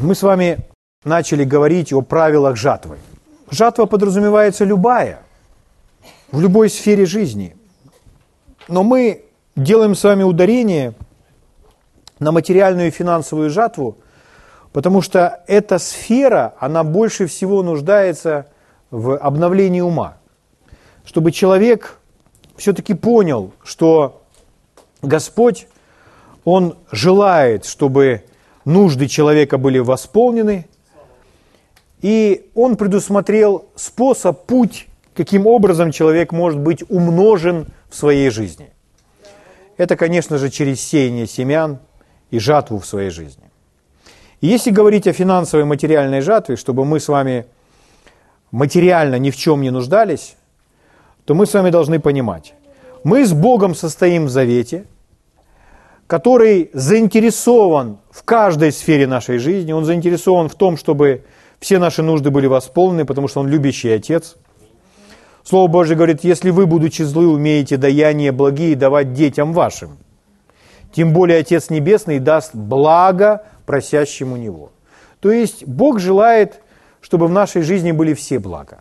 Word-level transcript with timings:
Мы 0.00 0.14
с 0.14 0.22
вами 0.22 0.60
начали 1.02 1.42
говорить 1.42 1.92
о 1.92 2.02
правилах 2.02 2.56
жатвы. 2.56 2.98
Жатва 3.50 3.86
подразумевается 3.86 4.64
любая, 4.64 5.22
в 6.30 6.40
любой 6.40 6.70
сфере 6.70 7.04
жизни. 7.04 7.56
Но 8.68 8.84
мы 8.84 9.24
делаем 9.56 9.96
с 9.96 10.04
вами 10.04 10.22
ударение 10.22 10.94
на 12.20 12.30
материальную 12.30 12.88
и 12.88 12.92
финансовую 12.92 13.50
жатву, 13.50 13.98
потому 14.72 15.02
что 15.02 15.42
эта 15.48 15.80
сфера, 15.80 16.54
она 16.60 16.84
больше 16.84 17.26
всего 17.26 17.64
нуждается 17.64 18.46
в 18.92 19.16
обновлении 19.16 19.80
ума. 19.80 20.18
Чтобы 21.04 21.32
человек 21.32 21.98
все-таки 22.56 22.94
понял, 22.94 23.50
что 23.64 24.22
Господь, 25.02 25.66
Он 26.44 26.76
желает, 26.92 27.64
чтобы 27.64 28.22
нужды 28.68 29.08
человека 29.08 29.58
были 29.58 29.78
восполнены, 29.78 30.66
и 32.00 32.48
Он 32.54 32.76
предусмотрел 32.76 33.64
способ, 33.74 34.46
путь, 34.46 34.86
каким 35.14 35.46
образом 35.46 35.90
человек 35.90 36.32
может 36.32 36.60
быть 36.60 36.84
умножен 36.88 37.66
в 37.90 37.96
своей 37.96 38.30
жизни. 38.30 38.70
Это, 39.76 39.96
конечно 39.96 40.38
же, 40.38 40.50
через 40.50 40.80
сеяние 40.80 41.26
семян 41.26 41.78
и 42.30 42.38
жатву 42.38 42.78
в 42.78 42.86
своей 42.86 43.10
жизни. 43.10 43.44
И 44.40 44.46
если 44.46 44.70
говорить 44.70 45.06
о 45.08 45.12
финансовой 45.12 45.64
материальной 45.64 46.20
жатве, 46.20 46.56
чтобы 46.56 46.84
мы 46.84 47.00
с 47.00 47.08
вами 47.08 47.46
материально 48.52 49.16
ни 49.16 49.30
в 49.30 49.36
чем 49.36 49.62
не 49.62 49.70
нуждались, 49.70 50.36
то 51.24 51.34
мы 51.34 51.46
с 51.46 51.54
вами 51.54 51.70
должны 51.70 51.98
понимать, 51.98 52.54
мы 53.02 53.24
с 53.24 53.32
Богом 53.32 53.74
состоим 53.74 54.26
в 54.26 54.30
завете, 54.30 54.84
который 56.08 56.70
заинтересован 56.72 57.98
в 58.10 58.24
каждой 58.24 58.72
сфере 58.72 59.06
нашей 59.06 59.38
жизни, 59.38 59.72
он 59.72 59.84
заинтересован 59.84 60.48
в 60.48 60.54
том, 60.54 60.78
чтобы 60.78 61.24
все 61.60 61.78
наши 61.78 62.02
нужды 62.02 62.30
были 62.30 62.46
восполнены, 62.46 63.04
потому 63.04 63.28
что 63.28 63.40
он 63.40 63.48
любящий 63.48 63.90
Отец. 63.90 64.36
Слово 65.44 65.68
Божье 65.68 65.96
говорит, 65.96 66.24
если 66.24 66.50
вы, 66.50 66.66
будучи 66.66 67.02
злы, 67.02 67.28
умеете 67.28 67.76
даяния 67.76 68.32
благие 68.32 68.74
давать 68.74 69.12
детям 69.12 69.52
вашим, 69.52 69.98
тем 70.92 71.12
более 71.12 71.40
Отец 71.40 71.68
Небесный 71.68 72.18
даст 72.20 72.54
благо 72.54 73.44
просящему 73.66 74.36
Него. 74.36 74.72
То 75.20 75.30
есть 75.30 75.66
Бог 75.66 76.00
желает, 76.00 76.62
чтобы 77.02 77.26
в 77.26 77.32
нашей 77.32 77.60
жизни 77.60 77.92
были 77.92 78.14
все 78.14 78.38
блага. 78.38 78.78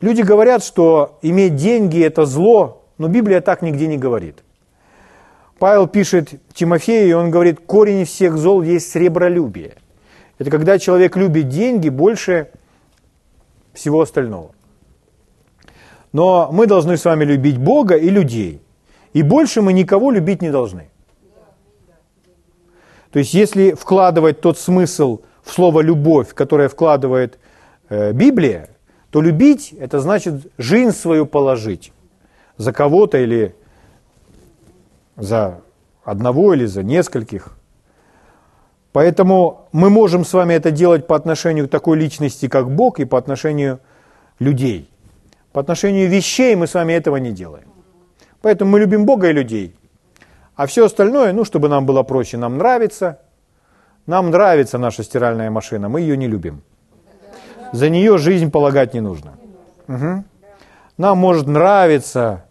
Люди 0.00 0.22
говорят, 0.22 0.62
что 0.62 1.18
иметь 1.22 1.56
деньги– 1.56 2.00
это 2.04 2.26
зло, 2.26 2.84
но 2.96 3.08
Библия 3.08 3.40
так 3.40 3.62
нигде 3.62 3.88
не 3.88 3.98
говорит. 3.98 4.44
Павел 5.58 5.88
пишет 5.88 6.34
Тимофею, 6.54 7.08
и 7.08 7.12
он 7.12 7.30
говорит, 7.30 7.60
корень 7.66 8.04
всех 8.04 8.36
зол 8.36 8.62
есть 8.62 8.90
сребролюбие. 8.90 9.74
Это 10.38 10.50
когда 10.50 10.78
человек 10.78 11.16
любит 11.16 11.48
деньги 11.48 11.88
больше 11.88 12.50
всего 13.72 14.00
остального. 14.00 14.52
Но 16.12 16.50
мы 16.52 16.66
должны 16.66 16.96
с 16.96 17.04
вами 17.04 17.24
любить 17.24 17.58
Бога 17.58 17.96
и 17.96 18.08
людей. 18.08 18.62
И 19.12 19.22
больше 19.22 19.62
мы 19.62 19.72
никого 19.72 20.10
любить 20.10 20.42
не 20.42 20.50
должны. 20.50 20.90
То 23.10 23.18
есть 23.18 23.34
если 23.34 23.72
вкладывать 23.72 24.40
тот 24.40 24.58
смысл 24.58 25.20
в 25.42 25.52
слово 25.52 25.80
«любовь», 25.80 26.34
которое 26.34 26.68
вкладывает 26.68 27.38
э, 27.88 28.12
Библия, 28.12 28.68
то 29.10 29.20
любить– 29.20 29.74
это 29.80 30.00
значит 30.00 30.52
жизнь 30.58 30.92
свою 30.92 31.26
положить 31.26 31.92
за 32.58 32.72
кого-то 32.72 33.18
или 33.18 33.54
за 35.18 35.60
одного 36.04 36.54
или 36.54 36.64
за 36.64 36.82
нескольких. 36.82 37.56
Поэтому 38.92 39.68
мы 39.72 39.90
можем 39.90 40.24
с 40.24 40.32
вами 40.32 40.54
это 40.54 40.70
делать 40.70 41.06
по 41.06 41.14
отношению 41.14 41.68
к 41.68 41.70
такой 41.70 41.98
личности, 41.98 42.48
как 42.48 42.70
Бог, 42.70 43.00
и 43.00 43.04
по 43.04 43.18
отношению 43.18 43.80
людей. 44.38 44.90
По 45.52 45.60
отношению 45.60 46.08
вещей 46.08 46.56
мы 46.56 46.66
с 46.66 46.74
вами 46.74 46.94
этого 46.94 47.16
не 47.16 47.32
делаем. 47.32 47.68
Поэтому 48.40 48.70
мы 48.70 48.80
любим 48.80 49.04
Бога 49.04 49.28
и 49.28 49.32
людей. 49.32 49.76
А 50.56 50.66
все 50.66 50.86
остальное, 50.86 51.32
ну, 51.32 51.44
чтобы 51.44 51.68
нам 51.68 51.86
было 51.86 52.02
проще, 52.02 52.36
нам 52.36 52.58
нравится. 52.58 53.20
Нам 54.06 54.30
нравится 54.30 54.78
наша 54.78 55.02
стиральная 55.02 55.50
машина, 55.50 55.88
мы 55.88 56.00
ее 56.00 56.16
не 56.16 56.26
любим. 56.26 56.62
За 57.72 57.90
нее 57.90 58.16
жизнь 58.16 58.50
полагать 58.50 58.94
не 58.94 59.00
нужно. 59.00 59.32
Угу. 59.86 60.24
Нам 60.96 61.18
может 61.18 61.46
нравиться 61.46 62.44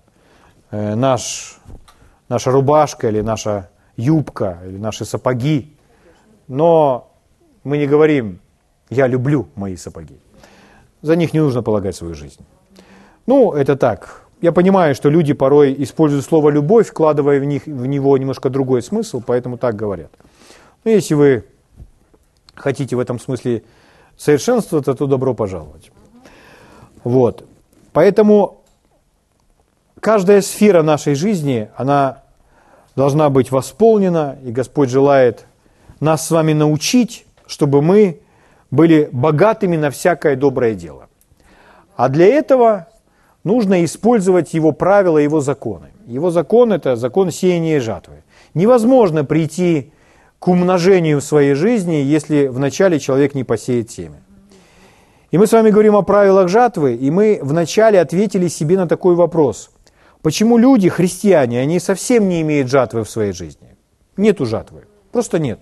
э, 0.71 0.95
наш, 0.95 1.59
наша 2.29 2.51
рубашка 2.51 3.09
или 3.09 3.21
наша 3.21 3.69
юбка 3.95 4.59
или 4.65 4.77
наши 4.77 5.05
сапоги, 5.05 5.75
но 6.47 7.11
мы 7.63 7.77
не 7.77 7.87
говорим, 7.87 8.39
я 8.89 9.07
люблю 9.07 9.47
мои 9.55 9.75
сапоги. 9.75 10.17
За 11.01 11.15
них 11.15 11.33
не 11.33 11.39
нужно 11.39 11.61
полагать 11.61 11.95
свою 11.95 12.15
жизнь. 12.15 12.45
Ну, 13.25 13.53
это 13.53 13.75
так. 13.75 14.23
Я 14.41 14.51
понимаю, 14.51 14.95
что 14.95 15.09
люди 15.09 15.33
порой 15.33 15.75
используют 15.83 16.25
слово 16.25 16.49
«любовь», 16.49 16.87
вкладывая 16.87 17.39
в, 17.39 17.43
них, 17.43 17.65
в 17.65 17.85
него 17.85 18.17
немножко 18.17 18.49
другой 18.49 18.81
смысл, 18.81 19.21
поэтому 19.25 19.57
так 19.57 19.75
говорят. 19.75 20.11
Но 20.83 20.91
если 20.91 21.15
вы 21.15 21.45
хотите 22.55 22.95
в 22.95 22.99
этом 22.99 23.19
смысле 23.19 23.63
совершенствоваться, 24.15 24.93
то 24.93 25.07
добро 25.07 25.33
пожаловать. 25.33 25.91
Вот. 27.03 27.45
Поэтому 27.93 28.56
каждая 30.07 30.41
сфера 30.41 30.83
нашей 30.83 31.15
жизни, 31.15 31.67
она 31.75 32.19
должна 32.95 33.29
быть 33.29 33.51
восполнена, 33.51 34.37
и 34.41 34.53
Господь 34.53 34.89
желает 34.89 35.45
нас 35.99 36.25
с 36.25 36.31
вами 36.31 36.53
научить, 36.53 37.25
чтобы 37.45 37.81
мы 37.81 38.21
были 38.71 39.09
богатыми 39.11 39.75
на 39.75 39.91
всякое 39.91 40.37
доброе 40.37 40.75
дело. 40.75 41.09
А 41.97 42.07
для 42.07 42.25
этого 42.25 42.87
нужно 43.43 43.83
использовать 43.83 44.53
его 44.53 44.71
правила, 44.71 45.17
его 45.17 45.41
законы. 45.41 45.87
Его 46.05 46.31
закон– 46.31 46.71
это 46.71 46.95
закон 46.95 47.29
сеяния 47.29 47.75
и 47.75 47.81
жатвы. 47.81 48.23
Невозможно 48.53 49.25
прийти 49.25 49.91
к 50.39 50.47
умножению 50.47 51.19
в 51.19 51.25
своей 51.25 51.53
жизни, 51.53 51.95
если 51.95 52.47
вначале 52.47 53.01
человек 53.01 53.35
не 53.35 53.43
посеет 53.43 53.91
семя. 53.91 54.21
И 55.31 55.37
мы 55.37 55.47
с 55.47 55.51
вами 55.51 55.69
говорим 55.69 55.97
о 55.97 56.01
правилах 56.01 56.47
жатвы, 56.47 56.95
и 56.95 57.11
мы 57.11 57.39
вначале 57.41 57.99
ответили 57.99 58.47
себе 58.47 58.77
на 58.77 58.87
такой 58.87 59.13
вопрос. 59.13 59.69
Почему 60.27 60.57
люди, 60.57 60.89
христиане, 60.89 61.61
они 61.61 61.79
совсем 61.79 62.27
не 62.27 62.41
имеют 62.41 62.69
жатвы 62.69 63.05
в 63.05 63.09
своей 63.09 63.31
жизни? 63.31 63.77
Нету 64.17 64.45
жатвы. 64.45 64.83
Просто 65.13 65.39
нет. 65.39 65.61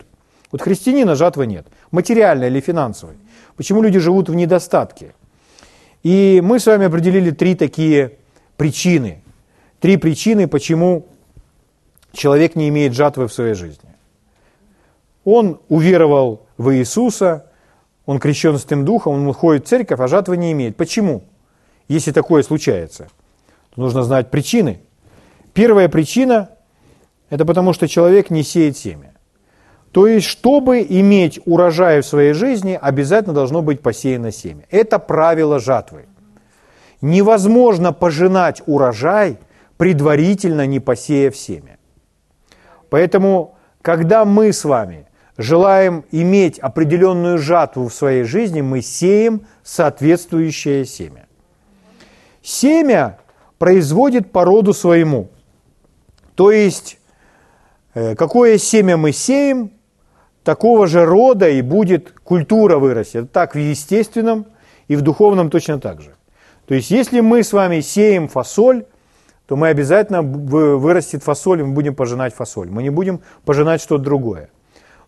Вот 0.52 0.64
христианина 0.64 1.14
жатвы 1.14 1.46
нет. 1.46 1.68
Материальной 1.92 2.48
или 2.48 2.60
финансовой. 2.62 3.16
Почему 3.58 3.84
люди 3.84 4.00
живут 4.00 4.28
в 4.28 4.34
недостатке? 4.34 5.14
И 6.02 6.42
мы 6.44 6.60
с 6.60 6.66
вами 6.66 6.88
определили 6.88 7.30
три 7.30 7.54
такие 7.54 8.14
причины. 8.58 9.22
Три 9.82 9.98
причины, 9.98 10.48
почему 10.48 11.06
человек 12.12 12.56
не 12.56 12.68
имеет 12.70 12.96
жатвы 12.96 13.28
в 13.28 13.34
своей 13.34 13.54
жизни. 13.54 13.90
Он 15.26 15.60
уверовал 15.70 16.48
в 16.58 16.74
Иисуса, 16.74 17.52
он 18.08 18.18
крещен 18.18 18.58
Святым 18.58 18.84
Духом, 18.84 19.14
он 19.14 19.28
уходит 19.28 19.68
в 19.68 19.70
церковь, 19.70 20.00
а 20.00 20.08
жатвы 20.08 20.38
не 20.38 20.54
имеет. 20.54 20.76
Почему? 20.76 21.22
Если 21.88 22.12
такое 22.12 22.42
случается, 22.42 23.10
нужно 23.76 24.04
знать 24.04 24.32
причины. 24.32 24.82
Первая 25.54 25.90
причина– 25.90 26.50
это 27.30 27.46
потому, 27.46 27.74
что 27.74 27.88
человек 27.88 28.30
не 28.30 28.44
сеет 28.44 28.78
семя. 28.78 29.14
То 29.92 30.08
есть, 30.08 30.28
чтобы 30.28 30.86
иметь 30.88 31.40
урожай 31.46 32.02
в 32.02 32.06
своей 32.06 32.34
жизни, 32.34 32.78
обязательно 32.80 33.34
должно 33.34 33.62
быть 33.62 33.82
посеяно 33.82 34.32
семя. 34.32 34.66
Это 34.70 35.00
правило 35.00 35.60
жатвы. 35.60 36.08
Невозможно 37.02 37.94
пожинать 37.94 38.62
урожай, 38.66 39.38
предварительно 39.78 40.66
не 40.66 40.82
посеяв 40.82 41.36
семя. 41.38 41.78
Поэтому, 42.90 43.56
когда 43.82 44.26
мы 44.26 44.52
с 44.52 44.66
вами 44.66 45.08
желаем 45.38 46.04
иметь 46.12 46.60
определенную 46.60 47.38
жатву 47.38 47.88
в 47.88 47.94
своей 47.94 48.24
жизни, 48.24 48.62
мы 48.62 48.82
сеем 48.82 49.48
соответствующее 49.64 50.86
семя. 50.86 51.26
Семя 52.42 53.20
производит 53.58 54.32
по 54.32 54.46
роду 54.46 54.74
своему. 54.74 55.30
То 56.36 56.52
есть, 56.52 57.00
э, 57.94 58.16
какое 58.16 58.58
семя 58.58 58.98
мы 58.98 59.12
сеем, 59.12 59.72
такого 60.44 60.88
же 60.88 61.06
рода 61.06 61.50
и 61.50 61.62
будет 61.62 62.12
культура 62.24 62.78
вырастет. 62.78 63.32
Так 63.32 63.56
в 63.56 63.58
естественном 63.58 64.46
и 64.88 64.96
в 64.96 65.02
духовном 65.02 65.50
точно 65.50 65.80
так 65.80 66.02
же. 66.02 66.14
То 66.68 66.76
есть, 66.76 66.92
если 66.92 67.20
мы 67.20 67.44
с 67.44 67.54
вами 67.54 67.82
сеем 67.82 68.28
фасоль, 68.28 68.86
то 69.48 69.56
мы 69.56 69.68
обязательно 69.68 70.22
вырастет 70.22 71.24
фасоль, 71.24 71.62
и 71.62 71.64
мы 71.64 71.74
будем 71.74 71.96
пожинать 71.96 72.34
фасоль. 72.34 72.70
Мы 72.70 72.84
не 72.84 72.90
будем 72.90 73.22
пожинать 73.44 73.82
что-то 73.82 74.04
другое. 74.04 74.50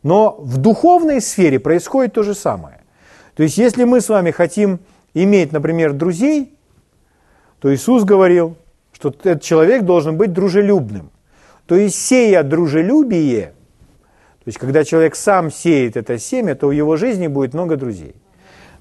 Но 0.04 0.36
в 0.40 0.58
духовной 0.58 1.22
сфере 1.22 1.60
происходит 1.60 2.14
то 2.14 2.24
же 2.24 2.36
самое. 2.36 2.82
То 3.36 3.44
есть, 3.44 3.58
если 3.58 3.84
мы 3.84 4.02
с 4.02 4.10
вами 4.10 4.32
хотим 4.32 4.80
иметь, 5.14 5.52
например, 5.52 5.94
друзей, 5.94 6.56
то 7.59 7.74
Иисус 7.74 8.04
говорил, 8.04 8.56
что 8.94 9.09
этот 9.09 9.42
человек 9.42 9.83
должен 9.83 10.18
быть 10.18 10.33
дружелюбным. 10.33 11.12
То 11.65 11.75
есть, 11.75 11.95
сея 11.95 12.44
дружелюбие, 12.44 13.54
то 14.44 14.50
есть, 14.50 14.57
когда 14.57 14.83
человек 14.83 15.15
сам 15.15 15.51
сеет 15.51 15.98
это 15.98 16.18
семя, 16.18 16.56
то 16.56 16.68
в 16.68 16.71
его 16.71 16.95
жизни 16.95 17.27
будет 17.27 17.54
много 17.54 17.75
друзей. 17.75 18.15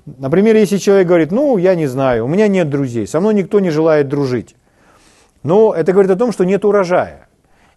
Например, 0.06 0.54
если 0.54 0.76
человек 0.76 1.08
говорит, 1.08 1.32
ну, 1.32 1.56
я 1.56 1.74
не 1.74 1.86
знаю, 1.86 2.24
у 2.24 2.28
меня 2.28 2.46
нет 2.46 2.70
друзей, 2.70 3.08
со 3.08 3.18
мной 3.18 3.34
никто 3.34 3.58
не 3.58 3.70
желает 3.70 4.08
дружить. 4.08 4.54
Но 5.42 5.74
это 5.74 5.92
говорит 5.92 6.10
о 6.12 6.16
том, 6.16 6.30
что 6.30 6.44
нет 6.44 6.64
урожая. 6.64 7.28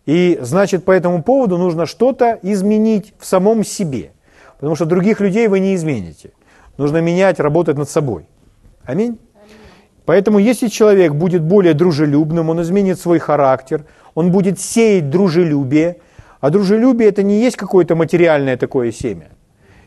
И 0.06 0.38
значит, 0.42 0.86
по 0.86 0.92
этому 0.92 1.24
поводу 1.24 1.58
нужно 1.58 1.86
что-то 1.86 2.40
изменить 2.44 3.14
в 3.20 3.26
самом 3.26 3.64
себе. 3.64 4.12
Потому 4.60 4.76
что 4.76 4.86
других 4.86 5.20
людей 5.20 5.48
вы 5.48 5.60
не 5.60 5.76
измените. 5.76 6.32
Нужно 6.78 6.98
менять, 6.98 7.40
работать 7.40 7.78
над 7.78 7.90
собой. 7.90 8.26
Аминь. 8.86 9.20
Поэтому 10.06 10.40
если 10.40 10.68
человек 10.68 11.14
будет 11.14 11.42
более 11.44 11.74
дружелюбным, 11.74 12.50
он 12.50 12.62
изменит 12.62 13.00
свой 13.00 13.20
характер, 13.20 13.86
он 14.16 14.32
будет 14.32 14.60
сеять 14.60 15.10
дружелюбие– 15.10 15.98
а 16.40 16.50
дружелюбие 16.50 17.10
это 17.10 17.24
не 17.24 17.42
есть 17.42 17.58
какое-то 17.58 17.96
материальное 17.96 18.58
такое 18.58 18.92
семя. 18.92 19.30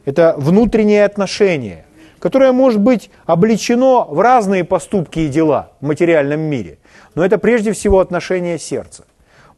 Это 0.04 0.34
внутреннее 0.36 1.04
отношение, 1.04 1.86
которое 2.18 2.52
может 2.52 2.80
быть 2.80 3.10
обличено 3.24 4.04
в 4.04 4.20
разные 4.20 4.64
поступки 4.64 5.20
и 5.20 5.28
дела 5.28 5.72
в 5.80 5.86
материальном 5.86 6.40
мире. 6.40 6.78
Но 7.14 7.24
это 7.24 7.38
прежде 7.38 7.72
всего 7.72 8.00
отношение 8.00 8.58
сердца. 8.58 9.04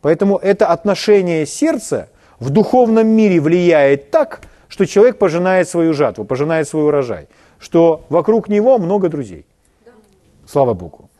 Поэтому 0.02 0.36
это 0.36 0.66
отношение 0.66 1.46
сердца 1.46 2.08
в 2.38 2.50
духовном 2.50 3.08
мире 3.08 3.40
влияет 3.40 4.10
так, 4.10 4.42
что 4.68 4.86
человек 4.86 5.18
пожинает 5.18 5.68
свою 5.68 5.94
жатву, 5.94 6.24
пожинает 6.24 6.68
свой 6.68 6.84
урожай, 6.84 7.28
что 7.58 8.04
вокруг 8.08 8.48
него 8.48 8.78
много 8.78 9.08
друзей. 9.08 9.46
Слава 10.46 10.74
Богу. 10.74 11.10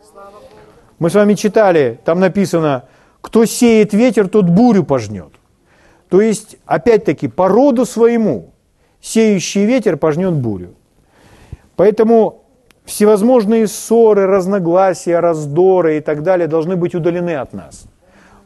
Мы 0.99 1.11
с 1.11 1.15
вами 1.15 1.35
читали, 1.35 1.99
там 2.05 2.21
написано, 2.21 2.85
кто 3.21 3.44
сеет 3.47 3.93
ветер, 3.93 4.29
тот 4.29 4.49
бурю 4.49 4.85
пожнет. 4.85 5.32
То 6.09 6.21
есть, 6.21 6.56
опять-таки, 6.67 7.29
по 7.29 7.49
роду 7.49 7.85
своему 7.85 8.53
сеющий 9.00 9.65
ветер 9.65 9.97
пожнет 9.97 10.35
бурю. 10.35 10.75
Поэтому 11.76 12.44
всевозможные 12.85 13.67
ссоры, 13.67 14.26
разногласия, 14.26 15.19
раздоры 15.21 15.99
и 15.99 16.00
так 16.00 16.23
далее 16.23 16.47
должны 16.47 16.76
быть 16.76 16.94
удалены 16.94 17.37
от 17.37 17.53
нас. 17.53 17.87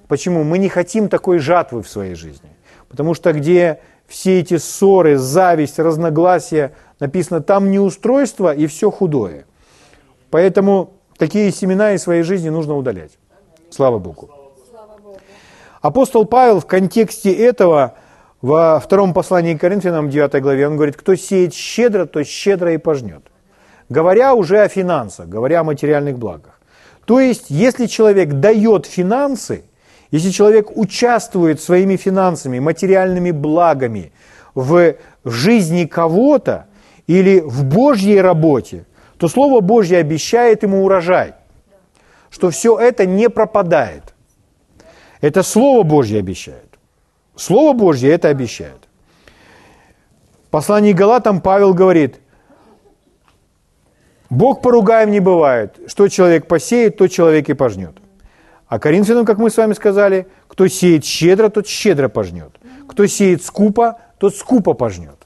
Почему? 0.07 0.45
Мы 0.45 0.59
не 0.59 0.69
хотим 0.69 1.09
такой 1.09 1.39
жатвы 1.39 1.83
в 1.83 1.89
своей 1.89 2.15
жизни. 2.15 2.49
Потому 2.89 3.15
что 3.15 3.33
где 3.33 3.81
все 4.07 4.41
эти 4.41 4.57
ссоры, 4.57 5.19
зависть, 5.19 5.79
разногласия, 5.79 6.73
написано, 6.99 7.43
там 7.43 7.71
неустройство 7.71 8.55
и 8.55 8.67
все 8.67 8.91
худое. 8.91 9.45
Поэтому 10.31 10.95
такие 11.17 11.51
семена 11.53 11.93
из 11.93 12.03
своей 12.03 12.23
жизни 12.23 12.49
нужно 12.49 12.77
удалять. 12.77 13.13
Слава 13.71 13.99
Богу. 13.99 14.31
Апостол 15.81 16.25
Павел 16.25 16.61
в 16.61 16.67
контексте 16.67 17.33
этого 17.33 17.95
во 18.43 18.81
втором 18.81 19.15
послании 19.15 19.55
к 19.55 19.61
Коринфянам, 19.61 20.11
9 20.11 20.43
главе, 20.43 20.67
он 20.67 20.77
говорит, 20.77 20.97
кто 20.97 21.15
сеет 21.15 21.55
щедро, 21.55 22.07
то 22.07 22.23
щедро 22.25 22.73
и 22.73 22.79
пожнет. 22.79 23.23
Говоря 23.89 24.35
уже 24.35 24.61
о 24.61 24.69
финансах, 24.69 25.29
говоря 25.29 25.61
о 25.61 25.65
материальных 25.65 26.19
благах. 26.19 26.61
То 27.05 27.21
есть, 27.21 27.47
если 27.49 27.87
человек 27.87 28.35
дает 28.35 28.87
финансы, 28.87 29.65
если 30.11 30.31
человек 30.31 30.77
участвует 30.77 31.61
своими 31.61 31.97
финансами, 31.97 32.59
материальными 32.59 33.31
благами 33.31 34.13
в 34.55 34.95
жизни 35.25 35.87
кого-то 35.87 36.67
или 37.07 37.41
в 37.41 37.65
Божьей 37.65 38.21
работе, 38.21 38.85
то 39.19 39.29
Слово 39.29 39.61
Божье 39.61 39.99
обещает 39.99 40.63
ему 40.63 40.85
урожай, 40.85 41.35
что 42.31 42.51
все 42.51 42.79
это 42.79 43.07
не 43.07 43.29
пропадает– 43.29 44.15
это 45.21 45.43
Слово 45.43 45.83
Божье 45.83 46.21
обещает. 46.21 46.79
Слово 47.37 47.77
Божье 47.77 48.11
это 48.11 48.29
обещает. 48.29 48.89
В 50.47 50.51
послании 50.51 50.93
Галатам 50.93 51.41
Павел 51.41 51.75
говорит, 51.75 52.21
Бог 54.31 54.63
поругаем 54.63 55.11
не 55.11 55.21
бывает. 55.21 55.79
Что 55.87 56.09
человек 56.09 56.47
посеет, 56.47 56.97
то 56.97 57.09
человек 57.09 57.49
и 57.49 57.55
пожнет. 57.55 57.97
А 58.67 58.79
Коринфянам, 58.79 59.25
как 59.25 59.39
мы 59.39 59.51
с 59.51 59.57
вами 59.57 59.73
сказали, 59.73 60.27
кто 60.47 60.69
сеет 60.69 61.05
щедро, 61.05 61.49
тот 61.49 61.67
щедро 61.67 62.09
пожнет. 62.09 62.53
Кто 62.87 63.07
сеет 63.07 63.43
скупо, 63.43 63.99
тот 64.19 64.37
скупо 64.37 64.75
пожнет. 64.75 65.17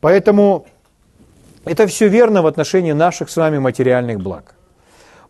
Поэтому 0.00 0.66
это 1.66 1.86
все 1.86 2.08
верно 2.08 2.42
в 2.42 2.46
отношении 2.46 2.92
наших 2.92 3.28
с 3.28 3.36
вами 3.36 3.58
материальных 3.58 4.20
благ. 4.20 4.54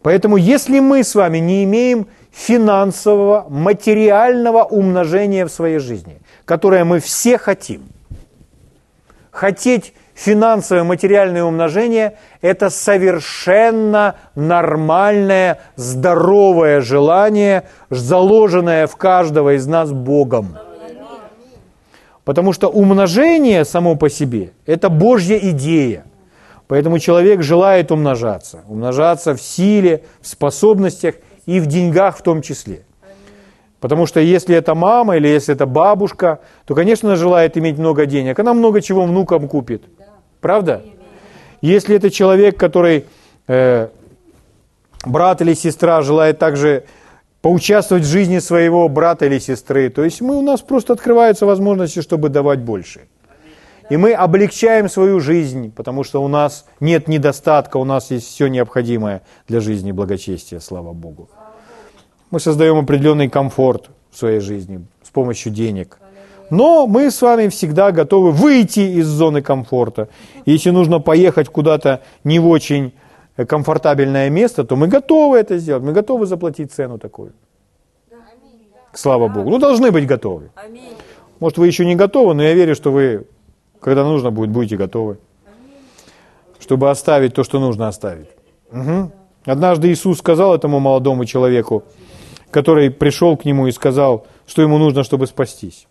Поэтому 0.02 0.36
если 0.36 0.78
мы 0.78 1.02
с 1.02 1.14
вами 1.16 1.38
не 1.38 1.64
имеем 1.64 2.06
финансового, 2.30 3.46
материального 3.48 4.62
умножения 4.62 5.46
в 5.46 5.50
своей 5.50 5.78
жизни, 5.78 6.20
которое 6.44 6.84
мы 6.84 7.00
все 7.00 7.38
хотим. 7.38 7.88
Хотеть 9.30 9.94
финансовое, 10.14 10.84
материальное 10.84 11.42
умножение– 11.42 12.18
это 12.42 12.70
совершенно 12.70 14.16
нормальное, 14.34 15.60
здоровое 15.76 16.82
желание, 16.82 17.64
заложенное 17.90 18.86
в 18.86 18.96
каждого 18.96 19.56
из 19.56 19.66
нас 19.66 19.90
Богом. 19.90 20.56
Потому 22.24 22.52
что 22.52 22.68
умножение 22.68 23.64
само 23.64 23.96
по 23.96 24.10
себе– 24.10 24.52
это 24.66 24.90
Божья 24.90 25.38
идея. 25.38 26.04
Поэтому 26.68 26.98
человек 26.98 27.42
желает 27.42 27.92
умножаться. 27.92 28.64
Умножаться 28.68 29.34
в 29.34 29.40
силе, 29.40 30.02
в 30.20 30.26
способностях 30.26 31.16
и 31.46 31.60
в 31.60 31.66
деньгах 31.66 32.18
в 32.18 32.22
том 32.22 32.42
числе. 32.42 32.84
Потому 33.80 34.06
что 34.06 34.20
если 34.20 34.56
это 34.56 34.74
мама 34.74 35.16
или 35.16 35.28
если 35.28 35.54
это 35.54 35.66
бабушка, 35.66 36.40
то, 36.64 36.74
конечно, 36.74 37.10
она 37.10 37.16
желает 37.16 37.56
иметь 37.56 37.78
много 37.78 38.06
денег. 38.06 38.38
Она 38.38 38.52
много 38.54 38.80
чего 38.80 39.04
внукам 39.04 39.48
купит. 39.48 39.84
Правда? 40.40 40.82
Если 41.60 41.96
это 41.96 42.10
человек, 42.10 42.58
который, 42.58 43.04
э, 43.46 43.88
брат 45.04 45.40
или 45.42 45.54
сестра, 45.54 46.02
желает 46.02 46.38
также 46.38 46.84
поучаствовать 47.42 48.04
в 48.04 48.08
жизни 48.08 48.40
своего 48.40 48.88
брата 48.88 49.26
или 49.26 49.38
сестры, 49.38 49.88
то 49.88 50.02
есть 50.02 50.20
мы, 50.20 50.36
у 50.36 50.42
нас 50.42 50.62
просто 50.62 50.94
открываются 50.94 51.46
возможности, 51.46 52.00
чтобы 52.00 52.28
давать 52.28 52.58
больше. 52.58 53.02
И 53.88 53.96
мы 53.96 54.12
облегчаем 54.14 54.88
свою 54.88 55.20
жизнь, 55.20 55.72
потому 55.72 56.02
что 56.02 56.22
у 56.22 56.28
нас 56.28 56.66
нет 56.80 57.06
недостатка, 57.08 57.76
у 57.76 57.84
нас 57.84 58.10
есть 58.10 58.26
все 58.26 58.48
необходимое 58.48 59.22
для 59.46 59.60
жизни 59.60 59.90
и 59.90 59.92
благочестия, 59.92 60.58
слава 60.58 60.92
Богу. 60.92 61.28
Мы 62.30 62.40
создаем 62.40 62.78
определенный 62.78 63.28
комфорт 63.28 63.90
в 64.10 64.18
своей 64.18 64.40
жизни 64.40 64.84
с 65.02 65.10
помощью 65.10 65.52
денег. 65.52 65.98
Но 66.50 66.86
мы 66.86 67.10
с 67.10 67.22
вами 67.22 67.48
всегда 67.48 67.92
готовы 67.92 68.30
выйти 68.32 68.80
из 68.80 69.06
зоны 69.06 69.42
комфорта. 69.42 70.08
Если 70.44 70.70
нужно 70.70 71.00
поехать 71.00 71.48
куда-то 71.48 72.02
не 72.24 72.38
в 72.38 72.48
очень 72.48 72.93
комфортабельное 73.36 74.31
место, 74.31 74.64
то 74.64 74.76
мы 74.76 74.88
готовы 74.88 75.38
это 75.38 75.58
сделать. 75.58 75.82
Мы 75.82 75.93
готовы 75.93 76.26
заплатить 76.26 76.72
цену 76.72 76.98
такую. 76.98 77.32
Слава 78.93 79.28
Богу. 79.28 79.50
Ну, 79.50 79.58
должны 79.58 79.90
быть 79.90 80.06
готовы. 80.06 80.50
Может, 81.38 81.58
вы 81.58 81.66
еще 81.66 81.84
не 81.84 81.96
готовы, 81.96 82.34
но 82.34 82.43
я 82.43 82.55
верю, 82.55 82.74
что 82.74 82.90
вы 82.90 83.26
когда 83.80 84.04
нужно 84.04 84.30
будет, 84.30 84.50
будете 84.50 84.76
готовы. 84.76 85.18
Чтобы 86.58 86.90
оставить 86.90 87.34
то, 87.34 87.44
что 87.44 87.60
нужно 87.60 87.88
оставить. 87.88 88.28
Угу. 88.72 89.12
Однажды 89.44 89.92
Иисус 89.92 90.18
сказал 90.18 90.54
этому 90.54 90.80
молодому 90.80 91.24
человеку, 91.24 91.84
который 92.50 92.90
пришел 92.90 93.36
к 93.36 93.44
нему 93.44 93.66
и 93.66 93.72
сказал, 93.72 94.26
что 94.46 94.62
ему 94.62 94.78
нужно, 94.78 95.04
чтобы 95.04 95.26
спастись. 95.26 95.86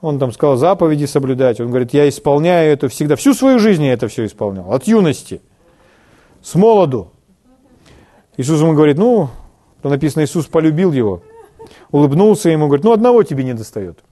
Он 0.00 0.18
там 0.18 0.32
сказал 0.32 0.56
заповеди 0.56 1.06
соблюдать. 1.06 1.60
Он 1.60 1.68
говорит, 1.68 1.94
я 1.94 2.08
исполняю 2.08 2.72
это 2.72 2.88
всегда. 2.88 3.16
Всю 3.16 3.32
свою 3.32 3.58
жизнь 3.58 3.84
я 3.84 3.94
это 3.94 4.06
все 4.08 4.26
исполнял. 4.26 4.70
От 4.72 4.86
юности. 4.86 5.40
С 6.42 6.54
молоду. 6.54 7.10
Иисус 8.36 8.60
ему 8.60 8.74
говорит, 8.74 8.98
ну, 8.98 9.30
написано, 9.82 10.24
Иисус 10.24 10.44
полюбил 10.44 10.92
его. 10.92 11.22
Улыбнулся 11.90 12.50
ему, 12.50 12.66
говорит, 12.66 12.84
ну, 12.84 12.92
одного 12.92 13.22
тебе 13.22 13.44
не 13.44 13.54
достает. 13.54 14.03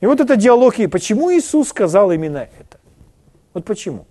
И 0.00 0.06
вот 0.06 0.20
это 0.20 0.36
диалог, 0.36 0.78
и 0.78 0.86
почему 0.86 1.32
Иисус 1.32 1.68
сказал 1.68 2.12
именно 2.12 2.48
это? 2.58 2.78
Вот 3.52 3.64
почему? 3.64 4.06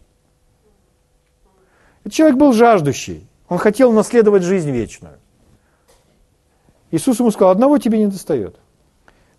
Этот 2.02 2.14
человек 2.14 2.38
был 2.38 2.54
жаждущий, 2.54 3.26
он 3.48 3.58
хотел 3.58 3.92
наследовать 3.94 4.44
жизнь 4.44 4.72
вечную. 4.72 5.18
Иисус 6.92 7.20
ему 7.20 7.32
сказал, 7.32 7.52
одного 7.52 7.78
тебе 7.78 8.00
не 8.00 8.08
достает. 8.08 8.58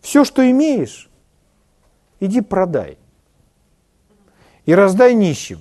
Все, 0.00 0.24
что 0.24 0.48
имеешь, 0.48 1.08
иди 2.20 2.40
продай. 2.40 2.98
И 4.64 4.74
раздай 4.74 5.14
нищим. 5.14 5.60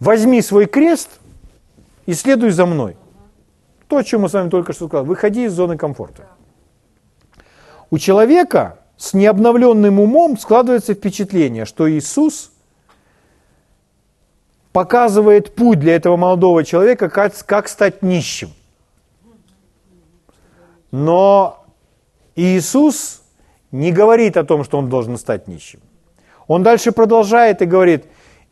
Возьми 0.00 0.42
свой 0.42 0.66
крест 0.66 1.20
и 2.06 2.14
следуй 2.14 2.50
за 2.50 2.66
мной. 2.66 2.96
То, 3.88 3.98
о 3.98 4.04
чем 4.04 4.22
мы 4.22 4.28
с 4.28 4.32
вами 4.32 4.50
только 4.50 4.72
что 4.72 4.88
сказали. 4.88 5.06
Выходи 5.06 5.44
из 5.44 5.52
зоны 5.52 5.78
комфорта. 5.78 6.26
У 7.90 7.98
человека 7.98 8.80
с 8.96 9.14
необновленным 9.14 10.00
умом 10.00 10.38
складывается 10.38 10.94
впечатление, 10.94 11.64
что 11.64 11.90
Иисус 11.90 12.52
показывает 14.72 15.54
путь 15.54 15.78
для 15.78 15.96
этого 15.96 16.16
молодого 16.16 16.62
человека, 16.62 17.08
как, 17.08 17.32
как 17.46 17.68
стать 17.68 18.02
нищим. 18.02 18.50
Но 20.90 21.64
Иисус 22.34 23.22
не 23.72 23.90
говорит 23.90 24.36
о 24.36 24.44
том, 24.44 24.64
что 24.64 24.78
он 24.78 24.90
должен 24.90 25.16
стать 25.16 25.48
нищим. 25.48 25.80
Он 26.46 26.62
дальше 26.62 26.92
продолжает 26.92 27.62
и 27.62 27.64
говорит, 27.64 28.04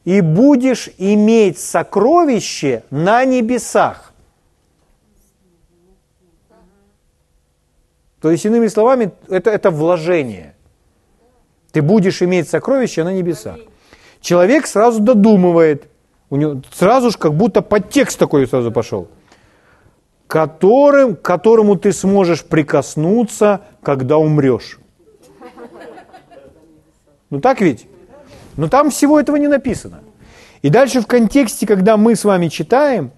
и 0.04 0.20
будешь 0.22 0.90
иметь 0.98 1.58
сокровище 1.58 2.84
на 2.90 3.24
небесах. 3.24 4.13
То 8.24 8.30
есть, 8.30 8.46
иными 8.46 8.68
словами, 8.68 9.10
это, 9.28 9.50
это 9.50 9.70
вложение. 9.70 10.54
Ты 11.72 11.82
будешь 11.82 12.22
иметь 12.22 12.48
сокровище 12.48 13.04
на 13.04 13.12
небесах. 13.12 13.58
Человек 14.22 14.66
сразу 14.66 15.00
додумывает, 15.00 15.88
у 16.30 16.36
него 16.36 16.62
сразу 16.72 17.10
же 17.10 17.18
как 17.18 17.34
будто 17.34 17.60
подтекст 17.60 18.18
такой 18.18 18.46
сразу 18.46 18.72
пошел, 18.72 19.08
которым, 20.26 21.16
к 21.16 21.20
которому 21.20 21.76
ты 21.76 21.92
сможешь 21.92 22.42
прикоснуться, 22.44 23.60
когда 23.82 24.16
умрешь. 24.16 24.78
Ну 27.28 27.40
так 27.40 27.60
ведь? 27.60 27.86
Но 28.56 28.70
там 28.70 28.88
всего 28.88 29.20
этого 29.20 29.36
не 29.36 29.48
написано. 29.48 30.00
И 30.62 30.70
дальше 30.70 31.02
в 31.02 31.06
контексте, 31.06 31.66
когда 31.66 31.98
мы 31.98 32.16
с 32.16 32.24
вами 32.24 32.48
читаем, 32.48 33.10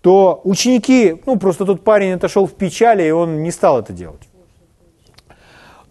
то 0.00 0.40
ученики, 0.44 1.20
ну 1.26 1.38
просто 1.38 1.66
тот 1.66 1.84
парень 1.84 2.12
отошел 2.12 2.46
в 2.46 2.54
печали, 2.54 3.06
и 3.06 3.10
он 3.10 3.42
не 3.42 3.50
стал 3.50 3.80
это 3.80 3.92
делать. 3.92 4.22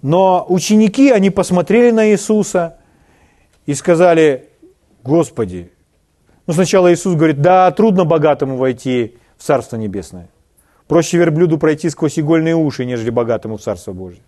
Но 0.05 0.45
ученики, 0.47 1.09
они 1.09 1.31
посмотрели 1.31 1.89
на 1.89 2.11
Иисуса 2.11 2.77
и 3.65 3.73
сказали, 3.73 4.49
Господи, 5.03 5.71
ну 6.45 6.53
сначала 6.53 6.93
Иисус 6.93 7.15
говорит, 7.15 7.41
да, 7.41 7.71
трудно 7.71 8.05
богатому 8.05 8.55
войти 8.55 9.17
в 9.35 9.41
Царство 9.41 9.77
Небесное. 9.77 10.29
Проще 10.87 11.17
верблюду 11.17 11.57
пройти 11.57 11.89
сквозь 11.89 12.19
игольные 12.19 12.55
уши, 12.55 12.85
нежели 12.85 13.09
богатому 13.09 13.57
в 13.57 13.61
Царство 13.63 13.93
Божие. 13.93 14.21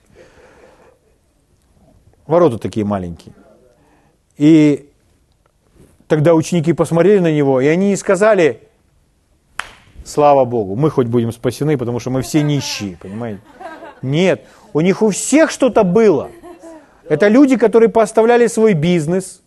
Ворота 2.25 2.57
такие 2.57 2.83
маленькие. 2.83 3.35
И 4.35 4.89
тогда 6.07 6.33
ученики 6.33 6.73
посмотрели 6.73 7.19
на 7.19 7.31
него, 7.31 7.61
и 7.61 7.67
они 7.67 7.95
сказали, 7.97 8.63
слава 10.03 10.43
Богу, 10.43 10.75
мы 10.75 10.89
хоть 10.89 11.05
будем 11.05 11.31
спасены, 11.31 11.77
потому 11.77 11.99
что 11.99 12.09
мы 12.09 12.23
все 12.23 12.41
нищие, 12.41 12.97
понимаете? 12.99 13.41
Нет, 14.01 14.43
у 14.77 14.81
них 14.81 15.01
у 15.01 15.09
всех 15.09 15.49
что-то 15.49 15.83
было. 15.83 16.29
Это 17.09 17.29
люди, 17.29 17.57
которые 17.57 17.89
поставляли 17.89 18.45
свой 18.45 18.73
бизнес, 18.73 19.41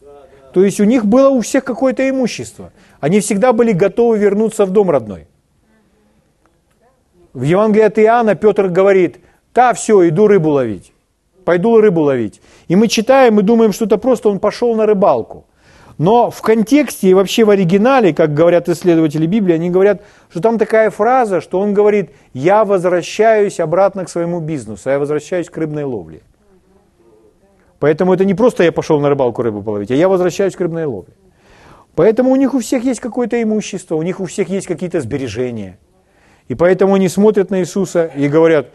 то 0.52 0.64
есть 0.64 0.80
у 0.80 0.84
них 0.84 1.06
было 1.06 1.28
у 1.28 1.40
всех 1.40 1.64
какое-то 1.64 2.08
имущество. 2.08 2.72
Они 2.99 3.20
всегда 3.20 3.52
были 3.52 3.70
готовы 3.70 4.18
вернуться 4.18 4.64
в 4.64 4.70
дом 4.70 4.90
родной. 4.90 5.28
В 7.32 7.42
Евангелии 7.42 7.84
от 7.84 7.99
Иоанна 8.00 8.34
Петр 8.34 8.66
говорит, 8.66 9.20
да, 9.54 9.72
все, 9.72 10.08
иду 10.08 10.26
рыбу 10.26 10.50
ловить 10.50 10.92
пойду 11.50 11.80
рыбу 11.80 12.02
ловить. 12.02 12.40
И 12.68 12.76
мы 12.76 12.87
читаем 12.87 13.40
и 13.40 13.42
думаем, 13.42 13.72
что 13.72 13.84
это 13.84 13.99
просто 13.99 14.28
он 14.28 14.38
пошел 14.38 14.76
на 14.76 14.87
рыбалку. 14.87 15.46
Но 16.00 16.30
в 16.30 16.40
контексте 16.40 17.11
и 17.11 17.14
вообще 17.14 17.45
в 17.45 17.50
оригинале, 17.50 18.14
как 18.14 18.33
говорят 18.33 18.71
исследователи 18.71 19.26
Библии, 19.26 19.52
они 19.52 19.69
говорят, 19.69 20.00
что 20.30 20.40
там 20.40 20.57
такая 20.57 20.88
фраза, 20.88 21.42
что 21.42 21.61
он 21.61 21.75
говорит, 21.75 22.12
я 22.33 22.64
возвращаюсь 22.64 23.61
обратно 23.61 24.07
к 24.07 24.09
своему 24.09 24.40
бизнесу, 24.40 24.88
я 24.88 24.99
возвращаюсь 24.99 25.50
к 25.50 25.57
рыбной 25.59 25.85
ловле. 25.85 26.23
Поэтому 27.80 28.14
это 28.14 28.25
не 28.25 28.33
просто 28.33 28.64
я 28.64 28.73
пошел 28.73 28.99
на 28.99 29.11
рыбалку 29.11 29.42
рыбу 29.42 29.62
половить, 29.62 29.90
а 29.90 29.95
я 29.95 30.09
возвращаюсь 30.09 30.57
к 30.57 30.61
рыбной 30.62 30.87
ловле. 30.87 31.12
Поэтому 31.95 32.30
у 32.30 32.37
них 32.37 32.54
у 32.54 32.61
всех 32.61 32.83
есть 32.83 33.00
какое-то 33.00 33.42
имущество, 33.42 33.97
у 33.97 34.02
них 34.02 34.21
у 34.21 34.25
всех 34.25 34.49
есть 34.49 34.66
какие-то 34.66 35.02
сбережения. 35.02 35.78
И 36.49 36.54
поэтому 36.54 36.95
они 36.95 37.11
смотрят 37.11 37.50
на 37.50 37.61
Иисуса 37.61 38.07
и 38.07 38.26
говорят, 38.26 38.69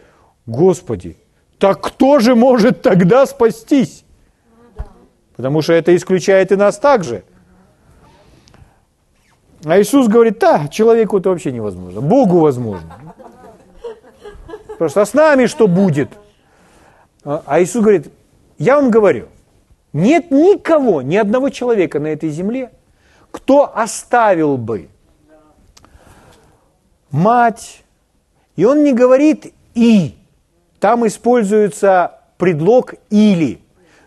Господи, 0.46 1.16
так 1.58 1.80
кто 1.80 2.20
же 2.20 2.36
может 2.36 2.82
тогда 2.82 3.26
спастись? 3.26 4.04
Потому 5.36 5.62
что 5.62 5.74
это 5.74 5.94
исключает 5.94 6.50
и 6.52 6.56
нас 6.56 6.78
также. 6.78 7.24
А 9.64 9.80
Иисус 9.80 10.08
говорит, 10.08 10.38
да, 10.38 10.68
человеку 10.68 11.18
это 11.18 11.30
вообще 11.30 11.52
невозможно, 11.52 12.00
Богу 12.00 12.40
возможно. 12.40 12.94
Просто 14.78 15.04
с 15.04 15.14
нами 15.14 15.46
что 15.46 15.66
будет? 15.66 16.10
А, 17.24 17.42
а 17.46 17.62
Иисус 17.62 17.82
говорит, 17.82 18.12
я 18.58 18.76
вам 18.76 18.90
говорю, 18.90 19.28
нет 19.92 20.30
никого, 20.30 21.02
ни 21.02 21.16
одного 21.16 21.48
человека 21.50 21.98
на 22.00 22.08
этой 22.08 22.30
земле, 22.30 22.70
кто 23.30 23.76
оставил 23.76 24.56
бы 24.56 24.88
мать, 27.10 27.82
и 28.56 28.64
он 28.64 28.84
не 28.84 28.92
говорит 28.92 29.52
«и», 29.74 30.16
там 30.80 31.06
используется 31.06 32.20
предлог 32.38 32.94
«или». 33.10 33.60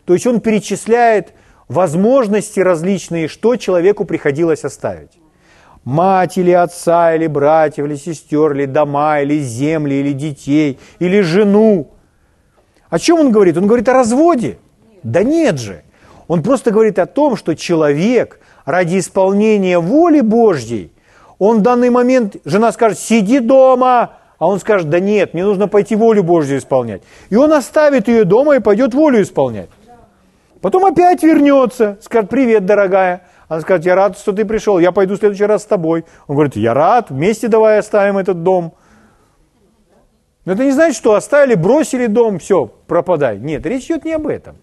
То 0.10 0.14
есть 0.14 0.26
он 0.26 0.40
перечисляет 0.40 1.34
возможности 1.68 2.60
различные, 2.60 3.28
что 3.28 3.58
человеку 3.58 4.06
приходилось 4.06 4.66
оставить. 4.66 5.12
Мать 5.84 6.36
или 6.40 6.50
отца, 6.50 7.14
или 7.14 7.28
братьев, 7.28 7.86
или 7.86 7.94
сестер, 7.94 8.54
или 8.54 8.66
дома, 8.66 9.22
или 9.22 9.38
земли, 9.40 9.94
или 9.94 10.14
детей, 10.14 10.80
или 10.98 11.22
жену. 11.22 11.92
О 12.90 12.98
чем 12.98 13.20
он 13.20 13.32
говорит? 13.32 13.56
Он 13.56 13.68
говорит 13.68 13.88
о 13.88 13.94
разводе? 13.94 14.58
Да 15.04 15.22
нет 15.22 15.60
же. 15.60 15.84
Он 16.28 16.42
просто 16.42 16.72
говорит 16.72 16.98
о 16.98 17.06
том, 17.06 17.36
что 17.36 17.56
человек 17.56 18.40
ради 18.66 18.98
исполнения 18.98 19.78
воли 19.78 20.22
Божьей, 20.22 20.92
он 21.38 21.60
в 21.60 21.62
данный 21.62 21.92
момент, 21.92 22.38
жена 22.46 22.72
скажет, 22.72 22.98
сиди 22.98 23.38
дома, 23.38 24.14
а 24.40 24.48
он 24.48 24.60
скажет, 24.60 24.90
да 24.90 25.00
нет, 25.00 25.36
мне 25.36 25.46
нужно 25.46 25.68
пойти 25.68 25.96
волю 25.96 26.24
Божью 26.24 26.58
исполнять. 26.58 27.04
И 27.30 27.36
он 27.36 27.54
оставит 27.54 28.08
ее 28.08 28.24
дома 28.24 28.56
и 28.56 28.60
пойдет 28.60 28.96
волю 28.96 29.22
исполнять. 29.22 29.70
Потом 30.62 30.86
опять 30.86 31.24
вернется, 31.24 31.98
скажет, 32.02 32.30
привет, 32.30 32.66
дорогая. 32.66 33.24
Она 33.48 33.62
скажет, 33.62 33.86
я 33.86 33.96
рад, 33.96 34.18
что 34.18 34.34
ты 34.34 34.46
пришел, 34.46 34.78
я 34.78 34.92
пойду 34.92 35.16
в 35.16 35.20
следующий 35.20 35.46
раз 35.46 35.64
с 35.64 35.66
тобой. 35.66 36.06
Он 36.28 36.36
говорит, 36.36 36.56
я 36.56 36.74
рад, 36.74 37.10
вместе 37.10 37.48
давай 37.48 37.80
оставим 37.80 38.18
этот 38.18 38.44
дом. 38.44 38.74
Но 40.46 40.54
это 40.54 40.66
не 40.66 40.72
значит, 40.72 40.98
что 40.98 41.16
оставили, 41.16 41.56
бросили 41.56 42.08
дом, 42.08 42.40
все, 42.40 42.68
пропадай. 42.88 43.38
Нет, 43.40 43.66
речь 43.66 43.86
идет 43.86 44.06
не 44.06 44.14
об 44.14 44.28
этом. 44.28 44.58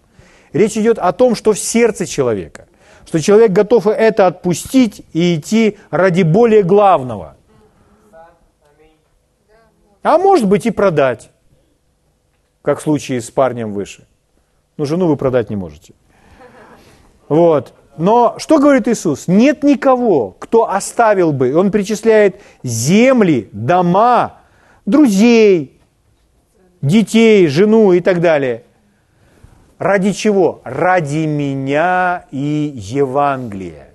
Речь 0.53 0.77
идет 0.77 0.99
о 0.99 1.11
том, 1.11 1.35
что 1.35 1.53
в 1.53 1.59
сердце 1.59 2.05
человека. 2.05 2.67
Что 3.05 3.21
человек 3.21 3.51
готов 3.51 3.87
это 3.87 4.27
отпустить 4.27 5.05
и 5.13 5.35
идти 5.35 5.77
ради 5.89 6.23
более 6.23 6.63
главного. 6.63 7.37
А 10.03 10.17
может 10.17 10.47
быть 10.47 10.65
и 10.65 10.71
продать, 10.71 11.31
как 12.61 12.79
в 12.79 12.81
случае 12.81 13.21
с 13.21 13.31
парнем 13.31 13.73
выше. 13.73 14.05
Но 14.77 14.85
жену 14.85 15.07
вы 15.07 15.17
продать 15.17 15.49
не 15.49 15.55
можете. 15.55 15.93
Вот. 17.27 17.73
Но 17.97 18.35
что 18.37 18.59
говорит 18.59 18.87
Иисус? 18.87 19.27
Нет 19.27 19.63
никого, 19.63 20.35
кто 20.39 20.69
оставил 20.69 21.33
бы. 21.33 21.55
Он 21.55 21.71
причисляет 21.71 22.41
земли, 22.61 23.49
дома, 23.51 24.41
друзей, 24.85 25.81
детей, 26.81 27.47
жену 27.47 27.93
и 27.93 27.99
так 27.99 28.21
далее. 28.21 28.63
Ради 29.79 30.13
чего? 30.13 30.61
Ради 30.63 31.25
меня 31.25 32.25
и 32.31 32.71
Евангелия. 32.75 33.89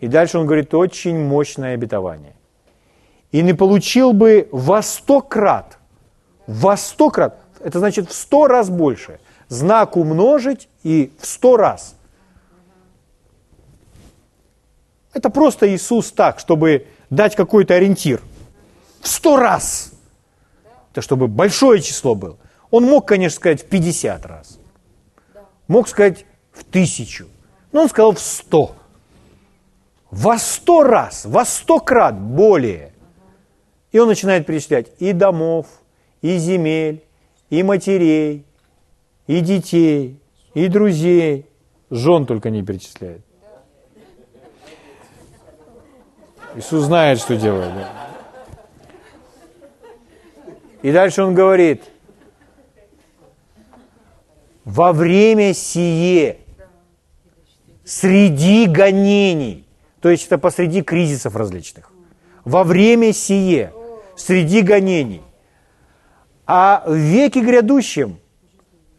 И 0.00 0.06
дальше 0.06 0.38
он 0.38 0.46
говорит 0.46 0.74
очень 0.74 1.18
мощное 1.18 1.74
обетование 1.74 2.34
и 3.32 3.42
не 3.42 3.52
получил 3.52 4.12
бы 4.12 4.48
во 4.52 4.80
сто 4.82 5.20
крат, 5.20 5.78
во 6.46 6.76
сто 6.76 7.10
крат, 7.10 7.40
это 7.64 7.78
значит 7.78 8.10
в 8.10 8.12
сто 8.12 8.46
раз 8.46 8.68
больше, 8.68 9.18
знак 9.48 9.96
умножить 9.96 10.68
и 10.82 11.10
в 11.18 11.26
сто 11.26 11.56
раз. 11.56 11.96
Это 15.14 15.30
просто 15.30 15.74
Иисус 15.74 16.12
так, 16.12 16.38
чтобы 16.38 16.86
дать 17.08 17.34
какой-то 17.34 17.74
ориентир. 17.74 18.20
В 19.00 19.08
сто 19.08 19.38
раз. 19.38 19.92
Это 20.92 21.00
чтобы 21.00 21.26
большое 21.26 21.80
число 21.80 22.14
было. 22.14 22.36
Он 22.70 22.84
мог, 22.84 23.08
конечно, 23.08 23.36
сказать 23.36 23.62
в 23.62 23.66
50 23.66 24.26
раз. 24.26 24.58
Мог 25.66 25.88
сказать 25.88 26.26
в 26.52 26.64
тысячу. 26.64 27.28
Но 27.72 27.82
он 27.82 27.88
сказал 27.88 28.12
в 28.12 28.20
сто. 28.20 28.76
Во 30.10 30.38
сто 30.38 30.82
раз, 30.82 31.24
во 31.24 31.46
сто 31.46 31.80
крат 31.80 32.20
более. 32.20 32.92
И 33.90 33.98
он 33.98 34.08
начинает 34.08 34.44
перечислять 34.44 34.88
и 34.98 35.14
домов, 35.14 35.66
и 36.20 36.36
земель, 36.36 37.03
и 37.58 37.62
матерей, 37.62 38.44
и 39.26 39.40
детей, 39.40 40.18
и 40.54 40.68
друзей. 40.68 41.46
Жен 41.90 42.26
только 42.26 42.50
не 42.50 42.64
перечисляет. 42.64 43.22
Иисус 46.56 46.84
знает, 46.84 47.18
что 47.18 47.36
делает. 47.36 47.72
Да? 47.74 47.92
И 50.82 50.92
дальше 50.92 51.22
он 51.22 51.34
говорит, 51.34 51.82
во 54.64 54.92
время 54.92 55.54
сие, 55.54 56.38
среди 57.84 58.66
гонений, 58.66 59.66
то 60.00 60.08
есть 60.10 60.26
это 60.26 60.38
посреди 60.38 60.82
кризисов 60.82 61.36
различных, 61.36 61.92
во 62.44 62.64
время 62.64 63.12
сие– 63.12 63.72
среди 64.16 64.62
гонений. 64.62 65.22
А 66.46 66.82
в 66.86 66.94
веке 66.94 67.40
грядущем 67.40 68.18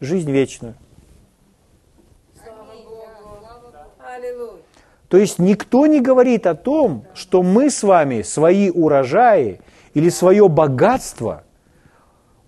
жизнь 0.00 0.30
вечную. 0.30 0.74
То 5.08 5.18
есть 5.18 5.38
никто 5.38 5.86
не 5.86 6.00
говорит 6.00 6.46
о 6.46 6.54
том, 6.54 7.04
что 7.14 7.42
мы 7.42 7.70
с 7.70 7.82
вами 7.82 8.22
свои 8.22 8.70
урожаи 8.70 9.60
или 9.94 10.08
свое 10.08 10.48
богатство 10.48 11.44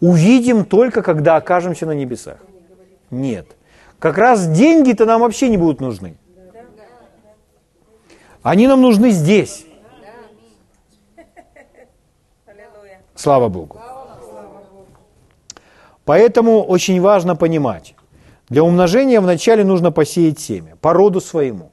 увидим 0.00 0.64
только 0.64 1.02
когда 1.02 1.36
окажемся 1.36 1.86
на 1.86 1.92
небесах. 1.92 2.38
Нет. 3.10 3.56
Как 3.98 4.18
раз 4.18 4.48
деньги-то 4.48 5.06
нам 5.06 5.20
вообще 5.20 5.48
не 5.48 5.56
будут 5.56 5.80
нужны. 5.80 6.16
Они 8.42 8.66
нам 8.66 8.82
нужны 8.82 9.10
здесь. 9.10 9.64
Слава 13.14 13.48
Богу. 13.48 13.80
Поэтому 16.08 16.62
очень 16.62 17.02
важно 17.02 17.36
понимать, 17.36 17.94
для 18.48 18.62
умножения 18.62 19.20
вначале 19.20 19.62
нужно 19.62 19.92
посеять 19.92 20.40
семя 20.40 20.74
по 20.80 20.94
роду 20.94 21.20
своему. 21.20 21.70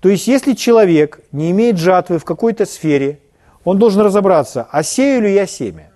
То 0.00 0.08
есть, 0.08 0.26
если 0.26 0.54
человек 0.54 1.20
не 1.30 1.50
имеет 1.50 1.76
жатвы 1.76 2.18
в 2.18 2.24
какой-то 2.24 2.64
сфере, 2.64 3.18
он 3.62 3.78
должен 3.78 4.00
разобраться, 4.00 4.66
а 4.70 4.82
сею 4.82 5.20
ли 5.20 5.34
я 5.34 5.46
семя? 5.46 5.90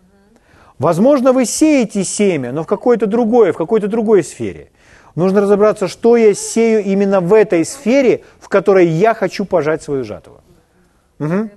Возможно, 0.78 1.33
вы 1.33 1.47
сеете 1.47 2.04
семя, 2.04 2.52
но 2.52 2.62
в 2.62 2.66
какой-то 2.66 3.07
другой, 3.07 3.52
в 3.52 3.57
какой-то 3.57 3.88
другой 3.88 4.23
сфере. 4.23 4.71
Нужно 5.14 5.40
разобраться, 5.40 5.88
что 5.88 6.19
я 6.19 6.35
сею 6.35 6.85
именно 6.85 7.23
в 7.23 7.33
этой 7.33 7.64
сфере, 7.64 8.21
в 8.38 8.50
которой 8.50 8.87
я 8.87 9.14
хочу 9.14 9.47
пожать 9.47 9.83
свою 9.83 10.04
жатву. 10.04 10.43
Мгм. 11.19 11.50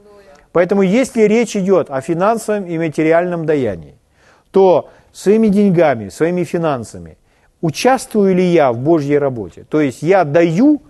Поэтому, 0.54 0.82
если 0.82 1.24
речь 1.24 1.58
идет 1.58 1.90
о 1.90 2.00
финансовом 2.00 2.68
и 2.68 2.78
материальном 2.78 3.46
даянии, 3.46 3.96
то 4.52 4.90
своими 5.18 5.48
деньгами, 5.48 6.10
своими 6.10 6.44
финансами 6.44 7.18
участвую 7.60 8.36
ли 8.36 8.44
я 8.44 8.72
в 8.72 8.78
Божьей 8.78 9.18
работе? 9.18 9.66
То 9.68 9.82
есть 9.82 10.04
я 10.04 10.24
даю 10.24 10.84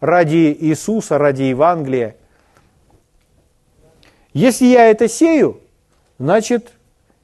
ради 0.00 0.56
Иисуса, 0.58 1.18
ради 1.18 1.42
Евангелия. 1.42 2.16
Если 4.32 4.64
я 4.64 4.86
это 4.86 5.08
сею, 5.08 5.60
значит 6.18 6.72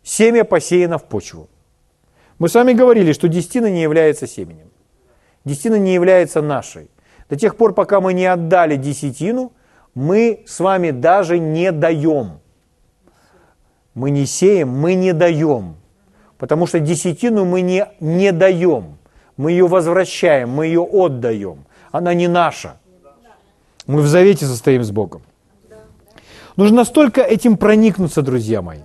семя 0.02 0.44
посеяно 0.44 0.98
в 0.98 1.04
почву. 1.04 1.48
Мы 2.38 2.50
с 2.50 2.54
вами 2.54 2.74
говорили, 2.74 3.12
что 3.12 3.28
десятина 3.28 3.70
не 3.70 3.80
является 3.80 4.26
семенем. 4.26 4.68
Десятина 5.46 5.76
не 5.76 5.94
является 5.94 6.42
нашей. 6.42 6.90
До 7.30 7.36
тех 7.36 7.56
пор, 7.56 7.72
пока 7.72 8.02
мы 8.02 8.12
не 8.12 8.26
отдали 8.26 8.76
десятину, 8.76 9.52
мы 9.94 10.42
с 10.46 10.60
вами 10.60 10.90
даже 10.90 11.38
не 11.38 11.72
даем. 11.72 12.40
Мы 13.94 14.10
не 14.10 14.26
сеем, 14.26 14.68
мы 14.68 14.92
не 14.92 15.14
даем. 15.14 15.76
Потому 16.42 16.66
что 16.66 16.80
десятину 16.80 17.44
мы 17.44 17.60
не, 17.60 17.86
не 18.00 18.32
даем. 18.32 18.98
Мы 19.36 19.52
ее 19.52 19.68
возвращаем, 19.68 20.50
мы 20.50 20.66
ее 20.66 20.82
отдаем. 20.82 21.66
Она 21.92 22.14
не 22.14 22.26
наша. 22.26 22.78
Мы 23.86 24.00
в 24.00 24.08
завете 24.08 24.46
состоим 24.46 24.82
с 24.82 24.90
Богом. 24.90 25.22
Нужно 26.56 26.78
настолько 26.78 27.20
этим 27.20 27.56
проникнуться, 27.56 28.22
друзья 28.22 28.60
мои. 28.60 28.80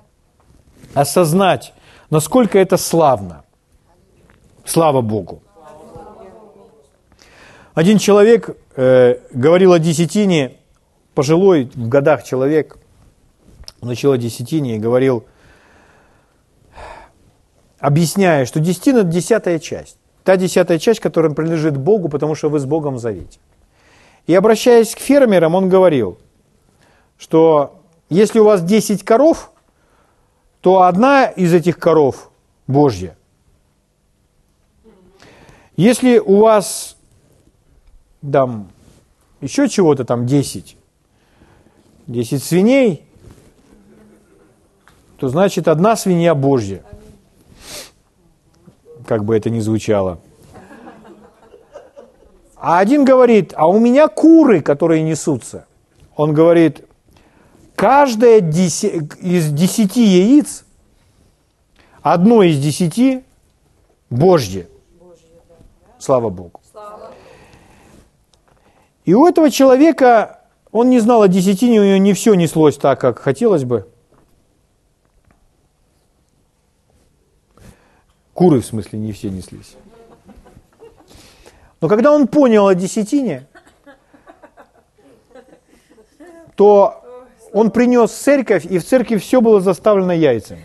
Осознать, 0.93 1.73
насколько 2.11 2.59
это 2.59 2.77
славно. 2.77 3.43
Слава 4.63 5.01
Богу. 5.01 5.41
Один 7.73 7.97
человек 7.97 8.55
э, 8.75 9.17
говорил 9.31 9.73
о 9.73 9.79
десятине, 9.79 10.57
пожилой 11.15 11.71
в 11.73 11.87
годах 11.87 12.23
человек, 12.23 12.77
начал 13.81 14.11
о 14.11 14.17
десятине 14.19 14.75
и 14.75 14.79
говорил, 14.79 15.25
объясняя, 17.87 18.45
что 18.45 18.59
десятина– 18.59 18.97
это 18.99 19.07
десятая 19.07 19.59
часть. 19.59 19.97
Та 20.25 20.35
десятая 20.35 20.77
часть, 20.77 20.99
которая 20.99 21.31
принадлежит 21.31 21.77
Богу, 21.77 22.09
потому 22.09 22.35
что 22.35 22.49
вы 22.49 22.59
с 22.59 22.65
Богом 22.65 22.95
в 22.95 22.99
завете. 22.99 23.39
И 24.25 24.35
обращаясь 24.35 24.93
к 24.93 24.99
фермерам, 24.99 25.55
он 25.55 25.69
говорил, 25.69 26.17
что 27.17 27.79
если 28.09 28.39
у 28.39 28.43
вас 28.43 28.61
10 28.61 29.05
коров, 29.05 29.53
то 30.59 30.81
одна 30.81 31.27
из 31.27 31.53
этих 31.53 31.79
коров 31.79 32.29
Божья. 32.67 33.15
Если 35.77 36.17
у 36.17 36.41
вас 36.41 36.97
там 38.29 38.67
еще 39.39 39.69
чего-то 39.69 40.03
там 40.03 40.25
10, 40.25 40.75
10 42.07 42.43
свиней, 42.43 43.05
то 45.19 45.29
значит 45.29 45.69
одна 45.69 45.95
свинья 45.95 46.35
Божья. 46.35 46.83
Как 49.07 49.23
бы 49.23 49.37
это 49.37 49.49
ни 49.49 49.61
звучало. 49.61 50.19
А 52.57 52.79
один 52.79 53.05
говорит, 53.05 53.53
а 53.55 53.67
у 53.67 53.79
меня 53.79 54.09
куры, 54.09 54.61
которые 54.61 55.01
несутся. 55.01 55.65
Он 56.17 56.33
говорит, 56.33 56.83
каждое 57.75 58.41
деся- 58.41 59.07
из 59.21 59.49
десяти 59.51 60.03
яиц, 60.03 60.65
одно 62.01 62.43
из 62.43 62.59
десяти 62.59 63.23
Божье. 64.09 64.67
Слава 65.99 66.29
Богу. 66.29 66.59
И 69.05 69.13
у 69.13 69.25
этого 69.25 69.49
человека, 69.49 70.41
он 70.71 70.89
не 70.89 70.99
знал 70.99 71.21
о 71.21 71.29
десятине, 71.29 71.79
у 71.79 71.83
него 71.85 71.97
не 71.97 72.13
все 72.13 72.33
неслось 72.33 72.75
так, 72.75 72.99
как 72.99 73.19
хотелось 73.19 73.63
бы. 73.63 73.87
Куры, 78.37 78.61
в 78.61 78.65
смысле, 78.67 78.99
не 78.99 79.13
все 79.13 79.31
неслись. 79.31 79.75
Но 81.81 81.89
когда 81.89 82.11
он 82.11 82.27
понял 82.27 82.67
о 82.67 82.75
десятине, 82.75 83.47
то 86.53 87.03
он 87.51 87.71
принес 87.71 88.11
церковь, 88.11 88.63
и 88.63 88.77
в 88.77 88.85
церкви 88.85 89.17
все 89.17 89.41
было 89.41 89.59
заставлено 89.59 90.13
яйцами. 90.13 90.63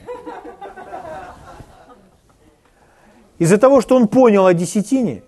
Из-за 3.38 3.56
того, 3.56 3.80
что 3.80 3.96
он 3.96 4.06
понял 4.06 4.44
о 4.44 4.52
десятине, 4.52 5.22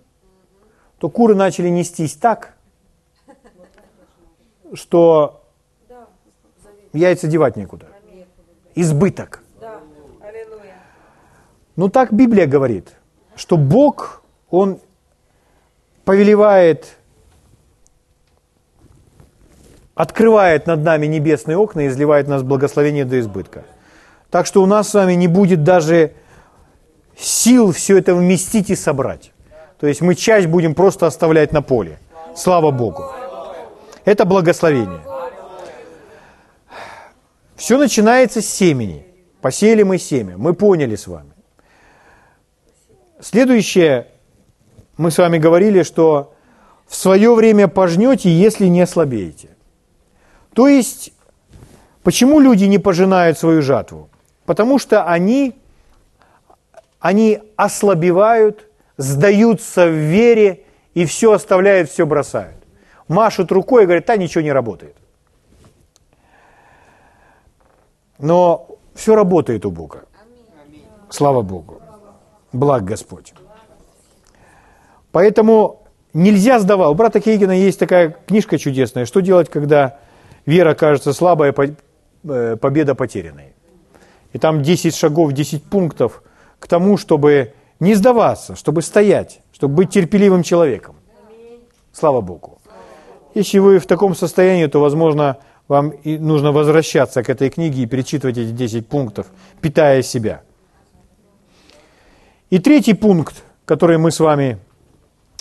то 0.98 1.08
куры 1.08 1.34
начали 1.34 1.70
нестись 1.70 2.12
так, 2.12 2.58
что 4.74 5.46
яйца 6.92 7.26
девать 7.26 7.56
некуда. 7.56 7.86
Избыток. 8.74 9.43
Ну 11.76 11.88
так 11.88 12.12
Библия 12.12 12.46
говорит, 12.46 12.92
что 13.36 13.56
Бог, 13.56 14.22
Он 14.50 14.78
повелевает, 16.04 16.96
открывает 19.94 20.66
над 20.66 20.84
нами 20.84 21.06
небесные 21.06 21.56
окна 21.56 21.80
и 21.80 21.88
изливает 21.88 22.28
нас 22.28 22.42
благословение 22.42 23.04
до 23.04 23.18
избытка. 23.18 23.64
Так 24.30 24.46
что 24.46 24.62
у 24.62 24.66
нас 24.66 24.88
с 24.88 24.94
вами 24.94 25.14
не 25.14 25.28
будет 25.28 25.64
даже 25.64 26.12
сил 27.16 27.72
все 27.72 27.98
это 27.98 28.14
вместить 28.14 28.70
и 28.70 28.76
собрать. 28.76 29.32
То 29.78 29.86
есть 29.86 30.00
мы 30.00 30.14
часть 30.14 30.46
будем 30.46 30.74
просто 30.74 31.06
оставлять 31.06 31.52
на 31.52 31.62
поле. 31.62 31.98
Слава 32.36 32.70
Богу. 32.70 33.04
Это 34.04 34.24
благословение. 34.24 35.00
Все 37.56 37.78
начинается 37.78 38.42
с 38.42 38.46
семени. 38.46 39.06
Посеяли 39.40 39.82
мы 39.82 39.98
семя. 39.98 40.36
Мы 40.36 40.54
поняли 40.54 40.96
с 40.96 41.06
вами. 41.06 41.33
Следующее, 43.24 44.08
мы 44.98 45.10
с 45.10 45.16
вами 45.16 45.38
говорили, 45.38 45.82
что 45.82 46.34
в 46.86 46.94
свое 46.94 47.34
время 47.34 47.68
пожнете, 47.68 48.28
если 48.28 48.66
не 48.66 48.82
ослабеете. 48.82 49.48
То 50.52 50.68
есть, 50.68 51.10
почему 52.02 52.38
люди 52.38 52.64
не 52.64 52.78
пожинают 52.78 53.38
свою 53.38 53.62
жатву? 53.62 54.10
Потому 54.44 54.78
что 54.78 55.04
они, 55.04 55.58
они 57.00 57.40
ослабевают, 57.56 58.68
сдаются 58.98 59.86
в 59.86 59.94
вере 59.94 60.64
и 60.92 61.06
все 61.06 61.32
оставляют, 61.32 61.88
все 61.88 62.04
бросают. 62.04 62.62
Машут 63.08 63.50
рукой 63.52 63.84
и 63.84 63.86
говорят, 63.86 64.04
да, 64.04 64.18
ничего 64.18 64.42
не 64.42 64.52
работает. 64.52 64.96
Но 68.18 68.68
все 68.94 69.14
работает 69.14 69.64
у 69.64 69.70
Бога. 69.70 70.04
Слава 71.08 71.40
Богу. 71.40 71.80
Благ 72.54 72.84
Господь. 72.84 73.34
Поэтому 75.10 75.82
нельзя 76.12 76.60
сдавать. 76.60 76.88
У 76.88 76.94
брата 76.94 77.20
Кейгена 77.20 77.52
есть 77.52 77.78
такая 77.80 78.16
книжка 78.26 78.58
чудесная. 78.58 79.06
Что 79.06 79.20
делать, 79.20 79.50
когда 79.50 79.98
вера 80.46 80.74
кажется 80.74 81.12
слабой, 81.12 81.52
по- 81.52 81.74
э, 82.28 82.56
победа 82.56 82.94
потерянной? 82.94 83.54
И 84.32 84.38
там 84.38 84.62
10 84.62 84.94
шагов, 84.94 85.32
10 85.32 85.64
пунктов 85.64 86.22
к 86.60 86.68
тому, 86.68 86.96
чтобы 86.96 87.54
не 87.80 87.94
сдаваться, 87.94 88.54
чтобы 88.54 88.82
стоять, 88.82 89.40
чтобы 89.52 89.74
быть 89.74 89.90
терпеливым 89.90 90.44
человеком. 90.44 90.94
Слава 91.92 92.20
Богу. 92.20 92.58
Если 93.34 93.58
вы 93.58 93.80
в 93.80 93.86
таком 93.86 94.14
состоянии, 94.14 94.66
то, 94.66 94.78
возможно, 94.80 95.38
вам 95.66 95.90
и 95.90 96.18
нужно 96.18 96.52
возвращаться 96.52 97.24
к 97.24 97.28
этой 97.28 97.50
книге 97.50 97.82
и 97.82 97.86
перечитывать 97.86 98.38
эти 98.38 98.50
10 98.50 98.86
пунктов, 98.86 99.26
питая 99.60 100.02
себя. 100.02 100.42
И 102.54 102.60
третий 102.60 102.94
пункт, 102.94 103.42
который 103.64 103.98
мы 103.98 104.12
с 104.12 104.20
вами 104.20 104.60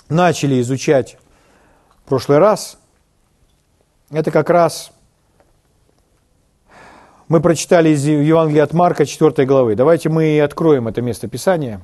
начали 0.09 0.59
изучать 0.61 1.19
в 2.03 2.09
прошлый 2.09 2.39
раз, 2.39 2.79
это 4.09 4.31
как 4.31 4.49
раз 4.49 4.91
мы 7.27 7.39
прочитали 7.39 7.89
из 7.89 8.03
Евангелия 8.03 8.63
от 8.63 8.73
Марка 8.73 9.05
4 9.05 9.45
главы. 9.45 9.75
Давайте 9.75 10.09
мы 10.09 10.41
откроем 10.41 10.87
это 10.87 11.03
место 11.03 11.27
Писания. 11.27 11.81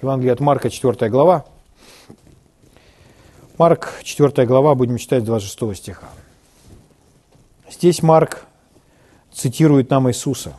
Евангелие 0.00 0.34
от 0.34 0.38
Марка 0.38 0.70
4 0.70 1.10
глава. 1.10 1.44
Марк 3.58 3.92
4 4.04 4.46
глава, 4.46 4.76
будем 4.76 4.98
читать 4.98 5.24
26 5.24 5.76
стиха. 5.76 6.06
Здесь 7.68 8.04
Марк 8.04 8.44
цитирует 9.32 9.90
нам 9.90 10.08
Иисуса. 10.08 10.54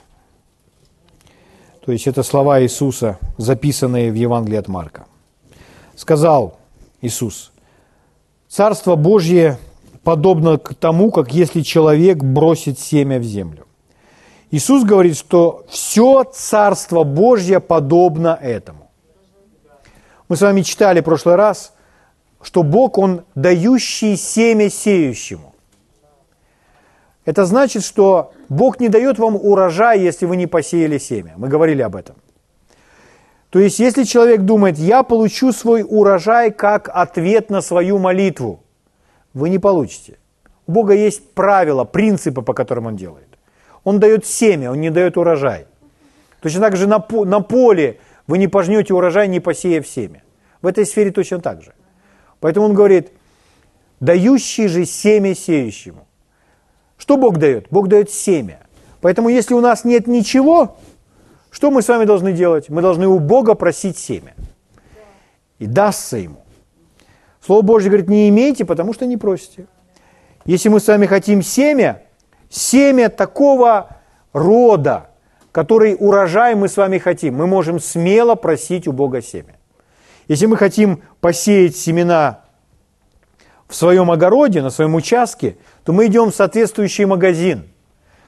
То 1.90 1.94
есть 1.94 2.06
это 2.06 2.22
слова 2.22 2.62
Иисуса, 2.62 3.18
записанные 3.38 4.12
в 4.12 4.14
Евангелии 4.14 4.60
от 4.60 4.68
Марка. 4.68 5.08
Сказал 5.96 6.60
Иисус, 7.02 7.52
«Царство 8.48 8.96
Божье 8.96 9.58
подобно 10.04 10.60
к 10.60 10.76
тому, 10.76 11.10
как 11.10 11.34
если 11.34 11.62
человек 11.62 12.18
бросит 12.18 12.78
семя 12.78 13.18
в 13.18 13.24
землю. 13.24 13.66
Иисус 14.52 14.84
говорит, 14.84 15.18
что 15.18 15.66
все 15.68 16.26
Царство 16.26 17.02
Божье 17.02 17.60
подобно 17.60 18.38
этому. 18.40 18.92
Мы 20.28 20.36
с 20.36 20.42
вами 20.42 20.62
читали 20.62 21.02
в 21.02 21.06
прошлый 21.06 21.38
раз, 21.38 21.74
что 22.44 22.62
Бог, 22.62 23.00
Он 23.00 23.24
дающий 23.34 24.16
семя 24.16 24.70
сеющему. 24.70 25.49
Это 27.30 27.46
значит, 27.46 27.84
что 27.84 28.34
Бог 28.50 28.80
не 28.80 28.90
дает 28.90 29.20
вам 29.20 29.36
урожай, 29.36 30.00
если 30.00 30.26
вы 30.26 30.36
не 30.36 30.48
посеяли 30.48 30.98
семя. 30.98 31.36
Мы 31.38 31.48
говорили 31.48 31.84
об 31.84 31.96
этом. 31.96 32.16
То 33.52 33.60
есть, 33.60 33.78
если 33.78 34.04
человек 34.04 34.42
думает, 34.42 34.80
я 34.80 35.04
получу 35.04 35.52
свой 35.52 35.86
урожай 35.88 36.50
как 36.50 36.90
ответ 36.92 37.52
на 37.52 37.62
свою 37.62 38.00
молитву, 38.00 38.64
вы 39.36 39.50
не 39.50 39.60
получите. 39.60 40.18
У 40.66 40.72
Бога 40.72 40.96
есть 40.96 41.36
правила, 41.36 41.84
принципы, 41.84 42.42
по 42.42 42.56
которым 42.56 42.88
Он 42.88 42.96
делает. 42.96 43.38
Он 43.84 44.00
дает 44.00 44.26
семя, 44.26 44.72
Он 44.72 44.82
не 44.82 44.90
дает 44.90 45.16
урожай. 45.16 45.68
Точно 46.42 46.62
так 46.62 46.78
же 46.78 46.88
на, 46.88 46.98
на 47.26 47.42
поле 47.42 48.00
вы 48.26 48.40
не 48.40 48.48
пожнете 48.48 48.96
урожай, 48.96 49.28
не 49.28 49.40
посеяв 49.40 49.86
семя. 49.88 50.24
В 50.64 50.66
этой 50.66 50.84
сфере 50.84 51.12
точно 51.12 51.38
так 51.38 51.62
же. 51.62 51.76
Поэтому 52.40 52.66
Он 52.66 52.74
говорит, 52.74 53.12
дающий 54.00 54.68
же 54.68 54.86
семя 54.86 55.36
сеющему. 55.36 56.09
Что 57.00 57.18
Бог 57.18 57.38
дает? 57.38 57.68
Бог 57.72 57.88
дает 57.88 58.12
семя. 58.12 58.60
Поэтому 59.02 59.30
если 59.30 59.54
у 59.54 59.62
нас 59.62 59.86
нет 59.86 60.06
ничего, 60.06 60.78
что 61.50 61.72
мы 61.72 61.82
с 61.82 61.88
вами 61.88 62.04
должны 62.04 62.34
делать? 62.34 62.70
Мы 62.70 62.82
должны 62.82 63.08
у 63.08 63.20
Бога 63.20 63.56
просить 63.56 63.98
семя. 63.98 64.36
И 65.58 65.66
дастся 65.66 66.18
ему. 66.18 66.44
Слово 67.44 67.62
Божье 67.62 67.90
говорит, 67.90 68.10
не 68.10 68.28
имейте, 68.30 68.66
потому 68.66 68.94
что 68.94 69.06
не 69.06 69.16
просите. 69.16 69.66
Если 70.44 70.68
мы 70.68 70.82
с 70.82 70.88
вами 70.88 71.06
хотим 71.06 71.42
семя, 71.42 72.04
семя 72.50 73.10
такого 73.10 73.98
рода, 74.34 75.10
который 75.54 75.96
урожай 75.98 76.54
мы 76.56 76.68
с 76.68 76.76
вами 76.76 76.98
хотим, 76.98 77.36
мы 77.36 77.48
можем 77.48 77.80
смело 77.80 78.36
просить 78.36 78.88
у 78.88 78.92
Бога 78.92 79.22
семя. 79.22 79.56
Если 80.28 80.46
мы 80.48 80.58
хотим 80.58 81.02
посеять 81.22 81.78
семена 81.78 82.42
в 83.70 83.76
своем 83.76 84.12
огороде, 84.12 84.62
на 84.62 84.70
своем 84.70 84.96
участке, 84.96 85.58
то 85.90 85.94
мы 85.94 86.06
идем 86.06 86.30
в 86.30 86.36
соответствующий 86.36 87.06
магазин, 87.06 87.64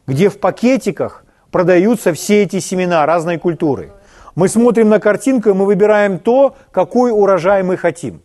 где 0.07 0.29
в 0.29 0.39
пакетиках 0.39 1.23
продаются 1.51 2.11
все 2.11 2.41
эти 2.41 2.59
семена 2.59 3.05
разной 3.05 3.37
культуры. 3.37 3.91
Мы 4.33 4.47
смотрим 4.47 4.89
на 4.89 4.99
картинку, 4.99 5.49
и 5.49 5.53
мы 5.53 5.67
выбираем 5.67 6.17
то, 6.17 6.55
какой 6.71 7.11
урожай 7.11 7.61
мы 7.61 7.77
хотим. 7.77 8.23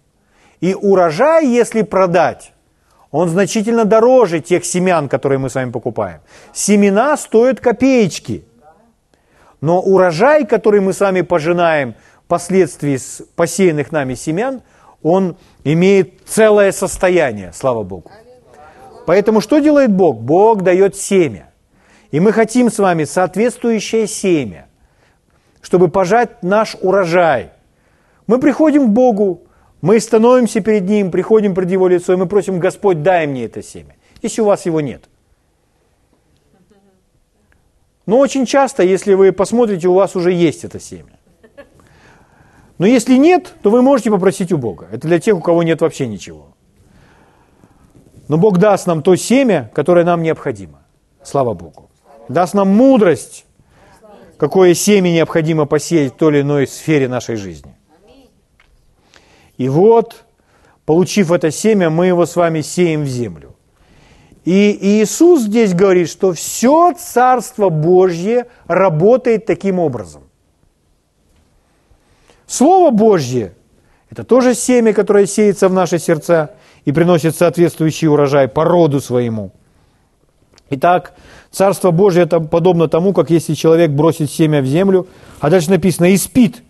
И 0.63 0.73
урожай, 0.75 1.47
если 1.47 1.83
продать, 1.83 2.55
он 3.11 3.29
значительно 3.29 3.85
дороже 3.85 4.41
тех 4.41 4.65
семян, 4.65 5.07
которые 5.07 5.39
мы 5.39 5.51
с 5.51 5.55
вами 5.55 5.71
покупаем. 5.71 6.21
Семена 6.55 7.15
стоят 7.19 7.61
копеечки. 7.61 8.43
Но 9.61 9.83
урожай, 9.83 10.47
который 10.47 10.81
мы 10.81 10.95
с 10.95 11.01
вами 11.01 11.21
пожинаем 11.21 11.95
впоследствии 12.25 12.97
с 12.97 13.23
посеянных 13.37 13.93
нами 13.93 14.15
семян, 14.15 14.63
он 15.03 15.37
имеет 15.63 16.27
целое 16.27 16.73
состояние, 16.73 17.53
слава 17.53 17.83
Богу. 17.83 18.11
Поэтому 19.07 19.41
что 19.41 19.61
делает 19.61 19.93
Бог? 19.93 20.21
Бог 20.21 20.63
дает 20.63 20.97
семя. 20.97 21.51
И 22.11 22.21
мы 22.21 22.33
хотим 22.33 22.71
с 22.71 22.79
вами 22.79 23.05
соответствующее 23.05 24.07
семя, 24.07 24.67
чтобы 25.61 25.89
пожать 25.89 26.43
наш 26.43 26.77
урожай. 26.81 27.51
Мы 28.27 28.39
приходим 28.39 28.89
к 28.89 28.91
Богу, 28.91 29.43
мы 29.81 30.01
становимся 30.01 30.61
перед 30.61 30.89
Ним, 30.89 31.11
приходим 31.11 31.55
пред 31.55 31.71
Его 31.71 31.89
лицо, 31.89 32.13
и 32.13 32.17
мы 32.17 32.27
просим, 32.27 32.59
Господь, 32.59 33.03
дай 33.03 33.27
мне 33.27 33.45
это 33.45 33.63
семя, 33.63 33.95
если 34.23 34.43
у 34.43 34.47
вас 34.47 34.67
его 34.67 34.81
нет. 34.81 35.05
Но 38.07 38.19
очень 38.19 38.47
часто, 38.47 38.83
если 38.83 39.15
вы 39.15 39.33
посмотрите, 39.33 39.89
у 39.89 39.95
вас 39.95 40.17
уже 40.17 40.33
есть 40.33 40.65
это 40.65 40.79
семя. 40.81 41.19
Но 42.79 42.87
если 42.87 43.17
нет, 43.17 43.55
то 43.63 43.71
вы 43.71 43.83
можете 43.83 44.11
попросить 44.11 44.53
у 44.53 44.59
Бога. 44.59 44.89
Это 44.93 45.09
для 45.09 45.19
тех, 45.19 45.37
у 45.37 45.41
кого 45.41 45.63
нет 45.63 45.81
вообще 45.81 46.07
ничего. 46.07 46.56
Но 48.29 48.39
Бог 48.39 48.59
даст 48.59 48.87
нам 48.87 49.03
то 49.03 49.17
семя, 49.17 49.71
которое 49.75 50.05
нам 50.05 50.23
необходимо. 50.23 50.81
Слава 51.23 51.55
Богу. 51.55 51.91
Даст 52.29 52.55
нам 52.55 52.69
мудрость, 52.69 53.47
какое 54.37 54.75
семя 54.75 55.11
необходимо 55.11 55.67
посеять 55.67 56.13
в 56.13 56.17
той 56.17 56.33
или 56.35 56.41
иной 56.43 56.67
сфере 56.67 57.09
нашей 57.09 57.37
жизни. 57.37 57.75
И 59.57 59.69
вот, 59.69 60.25
получив 60.85 61.33
это 61.33 61.51
семя, 61.51 61.89
мы 61.89 62.07
его 62.07 62.27
с 62.27 62.37
вами 62.37 62.61
сеем 62.61 63.05
в 63.05 63.07
землю. 63.07 63.55
И 64.45 64.79
Иисус 64.81 65.43
здесь 65.43 65.75
говорит, 65.75 66.09
что 66.09 66.33
все 66.33 66.93
Царство 66.93 67.69
Божье 67.69 68.47
работает 68.67 69.47
таким 69.47 69.79
образом. 69.79 70.23
Слово 72.47 72.91
Божье– 72.91 73.55
это 74.11 74.23
тоже 74.23 74.55
семя, 74.55 74.93
которое 74.93 75.27
сеется 75.27 75.69
в 75.69 75.73
наши 75.73 75.99
сердца 75.99 76.55
и 76.87 76.93
приносит 76.93 77.37
соответствующий 77.37 78.09
урожай 78.09 78.49
по 78.49 78.65
роду 78.65 79.01
своему. 79.01 79.53
Итак, 80.71 81.13
Царство 81.51 81.91
Божье 81.91 82.23
это 82.23 82.41
подобно 82.41 82.89
тому, 82.89 83.13
как 83.13 83.31
если 83.31 83.55
человек 83.55 83.91
бросит 83.91 84.31
семя 84.31 84.63
в 84.63 84.67
землю, 84.67 85.07
а 85.41 85.51
дальше 85.51 85.71
написано 85.71 86.07
«и 86.07 86.17
спит», 86.17 86.63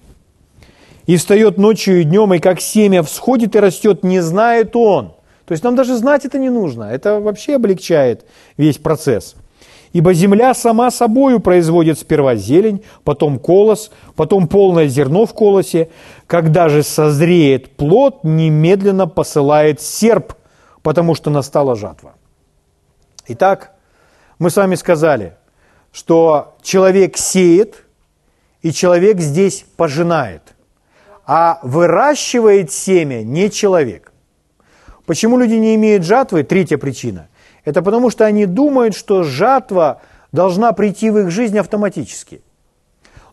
и 1.06 1.16
встает 1.16 1.56
ночью 1.56 2.00
и 2.00 2.04
днем, 2.04 2.34
и 2.34 2.40
как 2.40 2.60
семя 2.60 3.02
всходит 3.02 3.54
и 3.54 3.60
растет, 3.60 4.02
не 4.02 4.20
знает 4.20 4.74
он. 4.74 5.12
То 5.46 5.52
есть 5.52 5.62
нам 5.62 5.76
даже 5.76 5.96
знать 5.96 6.24
это 6.24 6.38
не 6.38 6.50
нужно. 6.50 6.84
Это 6.84 7.20
вообще 7.20 7.54
облегчает 7.54 8.24
весь 8.56 8.78
процесс. 8.78 9.36
Ибо 9.96 10.12
земля 10.12 10.52
сама 10.52 10.90
собою 10.90 11.40
производит 11.40 11.98
сперва 11.98 12.36
зелень, 12.36 12.84
потом 13.02 13.38
колос, 13.38 13.90
потом 14.14 14.46
полное 14.46 14.88
зерно 14.88 15.24
в 15.24 15.32
колосе. 15.32 15.88
Когда 16.26 16.68
же 16.68 16.82
созреет 16.82 17.74
плод, 17.76 18.22
немедленно 18.22 19.06
посылает 19.06 19.80
серп, 19.80 20.34
потому 20.82 21.14
что 21.14 21.30
настала 21.30 21.76
жатва. 21.76 22.12
Итак, 23.28 23.72
мы 24.38 24.50
с 24.50 24.56
вами 24.56 24.74
сказали, 24.74 25.32
что 25.92 26.56
человек 26.60 27.16
сеет, 27.16 27.86
и 28.60 28.72
человек 28.72 29.20
здесь 29.20 29.64
пожинает 29.78 30.42
а 31.26 31.58
выращивает 31.62 32.70
семя 32.70 33.22
не 33.22 33.50
человек. 33.50 34.12
Почему 35.06 35.38
люди 35.38 35.54
не 35.54 35.74
имеют 35.74 36.04
жатвы? 36.04 36.42
Третья 36.42 36.76
причина. 36.76 37.28
Это 37.66 37.82
потому, 37.82 38.10
что 38.10 38.24
они 38.24 38.46
думают, 38.46 38.94
что 38.94 39.24
жатва 39.24 40.00
должна 40.32 40.72
прийти 40.72 41.10
в 41.10 41.18
их 41.18 41.30
жизнь 41.30 41.58
автоматически. 41.58 42.40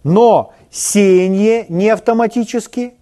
Но 0.03 0.53
сеяние 0.71 1.67
не 1.69 1.89
автоматически, 1.89 2.95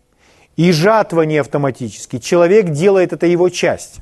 и 0.58 0.72
жатва 0.74 1.22
не 1.22 1.38
автоматически. 1.38 2.20
Человек 2.20 2.70
делает 2.70 3.14
это 3.14 3.26
его 3.26 3.50
часть. 3.50 4.02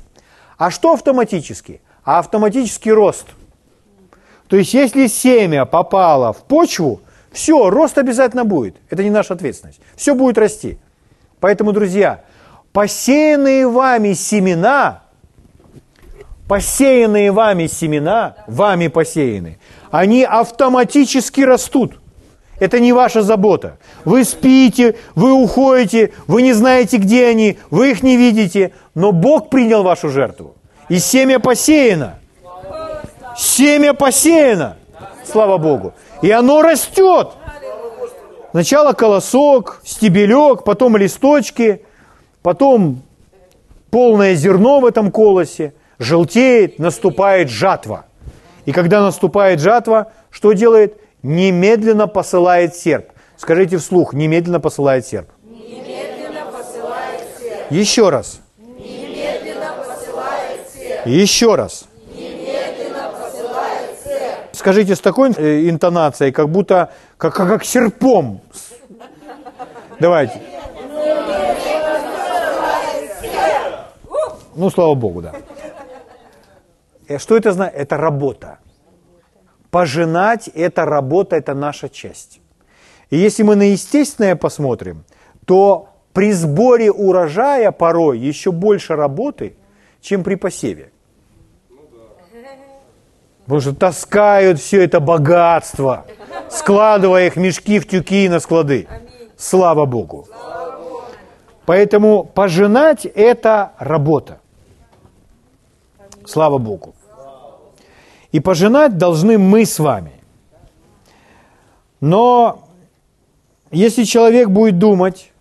А 0.58 0.70
что 0.70 0.92
автоматически? 0.92 1.80
А 2.04 2.18
автоматический 2.18 2.90
рост. 2.92 3.26
То 4.48 4.56
есть, 4.56 4.74
если 4.74 5.06
семя 5.06 5.64
попало 5.64 6.32
в 6.32 6.42
почву, 6.42 7.00
все, 7.30 7.70
рост 7.70 7.96
обязательно 7.96 8.44
будет. 8.44 8.76
Это 8.90 9.04
не 9.04 9.10
наша 9.10 9.34
ответственность. 9.34 9.80
Все 9.94 10.16
будет 10.16 10.36
расти. 10.36 10.78
Поэтому, 11.38 11.72
друзья, 11.72 12.24
посеянные 12.72 13.68
вами 13.68 14.14
семена, 14.14 15.04
посеянные 16.50 17.30
вами 17.30 17.68
семена, 17.68 18.34
вами 18.48 18.88
посеяны, 18.88 19.60
они 19.92 20.24
автоматически 20.24 21.42
растут. 21.42 21.92
Это 22.58 22.80
не 22.80 22.92
ваша 22.92 23.22
забота. 23.22 23.78
Вы 24.04 24.24
спите, 24.24 24.96
вы 25.14 25.30
уходите, 25.30 26.12
вы 26.26 26.42
не 26.42 26.52
знаете, 26.52 26.96
где 26.96 27.28
они, 27.28 27.56
вы 27.70 27.92
их 27.92 28.02
не 28.02 28.16
видите, 28.16 28.72
но 28.96 29.12
Бог 29.12 29.48
принял 29.48 29.84
вашу 29.84 30.08
жертву. 30.08 30.56
И 30.88 30.98
семя 30.98 31.38
посеяно. 31.38 32.18
Семя 33.36 33.94
посеяно. 33.94 34.76
Слава 35.24 35.56
Богу. 35.56 35.92
И 36.20 36.32
оно 36.32 36.62
растет. 36.62 37.28
Сначала 38.50 38.92
колосок, 38.92 39.82
стебелек, 39.84 40.64
потом 40.64 40.96
листочки, 40.96 41.84
потом 42.42 43.02
полное 43.92 44.34
зерно 44.34 44.80
в 44.80 44.86
этом 44.86 45.12
колосе, 45.12 45.74
желтеет, 46.00 46.78
наступает 46.78 47.50
жатва. 47.50 48.06
И 48.64 48.72
когда 48.72 49.02
наступает 49.02 49.60
жатва, 49.60 50.12
что 50.30 50.52
делает? 50.52 50.96
Немедленно 51.22 52.08
посылает 52.08 52.74
серп. 52.74 53.10
Скажите 53.36 53.76
вслух, 53.76 54.14
немедленно 54.14 54.58
посылает 54.58 55.06
серп. 55.06 55.28
Немедленно 55.44 56.46
посылает 56.50 57.20
серп. 57.38 57.70
Еще 57.70 58.08
раз. 58.08 58.40
Немедленно 58.58 59.74
посылает 59.78 60.60
серп. 60.72 61.06
Еще 61.06 61.54
раз. 61.54 61.84
Немедленно 62.14 63.10
посылает 63.12 63.98
серп. 64.02 64.38
Скажите 64.52 64.96
с 64.96 65.00
такой 65.00 65.32
э, 65.36 65.68
интонацией, 65.68 66.32
как 66.32 66.48
будто 66.48 66.92
как, 67.18 67.34
как, 67.34 67.48
как 67.48 67.64
серпом. 67.64 68.40
Давайте. 69.98 70.40
Ну, 74.56 74.70
слава 74.70 74.94
Богу, 74.94 75.22
да. 75.22 75.32
Э, 77.10 77.18
Что 77.18 77.36
это 77.36 77.52
значит? 77.52 77.74
Это 77.76 77.96
работа. 77.96 78.58
Пожинать– 79.70 80.48
это 80.54 80.84
работа, 80.84 81.36
это 81.36 81.54
наша 81.54 81.88
часть. 81.88 82.40
И 83.10 83.16
если 83.16 83.42
мы 83.42 83.56
на 83.56 83.72
естественное 83.72 84.36
посмотрим, 84.36 85.04
то 85.44 85.88
при 86.12 86.32
сборе 86.32 86.90
урожая 86.90 87.72
порой 87.72 88.18
еще 88.18 88.52
больше 88.52 88.94
работы, 88.96 89.56
чем 90.00 90.22
при 90.22 90.36
посеве. 90.36 90.90
Потому 93.44 93.60
что 93.60 93.74
таскают 93.74 94.60
все 94.60 94.84
это 94.84 95.00
богатство, 95.00 96.06
складывая 96.48 97.26
их 97.26 97.36
мешки, 97.36 97.80
в 97.80 97.88
тюки 97.88 98.24
и 98.24 98.28
на 98.28 98.38
склады. 98.40 98.86
Слава 99.36 99.86
Богу. 99.86 100.28
Поэтому 101.66 102.24
пожинать– 102.24 103.04
это 103.16 103.72
работа. 103.78 104.38
Слава 106.24 106.58
Богу. 106.58 106.94
И 108.32 108.40
пожинать 108.40 108.96
должны 108.96 109.38
мы 109.38 109.64
с 109.64 109.78
вами. 109.78 110.12
Но 112.00 112.68
если 113.70 114.04
человек 114.04 114.48
будет 114.48 114.78
думать, 114.78 115.32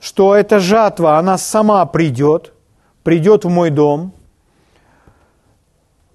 что 0.00 0.34
эта 0.34 0.58
жатва, 0.58 1.18
она 1.18 1.38
сама 1.38 1.84
придет, 1.86 2.52
придет 3.02 3.44
в 3.44 3.48
мой 3.48 3.70
дом, 3.70 4.12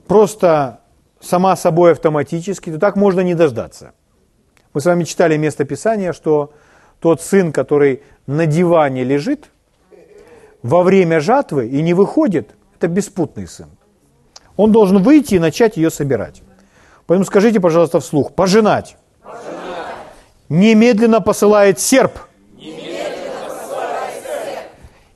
просто 0.08 0.82
сама 1.20 1.56
собой 1.56 1.91
автоматически, 1.91 2.72
то 2.72 2.80
так 2.80 2.96
можно 2.96 3.22
не 3.22 3.36
дождаться. 3.36 3.93
Мы 4.74 4.82
с 4.82 4.86
вами 4.86 5.04
читали 5.04 5.38
место 5.38 5.65
Писания, 5.65 6.13
что 6.13 6.54
тот 7.00 7.22
сын, 7.22 7.52
который 7.52 8.04
на 8.26 8.46
диване 8.46 9.04
лежит 9.04 9.50
во 10.63 10.84
время 10.84 11.20
жатвы 11.20 11.67
и 11.67 11.82
не 11.82 11.93
выходит, 11.93 12.56
это 12.76 12.88
беспутный 12.88 13.48
сын. 13.48 13.70
Он 14.58 14.72
должен 14.72 15.02
выйти 15.02 15.36
и 15.36 15.39
начать 15.39 15.78
ее 15.78 15.89
собирать. 15.89 16.41
Поэтому 17.06 17.26
скажите, 17.26 17.60
пожалуйста, 17.62 18.00
вслух, 18.00 18.34
пожинать. 18.34 18.98
Немедленно 20.50 21.22
посылает 21.22 21.80
серп. 21.80 22.20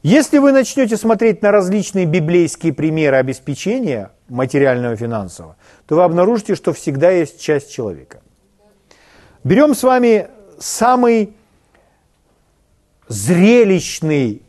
Если 0.03 0.39
вы 0.39 0.51
начнете 0.51 0.97
смотреть 0.97 1.43
на 1.43 1.51
различные 1.51 2.05
библейские 2.05 2.73
примеры 2.73 3.17
обеспечения 3.17 4.11
материального 4.29 4.93
и 4.93 4.95
финансового, 4.95 5.57
то 5.85 5.95
вы 5.95 6.03
обнаружите, 6.03 6.55
что 6.55 6.73
всегда 6.73 7.11
есть 7.11 7.39
часть 7.39 7.71
человека. 7.71 8.21
Берем 9.43 9.75
с 9.75 9.83
вами 9.83 10.27
самый 10.59 11.35
зрелищный 13.07 14.41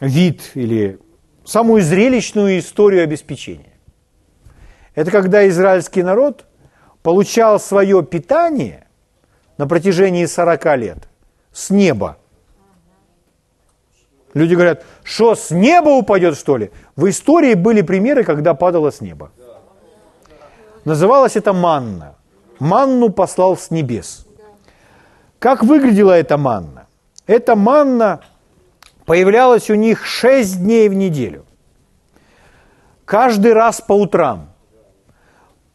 вид 0.00 0.52
или 0.54 0.98
самую 1.44 1.82
зрелищную 1.82 2.58
историю 2.58 3.04
обеспечения. 3.04 3.74
Это 4.94 5.10
когда 5.10 5.46
израильский 5.48 6.02
народ 6.02 6.46
получал 7.02 7.60
свое 7.60 8.02
питание 8.02 8.86
на 9.56 9.66
протяжении 9.66 10.26
40 10.26 10.76
лет 10.76 11.08
с 11.52 11.70
неба. 11.70 12.18
Люди 14.32 14.54
говорят, 14.54 14.84
что 15.02 15.34
с 15.34 15.50
неба 15.50 15.88
упадет, 15.88 16.36
что 16.36 16.56
ли? 16.56 16.70
В 16.96 17.08
истории 17.08 17.54
были 17.54 17.82
примеры, 17.82 18.24
когда 18.24 18.54
падало 18.54 18.90
с 18.90 19.00
неба. 19.00 19.32
Называлось 20.84 21.36
это 21.36 21.52
манна. 21.52 22.14
Манну 22.58 23.10
послал 23.10 23.56
с 23.56 23.70
небес. 23.70 24.26
Как 25.38 25.64
выглядела 25.64 26.12
эта 26.12 26.36
манна? 26.36 26.86
Эта 27.26 27.56
манна 27.56 28.20
появлялась 29.10 29.68
у 29.70 29.74
них 29.74 30.06
6 30.06 30.62
дней 30.62 30.88
в 30.88 30.94
неделю. 30.94 31.44
Каждый 33.04 33.54
раз 33.54 33.80
по 33.80 33.92
утрам. 33.92 34.50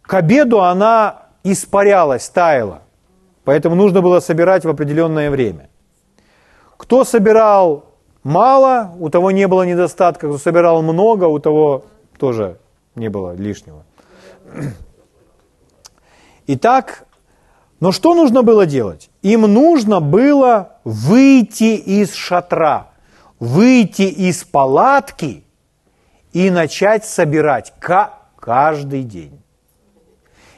К 0.01 0.13
обеду 0.13 0.61
она 0.61 1.23
испарялась, 1.43 2.29
таяла. 2.29 2.83
Поэтому 3.43 3.75
нужно 3.75 4.01
было 4.01 4.21
собирать 4.21 4.63
в 4.63 4.69
определенное 4.69 5.29
время. 5.29 5.69
Кто 6.77 7.03
собирал 7.03 7.83
мало, 8.23 8.95
у 9.01 9.09
того 9.09 9.31
не 9.31 9.49
было 9.49 9.63
недостатка. 9.63 10.29
Кто 10.29 10.37
собирал 10.37 10.81
много, 10.81 11.25
у 11.25 11.37
того 11.39 11.83
тоже 12.17 12.57
не 12.95 13.09
было 13.09 13.35
лишнего. 13.35 13.83
Итак, 16.47 17.05
но 17.81 17.91
что 17.91 18.15
нужно 18.15 18.43
было 18.43 18.65
делать? 18.65 19.09
Им 19.23 19.41
нужно 19.41 19.99
было 19.99 20.77
выйти 20.85 21.75
из 21.75 22.13
шатра, 22.13 22.94
выйти 23.39 24.03
из 24.03 24.43
палатки 24.43 25.43
и 26.33 26.49
начать 26.49 27.05
собирать 27.05 27.73
каждый 27.79 29.03
день. 29.03 29.41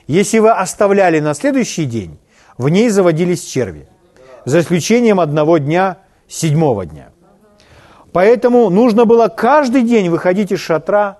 Если 0.07 0.39
вы 0.39 0.51
оставляли 0.51 1.19
на 1.19 1.33
следующий 1.33 1.85
день, 1.85 2.17
в 2.57 2.69
ней 2.69 2.89
заводились 2.89 3.43
черви, 3.43 3.87
за 4.45 4.61
исключением 4.61 5.19
одного 5.19 5.57
дня, 5.57 5.97
седьмого 6.27 6.85
дня. 6.85 7.09
Поэтому 8.13 8.69
нужно 8.69 9.05
было 9.05 9.27
каждый 9.27 9.83
день 9.83 10.09
выходить 10.09 10.51
из 10.51 10.59
шатра. 10.59 11.19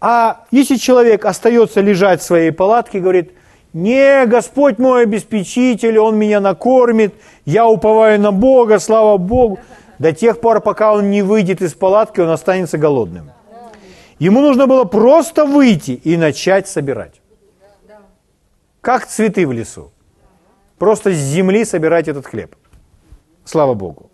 А 0.00 0.44
если 0.50 0.76
человек 0.76 1.24
остается 1.24 1.80
лежать 1.80 2.20
в 2.20 2.24
своей 2.24 2.50
палатке, 2.50 3.00
говорит, 3.00 3.32
не, 3.72 4.26
Господь 4.26 4.78
мой 4.78 5.04
обеспечитель, 5.04 5.98
Он 5.98 6.18
меня 6.18 6.40
накормит, 6.40 7.14
я 7.44 7.66
уповаю 7.66 8.20
на 8.20 8.32
Бога, 8.32 8.78
слава 8.78 9.16
Богу. 9.16 9.60
До 10.00 10.14
тех 10.14 10.40
пор, 10.40 10.62
пока 10.62 10.94
он 10.94 11.10
не 11.10 11.20
выйдет 11.20 11.60
из 11.60 11.74
палатки, 11.74 12.20
он 12.20 12.30
останется 12.30 12.78
голодным. 12.78 13.32
Ему 14.18 14.40
нужно 14.40 14.66
было 14.66 14.84
просто 14.84 15.44
выйти 15.44 15.90
и 15.90 16.16
начать 16.16 16.66
собирать. 16.66 17.20
Как 18.80 19.06
цветы 19.06 19.46
в 19.46 19.52
лесу. 19.52 19.92
Просто 20.78 21.12
с 21.12 21.18
земли 21.18 21.66
собирать 21.66 22.08
этот 22.08 22.26
хлеб. 22.26 22.56
Слава 23.44 23.74
Богу. 23.74 24.10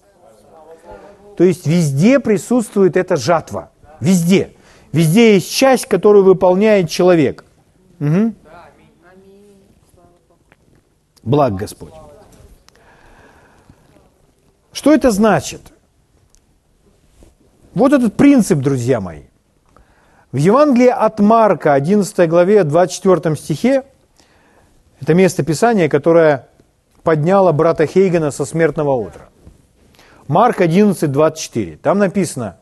То 1.37 1.45
есть 1.45 1.69
везде 1.69 2.19
присутствует 2.19 2.97
эта 2.97 3.15
жатва. 3.15 3.71
Везде. 4.01 4.55
Везде 4.91 5.35
есть 5.35 5.53
часть, 5.53 5.87
которую 5.87 6.25
выполняет 6.25 6.91
человек. 6.91 7.45
Угу. 8.01 8.35
Благ 11.23 11.55
Господь. 11.55 11.95
Что 14.73 14.93
это 14.93 15.13
значит? 15.13 15.61
Вот 17.77 17.93
этот 17.93 18.17
принцип, 18.17 18.61
друзья 18.61 19.03
мои. 19.03 19.25
В 20.33 20.37
Евангелии 20.37 20.89
от 20.89 21.21
Марка, 21.21 21.75
11 21.75 22.27
главе, 22.27 22.65
24 22.65 23.37
стихе, 23.37 23.83
это 24.99 25.13
место 25.13 25.45
Писания, 25.45 25.91
которое 25.91 26.49
подняло 27.03 27.53
брата 27.53 27.85
Хейгена 27.85 28.31
со 28.31 28.47
смертного 28.47 28.93
утра. 28.95 29.29
Марк 30.27 30.63
11, 30.63 31.13
24. 31.13 31.77
Там 31.77 31.99
написано, 31.99 32.57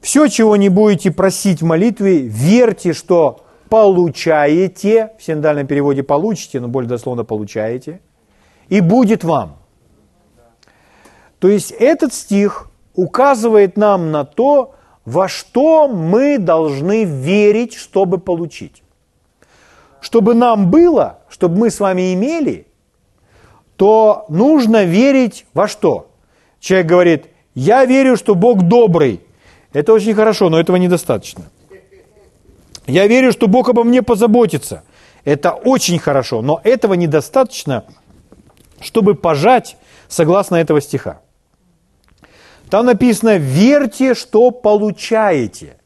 «Все, 0.00 0.28
чего 0.28 0.54
не 0.54 0.68
будете 0.68 1.10
просить 1.10 1.60
в 1.60 1.64
молитве, 1.64 2.20
верьте, 2.20 2.92
что 2.92 3.44
получаете, 3.68 5.10
в 5.18 5.24
синдальном 5.24 5.66
переводе 5.66 6.04
получите, 6.04 6.60
но 6.60 6.68
более 6.68 6.88
дословно 6.88 7.24
получаете, 7.24 8.00
и 8.68 8.80
будет 8.80 9.24
вам». 9.24 9.56
То 11.40 11.48
есть 11.48 11.72
этот 11.72 12.14
стих 12.14 12.69
указывает 13.00 13.76
нам 13.76 14.10
на 14.10 14.24
то, 14.24 14.74
во 15.04 15.26
что 15.28 15.88
мы 15.88 16.38
должны 16.38 17.04
верить, 17.04 17.74
чтобы 17.74 18.18
получить. 18.18 18.82
Чтобы 20.00 20.34
нам 20.34 20.70
было, 20.70 21.20
чтобы 21.28 21.56
мы 21.56 21.70
с 21.70 21.80
вами 21.80 22.12
имели, 22.12 22.66
то 23.76 24.26
нужно 24.28 24.84
верить 24.84 25.46
во 25.54 25.66
что? 25.66 26.10
Человек 26.60 26.86
говорит, 26.86 27.26
я 27.54 27.86
верю, 27.86 28.16
что 28.16 28.34
Бог 28.34 28.62
добрый. 28.62 29.20
Это 29.72 29.94
очень 29.94 30.14
хорошо, 30.14 30.50
но 30.50 30.60
этого 30.60 30.76
недостаточно. 30.76 31.44
Я 32.86 33.06
верю, 33.06 33.32
что 33.32 33.46
Бог 33.48 33.68
обо 33.70 33.84
мне 33.84 34.02
позаботится. 34.02 34.82
Это 35.24 35.52
очень 35.52 35.98
хорошо, 35.98 36.42
но 36.42 36.60
этого 36.64 36.94
недостаточно, 36.94 37.84
чтобы 38.80 39.14
пожать 39.14 39.76
согласно 40.08 40.56
этого 40.56 40.80
стиха. 40.80 41.20
Там 42.70 42.86
написано 42.86 43.36
«верьте, 43.36 44.14
что 44.14 44.52
получаете». 44.52 45.76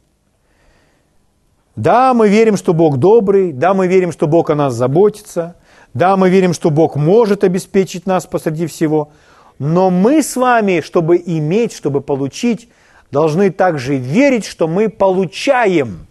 Да, 1.76 2.14
мы 2.14 2.28
верим, 2.28 2.56
что 2.56 2.72
Бог 2.72 2.98
добрый, 2.98 3.52
да, 3.52 3.74
мы 3.74 3.88
верим, 3.88 4.12
что 4.12 4.28
Бог 4.28 4.50
о 4.50 4.54
нас 4.54 4.74
заботится, 4.74 5.56
да, 5.92 6.16
мы 6.16 6.28
верим, 6.28 6.52
что 6.52 6.70
Бог 6.70 6.94
может 6.94 7.42
обеспечить 7.42 8.06
нас 8.06 8.26
посреди 8.26 8.66
всего, 8.66 9.10
но 9.58 9.90
мы 9.90 10.22
с 10.22 10.36
вами, 10.36 10.82
чтобы 10.82 11.20
иметь, 11.24 11.72
чтобы 11.72 12.00
получить, 12.00 12.68
должны 13.10 13.50
также 13.50 13.96
верить, 13.96 14.44
что 14.44 14.68
мы 14.68 14.88
получаем, 14.88 16.06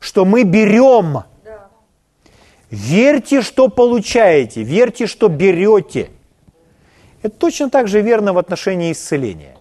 что 0.00 0.24
мы 0.24 0.42
берем. 0.42 1.24
Верьте, 2.70 3.42
что 3.42 3.68
получаете, 3.68 4.62
верьте, 4.62 5.06
что 5.06 5.28
берете. 5.28 6.10
Это 7.22 7.36
точно 7.36 7.70
так 7.70 7.88
же 7.88 8.00
верно 8.00 8.32
в 8.32 8.38
отношении 8.38 8.92
исцеления. 8.92 9.56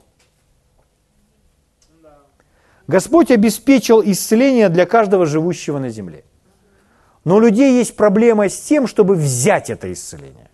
Господь 2.88 3.30
обеспечил 3.30 4.02
исцеление 4.04 4.70
для 4.70 4.86
каждого 4.86 5.26
живущего 5.26 5.78
на 5.78 5.90
земле. 5.90 6.24
Но 7.24 7.36
у 7.36 7.40
людей 7.40 7.78
есть 7.78 7.96
проблема 7.96 8.50
с 8.50 8.60
тем, 8.60 8.88
чтобы 8.88 9.16
взять 9.16 9.70
это 9.70 9.92
исцеление. 9.92 10.50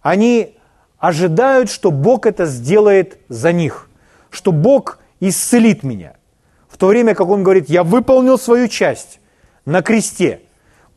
Они 0.00 0.56
ожидают, 0.98 1.70
что 1.70 1.90
Бог 1.90 2.26
это 2.26 2.46
сделает 2.46 3.18
за 3.28 3.52
них, 3.52 3.88
что 4.30 4.52
Бог 4.52 4.98
исцелит 5.20 5.82
меня. 5.82 6.16
В 6.68 6.78
то 6.78 6.88
время 6.88 7.14
как 7.14 7.28
Он 7.28 7.42
говорит, 7.42 7.68
я 7.68 7.84
выполнил 7.84 8.38
свою 8.38 8.68
часть 8.68 9.20
на 9.64 9.82
кресте, 9.82 10.40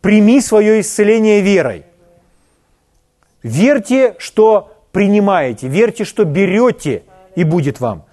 прими 0.02 0.42
свое 0.42 0.82
исцеление 0.82 1.42
верой. 1.42 1.86
Верьте, 3.44 4.16
что 4.20 4.76
принимаете, 4.92 5.68
верьте, 5.68 6.04
что 6.04 6.26
берете, 6.26 7.04
и 7.36 7.44
будет 7.44 7.80
вам. 7.80 8.04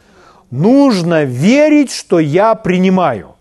Нужно 0.50 1.24
верить, 1.24 1.90
что 1.90 2.18
я 2.20 2.54
принимаю. 2.54 3.34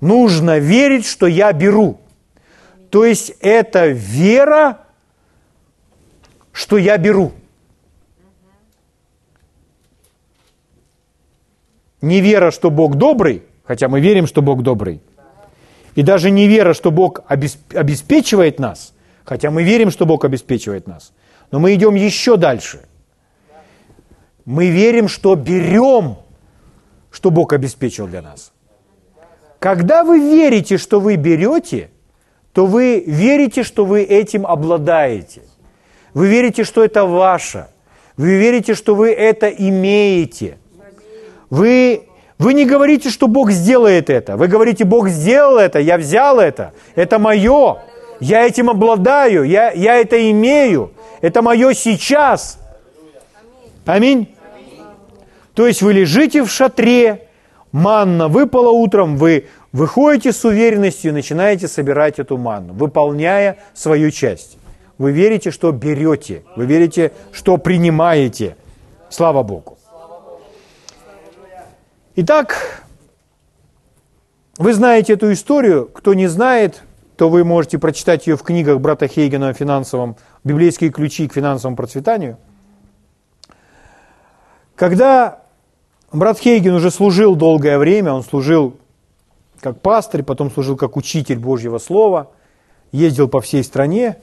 Нужно 0.00 0.58
верить, 0.58 1.06
что 1.06 1.26
я 1.26 1.52
беру. 1.52 2.00
То 2.90 3.04
есть 3.04 3.34
это 3.40 3.88
вера, 3.88 4.78
что 6.52 6.78
я 6.78 6.96
беру. 6.96 7.32
Не 12.00 12.20
вера, 12.20 12.50
что 12.50 12.70
Бог 12.70 12.94
добрый, 12.94 13.42
хотя 13.64 13.88
мы 13.88 14.00
верим, 14.00 14.26
что 14.26 14.40
Бог 14.40 14.62
добрый. 14.62 15.02
И 15.94 16.02
даже 16.02 16.30
не 16.30 16.46
вера, 16.46 16.72
что 16.72 16.90
Бог 16.90 17.20
обеспечивает 17.28 18.60
нас, 18.60 18.94
хотя 19.24 19.50
мы 19.50 19.64
верим, 19.64 19.90
что 19.90 20.06
Бог 20.06 20.24
обеспечивает 20.24 20.86
нас. 20.86 21.12
Но 21.50 21.58
мы 21.58 21.74
идем 21.74 21.94
еще 21.94 22.36
дальше. 22.36 22.80
Мы 24.44 24.68
верим, 24.68 25.08
что 25.08 25.34
берем, 25.34 26.16
что 27.10 27.30
Бог 27.30 27.52
обеспечил 27.52 28.06
для 28.06 28.22
нас. 28.22 28.52
Когда 29.58 30.04
вы 30.04 30.20
верите, 30.20 30.78
что 30.78 31.00
вы 31.00 31.16
берете, 31.16 31.90
то 32.52 32.66
вы 32.66 33.02
верите, 33.06 33.62
что 33.64 33.84
вы 33.84 34.02
этим 34.02 34.46
обладаете. 34.46 35.42
Вы 36.14 36.28
верите, 36.28 36.64
что 36.64 36.84
это 36.84 37.04
ваше. 37.04 37.68
Вы 38.16 38.36
верите, 38.36 38.74
что 38.74 38.94
вы 38.94 39.12
это 39.12 39.48
имеете. 39.48 40.58
Вы, 41.50 42.04
вы 42.38 42.54
не 42.54 42.64
говорите, 42.64 43.10
что 43.10 43.28
Бог 43.28 43.50
сделает 43.50 44.08
это. 44.08 44.36
Вы 44.36 44.48
говорите, 44.48 44.84
Бог 44.84 45.08
сделал 45.08 45.58
это, 45.58 45.78
я 45.78 45.98
взял 45.98 46.40
это. 46.40 46.72
Это 46.94 47.18
мое. 47.18 47.78
Я 48.20 48.46
этим 48.46 48.70
обладаю, 48.70 49.44
я, 49.44 49.70
я 49.72 49.96
это 49.96 50.30
имею. 50.30 50.92
Это 51.20 51.42
мое 51.42 51.74
сейчас. 51.74 52.58
Аминь. 53.84 54.34
То 55.54 55.66
есть 55.66 55.82
вы 55.82 55.92
лежите 55.92 56.42
в 56.42 56.50
шатре, 56.50 57.28
манна 57.72 58.28
выпала 58.28 58.70
утром, 58.70 59.16
вы 59.16 59.46
выходите 59.72 60.32
с 60.32 60.44
уверенностью 60.44 61.10
и 61.10 61.14
начинаете 61.14 61.68
собирать 61.68 62.18
эту 62.18 62.36
манну, 62.36 62.74
выполняя 62.74 63.58
свою 63.74 64.10
часть. 64.10 64.58
Вы 64.98 65.12
верите, 65.12 65.50
что 65.50 65.72
берете, 65.72 66.42
вы 66.56 66.66
верите, 66.66 67.12
что 67.32 67.58
принимаете. 67.58 68.56
Слава 69.10 69.42
Богу. 69.42 69.78
Итак, 72.16 72.82
вы 74.56 74.72
знаете 74.72 75.12
эту 75.12 75.32
историю. 75.32 75.86
Кто 75.86 76.14
не 76.14 76.28
знает, 76.28 76.82
то 77.16 77.28
вы 77.28 77.44
можете 77.44 77.78
прочитать 77.78 78.26
ее 78.26 78.36
в 78.36 78.42
книгах 78.42 78.80
брата 78.80 79.08
Хейгена 79.08 79.48
о 79.48 79.54
финансовом, 79.54 80.16
библейские 80.44 80.90
ключи 80.90 81.26
к 81.28 81.32
финансовому 81.32 81.76
процветанию. 81.76 82.36
Когда 84.74 85.40
брат 86.12 86.38
Хейген 86.38 86.74
уже 86.74 86.90
служил 86.90 87.34
долгое 87.34 87.78
время, 87.78 88.12
он 88.12 88.22
служил 88.22 88.76
как 89.60 89.80
пастырь, 89.80 90.22
потом 90.22 90.50
служил 90.50 90.76
как 90.76 90.96
учитель 90.96 91.38
Божьего 91.38 91.78
Слова, 91.78 92.30
ездил 92.92 93.28
по 93.28 93.40
всей 93.40 93.64
стране. 93.64 94.18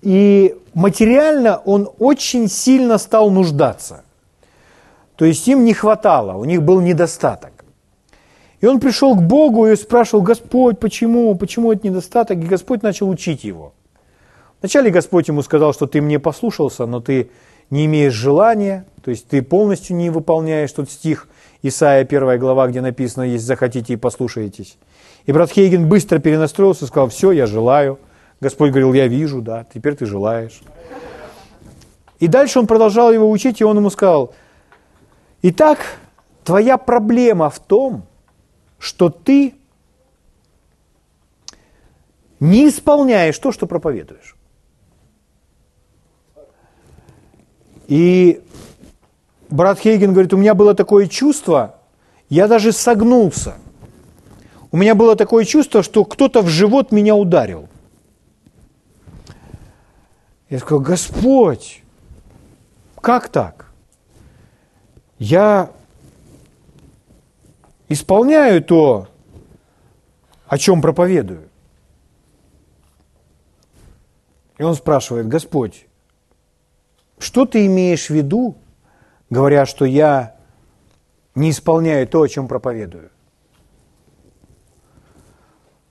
И 0.00 0.56
материально 0.74 1.58
он 1.64 1.88
очень 2.00 2.48
сильно 2.48 2.98
стал 2.98 3.30
нуждаться. 3.30 4.02
То 5.14 5.24
есть 5.24 5.46
им 5.46 5.64
не 5.64 5.74
хватало, 5.74 6.36
у 6.36 6.44
них 6.44 6.62
был 6.62 6.80
недостаток. 6.80 7.52
И 8.62 8.66
он 8.66 8.78
пришел 8.78 9.16
к 9.16 9.22
Богу 9.22 9.66
и 9.66 9.74
спрашивал, 9.74 10.22
Господь, 10.22 10.78
почему, 10.78 11.34
почему 11.34 11.72
это 11.72 11.84
недостаток? 11.86 12.38
И 12.38 12.46
Господь 12.46 12.82
начал 12.82 13.08
учить 13.08 13.42
его. 13.42 13.74
Вначале 14.60 14.90
Господь 14.90 15.26
ему 15.26 15.42
сказал, 15.42 15.74
что 15.74 15.88
ты 15.88 16.00
мне 16.00 16.20
послушался, 16.20 16.86
но 16.86 17.00
ты 17.00 17.28
не 17.70 17.86
имеешь 17.86 18.12
желания, 18.12 18.86
то 19.02 19.10
есть 19.10 19.26
ты 19.26 19.42
полностью 19.42 19.96
не 19.96 20.10
выполняешь 20.10 20.70
тот 20.70 20.88
стих 20.88 21.26
Исаия 21.62 22.04
1 22.04 22.38
глава, 22.38 22.68
где 22.68 22.80
написано, 22.80 23.24
если 23.24 23.44
захотите 23.44 23.94
и 23.94 23.96
послушаетесь. 23.96 24.78
И 25.26 25.32
брат 25.32 25.50
Хейген 25.50 25.88
быстро 25.88 26.20
перенастроился 26.20 26.86
сказал, 26.86 27.08
все, 27.08 27.32
я 27.32 27.46
желаю. 27.46 27.98
Господь 28.40 28.70
говорил, 28.70 28.92
я 28.92 29.08
вижу, 29.08 29.42
да, 29.42 29.66
теперь 29.74 29.96
ты 29.96 30.06
желаешь. 30.06 30.60
И 32.20 32.28
дальше 32.28 32.60
он 32.60 32.68
продолжал 32.68 33.10
его 33.10 33.28
учить, 33.28 33.60
и 33.60 33.64
он 33.64 33.78
ему 33.78 33.90
сказал, 33.90 34.32
итак, 35.42 35.78
твоя 36.44 36.78
проблема 36.78 37.50
в 37.50 37.58
том, 37.58 38.04
что 38.82 39.10
ты 39.10 39.54
не 42.40 42.68
исполняешь 42.68 43.38
то, 43.38 43.52
что 43.52 43.68
проповедуешь. 43.68 44.34
И 47.86 48.42
брат 49.48 49.78
Хейген 49.78 50.10
говорит, 50.10 50.32
у 50.32 50.36
меня 50.36 50.54
было 50.54 50.74
такое 50.74 51.06
чувство, 51.06 51.76
я 52.28 52.48
даже 52.48 52.72
согнулся. 52.72 53.54
У 54.72 54.76
меня 54.76 54.96
было 54.96 55.14
такое 55.14 55.44
чувство, 55.44 55.84
что 55.84 56.04
кто-то 56.04 56.42
в 56.42 56.48
живот 56.48 56.90
меня 56.90 57.14
ударил. 57.14 57.68
Я 60.50 60.58
сказал, 60.58 60.80
Господь, 60.80 61.84
как 63.00 63.28
так? 63.28 63.66
Я 65.20 65.70
исполняю 67.92 68.62
то, 68.62 69.08
о 70.46 70.58
чем 70.58 70.82
проповедую. 70.82 71.48
И 74.58 74.62
он 74.62 74.74
спрашивает, 74.74 75.28
Господь, 75.28 75.86
что 77.18 77.46
ты 77.46 77.66
имеешь 77.66 78.06
в 78.06 78.10
виду, 78.10 78.56
говоря, 79.30 79.66
что 79.66 79.84
я 79.84 80.36
не 81.34 81.50
исполняю 81.50 82.06
то, 82.06 82.22
о 82.22 82.28
чем 82.28 82.48
проповедую? 82.48 83.10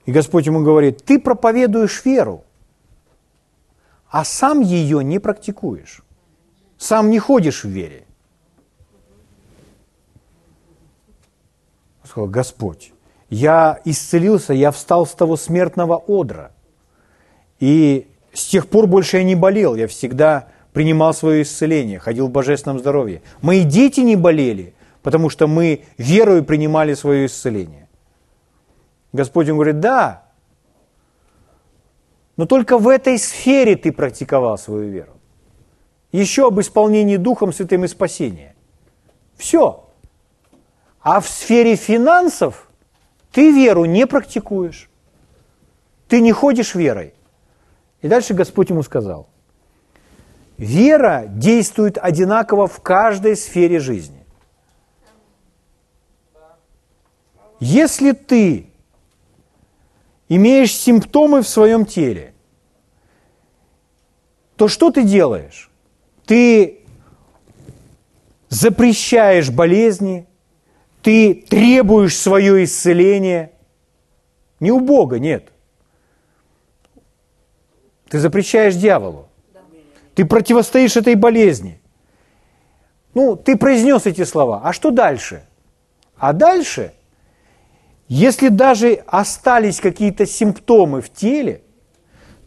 И 0.05 0.11
Господь 0.11 0.45
ему 0.45 0.63
говорит, 0.63 1.03
ты 1.05 1.19
проповедуешь 1.19 2.03
веру, 2.05 2.43
а 4.09 4.25
сам 4.25 4.59
ее 4.61 5.03
не 5.03 5.19
практикуешь. 5.19 6.01
Сам 6.77 7.09
не 7.09 7.19
ходишь 7.19 7.63
в 7.63 7.69
вере. 7.69 8.05
Сказал, 12.11 12.29
Господь, 12.29 12.93
я 13.29 13.79
исцелился, 13.85 14.53
я 14.53 14.71
встал 14.71 15.05
с 15.05 15.11
того 15.11 15.37
смертного 15.37 16.03
одра. 16.07 16.51
И 17.59 18.07
с 18.33 18.47
тех 18.47 18.67
пор 18.67 18.87
больше 18.87 19.17
я 19.17 19.23
не 19.23 19.35
болел, 19.35 19.75
я 19.75 19.87
всегда 19.87 20.49
принимал 20.73 21.13
свое 21.13 21.43
исцеление, 21.43 21.99
ходил 21.99 22.27
в 22.27 22.31
божественном 22.31 22.79
здоровье. 22.79 23.21
Мои 23.41 23.63
дети 23.63 24.01
не 24.01 24.15
болели, 24.15 24.73
потому 25.01 25.29
что 25.29 25.47
мы 25.47 25.85
верою 25.97 26.43
принимали 26.43 26.93
свое 26.93 27.25
исцеление. 27.25 27.87
Господь 29.13 29.47
ему 29.47 29.57
говорит, 29.57 29.79
да, 29.79 30.23
но 32.37 32.45
только 32.45 32.77
в 32.77 32.87
этой 32.87 33.17
сфере 33.17 33.75
ты 33.75 33.91
практиковал 33.91 34.57
свою 34.57 34.89
веру. 34.89 35.13
Еще 36.11 36.47
об 36.47 36.59
исполнении 36.59 37.17
Духом 37.17 37.53
Святым 37.53 37.85
и 37.85 37.87
спасения. 37.87 38.55
Все. 39.37 39.90
А 41.01 41.19
в 41.19 41.27
сфере 41.27 41.75
финансов 41.75 42.69
ты 43.31 43.51
веру 43.51 43.85
не 43.85 44.05
практикуешь. 44.05 44.89
ты 46.07 46.19
не 46.19 46.33
ходишь 46.33 46.75
верой. 46.75 47.13
И 48.01 48.07
дальше 48.09 48.33
Господь 48.33 48.69
ему 48.69 48.83
сказал, 48.83 49.29
вера 50.57 51.23
действует 51.27 51.97
одинаково 51.97 52.67
в 52.67 52.81
каждой 52.81 53.37
сфере 53.37 53.79
жизни. 53.79 54.25
Если 57.61 58.11
ты 58.11 58.67
имеешь 60.27 60.75
симптомы 60.75 61.43
в 61.43 61.47
своем 61.47 61.85
теле, 61.85 62.33
то 64.57 64.67
что 64.67 64.91
ты 64.91 65.03
делаешь? 65.03 65.71
Ты 66.25 66.79
запрещаешь 68.49 69.49
болезни, 69.49 70.27
ты 71.01 71.33
требуешь 71.33 72.15
свое 72.15 72.63
исцеление. 72.63 73.51
Не 74.59 74.71
у 74.71 74.79
Бога, 74.79 75.19
нет. 75.19 75.51
Ты 78.09 78.19
запрещаешь 78.19 78.75
дьяволу. 78.75 79.27
Ты 80.15 80.25
противостоишь 80.25 80.97
этой 80.97 81.15
болезни. 81.15 81.81
Ну, 83.13 83.35
ты 83.35 83.57
произнес 83.57 84.05
эти 84.05 84.23
слова. 84.23 84.61
А 84.63 84.73
что 84.73 84.91
дальше? 84.91 85.45
А 86.17 86.33
дальше, 86.33 86.93
если 88.07 88.49
даже 88.49 89.03
остались 89.07 89.79
какие-то 89.79 90.25
симптомы 90.25 91.01
в 91.01 91.11
теле, 91.11 91.63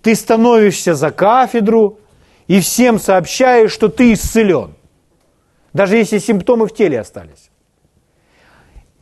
ты 0.02 0.14
становишься 0.14 0.94
за 0.94 1.11
кафедру 1.11 1.98
и 2.46 2.61
всем 2.61 3.00
сообщаешь, 3.00 3.72
что 3.72 3.88
ты 3.88 4.12
исцелен. 4.12 4.74
Даже 5.72 5.96
если 5.96 6.18
симптомы 6.18 6.66
в 6.66 6.74
теле 6.74 7.00
остались. 7.00 7.50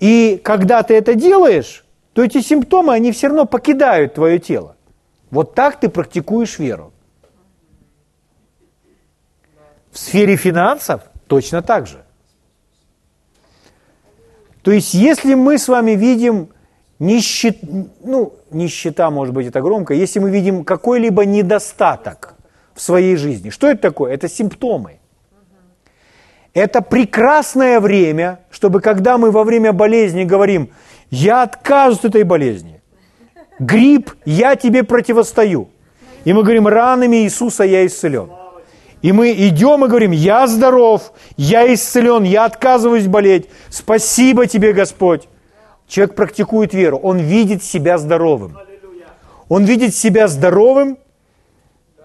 И 0.03 0.41
когда 0.43 0.83
ты 0.83 0.95
это 0.95 1.15
делаешь, 1.15 1.85
то 2.13 2.25
эти 2.25 2.41
симптомы, 2.41 2.93
они 2.93 3.13
все 3.13 3.29
равно 3.29 3.47
покидают 3.47 4.15
твое 4.15 4.41
тело. 4.41 4.75
Вот 5.31 5.55
так 5.55 5.79
ты 5.79 5.89
практикуешь 5.89 6.59
веру. 6.59 6.93
В 9.93 9.99
сфере 10.01 10.35
финансов 10.35 11.03
точно 11.29 11.63
так 11.63 11.87
же. 11.87 12.05
То 14.63 14.73
есть, 14.73 14.93
если 14.93 15.35
мы 15.35 15.57
с 15.57 15.69
вами 15.69 15.93
видим 15.93 16.49
нищет, 16.99 17.59
ну, 18.03 18.35
нищета, 18.51 19.09
может 19.09 19.33
быть, 19.33 19.47
это 19.47 19.61
громко, 19.61 19.95
если 19.95 20.19
мы 20.19 20.33
видим 20.33 20.65
какой-либо 20.65 21.25
недостаток 21.25 22.35
в 22.75 22.83
своей 22.83 23.15
жизни, 23.15 23.51
что 23.51 23.69
это 23.69 23.83
такое? 23.83 24.13
Это 24.13 24.29
симптомы. 24.29 24.99
Это 26.55 26.83
прекрасное 26.83 27.81
время, 27.81 28.41
чтобы 28.51 28.81
когда 28.81 29.17
мы 29.17 29.31
во 29.31 29.45
время 29.45 29.73
болезни 29.73 30.25
говорим, 30.25 30.71
я 31.11 31.43
отказываюсь 31.43 31.99
от 31.99 32.05
этой 32.07 32.25
болезни, 32.25 32.83
грипп, 33.59 34.13
я 34.25 34.55
тебе 34.57 34.83
противостою. 34.83 35.69
И 36.25 36.33
мы 36.33 36.43
говорим, 36.43 36.69
ранами 36.69 37.25
Иисуса 37.25 37.65
я 37.65 37.87
исцелен. 37.87 38.31
И 39.01 39.11
мы 39.13 39.33
идем 39.33 39.85
и 39.85 39.89
говорим, 39.89 40.13
я 40.13 40.47
здоров, 40.47 41.13
я 41.37 41.73
исцелен, 41.73 42.23
я 42.23 42.45
отказываюсь 42.45 43.09
болеть. 43.09 43.49
Спасибо 43.69 44.47
тебе, 44.47 44.73
Господь. 44.73 45.29
Человек 45.89 46.15
практикует 46.15 46.73
веру, 46.73 46.99
он 46.99 47.19
видит 47.19 47.63
себя 47.65 47.99
здоровым. 47.99 48.57
Он 49.49 49.65
видит 49.65 49.95
себя 49.95 50.29
здоровым, 50.29 50.97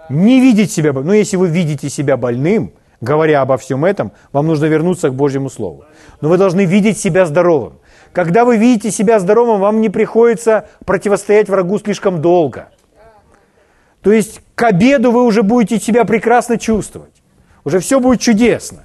не 0.09 0.41
видит 0.41 0.71
себя, 0.71 0.91
но 0.91 1.13
если 1.13 1.37
вы 1.37 1.47
видите 1.47 1.89
себя 1.89 2.17
больным, 2.17 2.73
говоря 3.01 3.41
обо 3.41 3.57
всем 3.57 3.85
этом, 3.85 4.11
вам 4.31 4.47
нужно 4.47 4.65
вернуться 4.65 5.09
к 5.09 5.15
Божьему 5.15 5.49
Слову. 5.49 5.85
Но 6.21 6.29
вы 6.29 6.37
должны 6.37 6.65
видеть 6.65 6.97
себя 6.97 7.25
здоровым. 7.25 7.79
Когда 8.13 8.45
вы 8.45 8.57
видите 8.57 8.91
себя 8.91 9.19
здоровым, 9.19 9.59
вам 9.59 9.81
не 9.81 9.89
приходится 9.89 10.67
противостоять 10.85 11.49
врагу 11.49 11.77
слишком 11.79 12.21
долго. 12.21 12.69
То 14.01 14.11
есть 14.11 14.41
к 14.55 14.63
обеду 14.63 15.11
вы 15.11 15.23
уже 15.23 15.43
будете 15.43 15.79
себя 15.79 16.05
прекрасно 16.05 16.57
чувствовать. 16.57 17.11
Уже 17.63 17.79
все 17.79 17.99
будет 17.99 18.21
чудесно. 18.21 18.83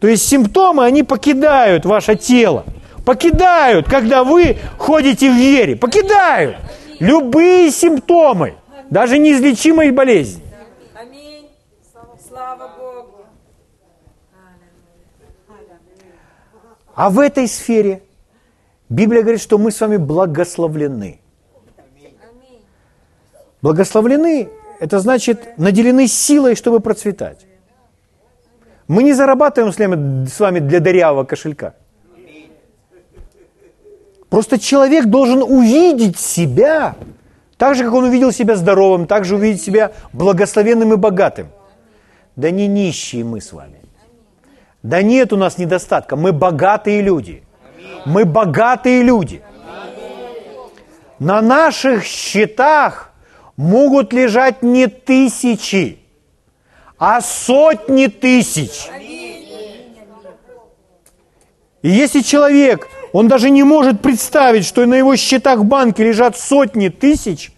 То 0.00 0.08
есть 0.08 0.26
симптомы, 0.26 0.84
они 0.84 1.02
покидают 1.02 1.84
ваше 1.84 2.16
тело. 2.16 2.64
Покидают, 3.04 3.88
когда 3.88 4.24
вы 4.24 4.56
ходите 4.78 5.30
в 5.30 5.34
вере. 5.34 5.76
Покидают. 5.76 6.56
Любые 6.98 7.70
симптомы, 7.70 8.54
даже 8.90 9.18
неизлечимые 9.18 9.92
болезни. 9.92 10.42
Аминь. 10.94 11.50
Слава 12.28 12.70
Богу. 12.78 13.26
А 16.94 17.10
в 17.10 17.18
этой 17.18 17.48
сфере 17.48 18.02
Библия 18.88 19.22
говорит, 19.22 19.40
что 19.40 19.58
мы 19.58 19.70
с 19.70 19.80
вами 19.80 19.96
благословлены. 19.96 21.20
Благословлены– 23.62 24.48
это 24.80 24.98
значит 24.98 25.56
наделены 25.56 26.06
силой, 26.08 26.56
чтобы 26.56 26.80
процветать. 26.80 27.46
Мы 28.88 29.04
не 29.04 29.12
зарабатываем 29.12 29.72
с 30.26 30.40
вами, 30.40 30.58
для 30.58 30.80
дырявого 30.80 31.24
кошелька. 31.24 31.74
Просто 34.28 34.58
человек 34.58 35.06
должен 35.06 35.42
увидеть 35.42 36.18
себя, 36.18 36.96
так 37.56 37.76
же, 37.76 37.84
как 37.84 37.92
он 37.92 38.04
увидел 38.04 38.32
себя 38.32 38.56
здоровым, 38.56 39.06
так 39.06 39.24
же 39.24 39.36
увидеть 39.36 39.62
себя 39.62 39.92
благословенным 40.12 40.94
и 40.94 40.96
богатым. 40.96 41.48
Да 42.34 42.50
не 42.50 42.66
нищие 42.66 43.24
мы 43.24 43.40
с 43.40 43.52
вами. 43.52 43.81
Да 44.82 45.02
нет 45.02 45.32
у 45.32 45.36
нас 45.36 45.58
недостатка. 45.58 46.16
Мы 46.16 46.32
богатые 46.32 47.02
люди. 47.02 47.42
Мы 48.04 48.24
богатые 48.24 49.02
люди. 49.02 49.42
На 51.18 51.40
наших 51.40 52.04
счетах 52.04 53.12
могут 53.56 54.12
лежать 54.12 54.62
не 54.62 54.88
тысячи, 54.88 55.98
а 56.98 57.20
сотни 57.20 58.06
тысяч. 58.08 58.88
И 61.82 61.88
если 61.88 62.20
человек, 62.20 62.88
он 63.12 63.28
даже 63.28 63.50
не 63.50 63.62
может 63.62 64.00
представить, 64.00 64.64
что 64.64 64.84
на 64.86 64.94
его 64.94 65.14
счетах 65.16 65.60
в 65.60 65.64
банке 65.64 66.04
лежат 66.04 66.36
сотни 66.36 66.88
тысяч, 66.88 67.52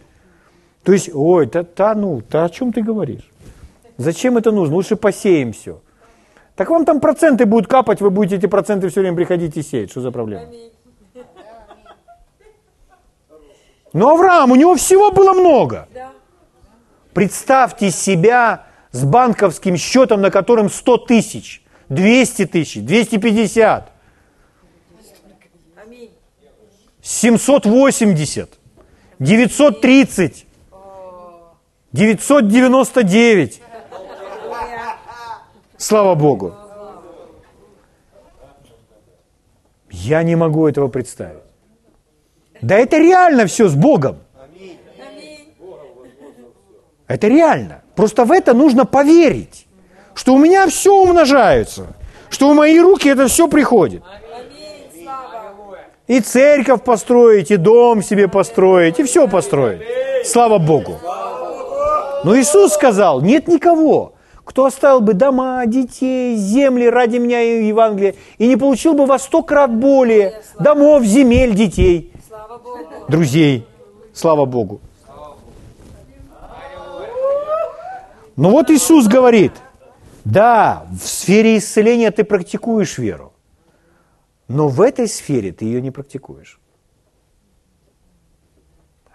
то 0.82 0.92
есть, 0.92 1.08
ой, 1.14 1.46
да, 1.46 1.64
да 1.76 1.94
ну, 1.94 2.22
да 2.30 2.44
о 2.44 2.50
чем 2.50 2.72
ты 2.72 2.82
говоришь? 2.82 3.30
Зачем 3.96 4.36
это 4.36 4.50
нужно? 4.50 4.74
Лучше 4.74 4.96
посеем 4.96 5.52
все. 5.52 5.80
Так 6.56 6.70
вам 6.70 6.84
там 6.84 7.00
проценты 7.00 7.46
будут 7.46 7.68
капать, 7.68 8.00
вы 8.00 8.10
будете 8.10 8.36
эти 8.36 8.46
проценты 8.46 8.88
все 8.88 9.00
время 9.00 9.16
приходить 9.16 9.56
и 9.56 9.62
сеять. 9.62 9.90
Что 9.90 10.00
за 10.00 10.12
проблема? 10.12 10.46
Но 13.92 14.10
Авраам, 14.10 14.50
у 14.52 14.56
него 14.56 14.74
всего 14.74 15.10
было 15.10 15.32
много. 15.32 15.88
Представьте 17.12 17.90
себя 17.90 18.66
с 18.90 19.04
банковским 19.04 19.76
счетом, 19.76 20.20
на 20.20 20.30
котором 20.30 20.68
100 20.68 20.98
тысяч, 20.98 21.62
200 21.88 22.46
тысяч, 22.46 22.82
250, 22.82 23.92
780, 27.02 28.58
930, 29.18 30.46
999. 31.92 33.62
Слава 35.86 36.14
Богу. 36.14 36.54
Я 39.90 40.22
не 40.22 40.34
могу 40.34 40.66
этого 40.66 40.88
представить. 40.88 41.42
Да 42.62 42.76
это 42.78 42.96
реально 42.96 43.44
все 43.44 43.68
с 43.68 43.74
Богом. 43.74 44.16
Это 47.06 47.28
реально. 47.28 47.82
Просто 47.94 48.24
в 48.24 48.32
это 48.32 48.54
нужно 48.54 48.86
поверить, 48.86 49.66
что 50.14 50.32
у 50.32 50.38
меня 50.38 50.68
все 50.68 50.90
умножается, 50.90 51.88
что 52.30 52.50
в 52.50 52.54
мои 52.54 52.80
руки 52.80 53.10
это 53.10 53.26
все 53.26 53.46
приходит. 53.46 54.02
И 56.06 56.20
церковь 56.20 56.82
построить, 56.82 57.50
и 57.50 57.58
дом 57.58 58.02
себе 58.02 58.26
построить, 58.26 59.00
и 59.00 59.02
все 59.02 59.28
построить. 59.28 59.82
Слава 60.24 60.56
Богу. 60.56 60.98
Но 62.24 62.34
Иисус 62.38 62.72
сказал, 62.72 63.20
нет 63.20 63.48
никого, 63.48 64.13
кто 64.44 64.66
оставил 64.66 65.00
бы 65.00 65.14
дома, 65.14 65.64
детей, 65.66 66.36
земли 66.36 66.88
ради 66.88 67.16
меня 67.16 67.42
и 67.42 67.66
Евангелия, 67.66 68.14
и 68.38 68.46
не 68.46 68.56
получил 68.56 68.94
бы 68.94 69.06
во 69.06 69.18
сто 69.18 69.42
крат 69.42 69.74
более 69.74 70.42
домов, 70.58 71.04
земель, 71.04 71.54
детей, 71.54 72.12
друзей. 73.08 73.66
Слава 74.12 74.44
Богу. 74.44 74.80
Но 78.36 78.50
вот 78.50 78.70
Иисус 78.70 79.06
говорит, 79.06 79.52
да, 80.24 80.86
в 80.90 81.06
сфере 81.06 81.58
исцеления 81.58 82.10
ты 82.10 82.24
практикуешь 82.24 82.98
веру, 82.98 83.32
но 84.48 84.68
в 84.68 84.80
этой 84.80 85.08
сфере 85.08 85.52
ты 85.52 85.64
ее 85.64 85.80
не 85.80 85.90
практикуешь. 85.90 86.60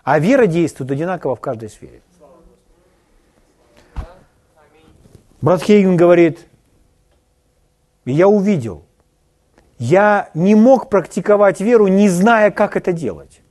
А 0.04 0.20
вера 0.20 0.48
действует 0.48 0.92
одинаково 0.92 1.36
в 1.36 1.40
каждой 1.40 1.70
сфере. 1.70 2.02
Брат 5.42 5.64
Хейген 5.64 5.96
говорит, 5.96 6.48
я 8.06 8.28
увидел, 8.28 8.84
я 9.78 10.30
не 10.34 10.56
мог 10.56 10.90
практиковать 10.90 11.62
веру, 11.62 11.88
не 11.88 12.10
зная, 12.10 12.52
как 12.52 12.76
это 12.76 12.92
делать. 12.92 13.42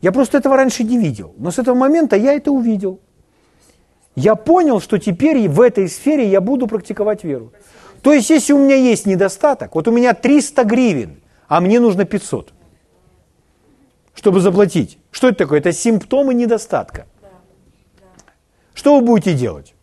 Я 0.00 0.12
просто 0.12 0.38
этого 0.38 0.56
раньше 0.56 0.84
не 0.84 0.96
видел. 0.96 1.34
Но 1.38 1.50
с 1.50 1.58
этого 1.58 1.74
момента 1.74 2.14
я 2.16 2.34
это 2.34 2.52
увидел. 2.52 3.00
Я 4.14 4.36
понял, 4.36 4.80
что 4.80 4.98
теперь 4.98 5.48
в 5.48 5.60
этой 5.60 5.88
сфере 5.88 6.28
я 6.28 6.40
буду 6.40 6.68
практиковать 6.68 7.24
веру. 7.24 7.52
То 8.02 8.12
есть, 8.12 8.30
если 8.30 8.52
у 8.52 8.58
меня 8.58 8.76
есть 8.76 9.06
недостаток, 9.06 9.74
вот 9.74 9.88
у 9.88 9.90
меня 9.90 10.14
300 10.14 10.64
гривен, 10.64 11.20
а 11.48 11.60
мне 11.60 11.80
нужно 11.80 12.04
500, 12.04 12.52
чтобы 14.14 14.40
заплатить. 14.40 14.98
Что 15.10 15.28
это 15.28 15.38
такое? 15.38 15.58
Это 15.58 15.72
симптомы 15.72 16.34
недостатка. 16.34 17.06
Что 18.74 18.98
вы 18.98 19.04
будете 19.04 19.34
делать? 19.34 19.74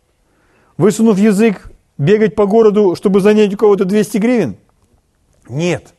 Высунув 0.76 1.18
язык, 1.18 1.70
бегать 1.96 2.34
по 2.34 2.46
городу, 2.46 2.94
чтобы 2.94 3.20
занять 3.20 3.54
у 3.54 3.56
кого-то 3.56 3.84
200 3.84 4.18
гривен? 4.18 4.56
Нет. 5.48 5.94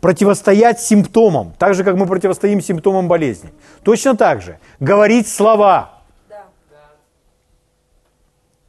Противостоять 0.00 0.80
симптомам, 0.80 1.52
так 1.58 1.74
же, 1.74 1.84
как 1.84 1.96
мы 1.96 2.06
противостоим 2.06 2.60
симптомам 2.60 3.08
болезни. 3.08 3.50
Точно 3.82 4.16
так 4.16 4.42
же. 4.42 4.58
Говорить 4.80 5.28
слова. 5.28 6.02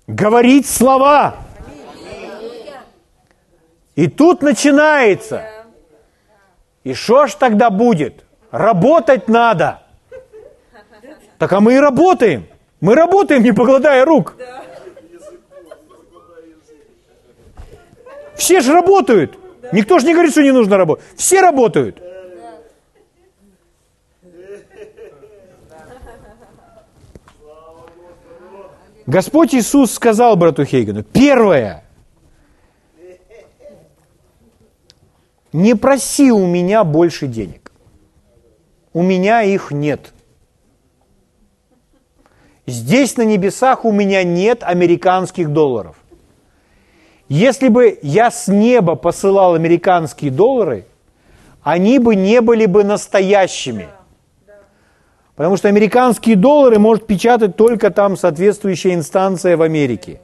Говорить 0.07 0.67
слова. 0.67 1.35
И 3.95 4.07
тут 4.07 4.41
начинается. 4.41 5.45
И 6.83 6.93
что 6.93 7.27
ж 7.27 7.33
тогда 7.35 7.69
будет? 7.69 8.25
Работать 8.49 9.27
надо. 9.27 9.83
Так 11.37 11.53
а 11.53 11.59
мы 11.59 11.75
и 11.75 11.79
работаем. 11.79 12.47
Мы 12.81 12.95
работаем, 12.95 13.43
не 13.43 13.51
покладая 13.51 14.05
рук. 14.05 14.35
Все 18.39 18.61
же 18.61 18.73
работают. 18.73 19.37
Никто 19.71 19.99
же 19.99 20.07
не 20.07 20.13
говорит, 20.13 20.31
что 20.31 20.41
не 20.41 20.51
нужно 20.51 20.77
работать. 20.77 21.05
Все 21.15 21.41
работают. 21.41 22.01
Господь 29.05 29.53
Иисус 29.55 29.91
сказал 29.91 30.35
брату 30.35 30.63
Хейгену, 30.65 31.03
первое, 31.03 31.83
не 35.51 35.75
проси 35.75 36.31
у 36.31 36.45
меня 36.45 36.83
больше 36.83 37.25
денег. 37.25 37.71
У 38.93 39.01
меня 39.01 39.41
их 39.41 39.71
нет. 39.71 40.13
Здесь 42.67 43.17
на 43.17 43.23
небесах 43.23 43.83
у 43.83 43.91
меня 43.91 44.23
нет 44.23 44.61
американских 44.61 45.51
долларов. 45.51 45.95
Если 47.29 47.67
бы 47.67 47.99
я 48.01 48.31
с 48.31 48.47
неба 48.47 48.95
посылал 48.95 49.53
американские 49.53 50.31
доллары, 50.31 50.85
они 51.61 51.99
бы 51.99 52.15
не 52.15 52.41
были 52.41 52.65
бы 52.65 52.83
настоящими. 52.83 53.87
Потому 55.35 55.55
что 55.55 55.67
американские 55.67 56.35
доллары 56.35 56.79
может 56.79 57.05
печатать 57.05 57.55
только 57.55 57.91
там 57.91 58.17
соответствующая 58.17 58.95
инстанция 58.95 59.57
в 59.57 59.61
Америке. 59.61 60.19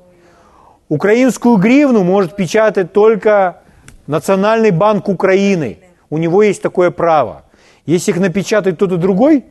Украинскую 0.89 1.57
гривну 1.57 2.03
может 2.03 2.35
печатать 2.35 2.91
только 2.91 3.61
Национальный 4.07 4.71
банк 4.71 5.07
Украины. 5.07 5.77
У 6.09 6.17
него 6.17 6.41
есть 6.41 6.61
такое 6.63 6.89
право. 6.89 7.43
Если 7.85 8.11
их 8.11 8.17
напечатать 8.17 8.75
кто-то 8.75 8.97
другой, 8.97 9.45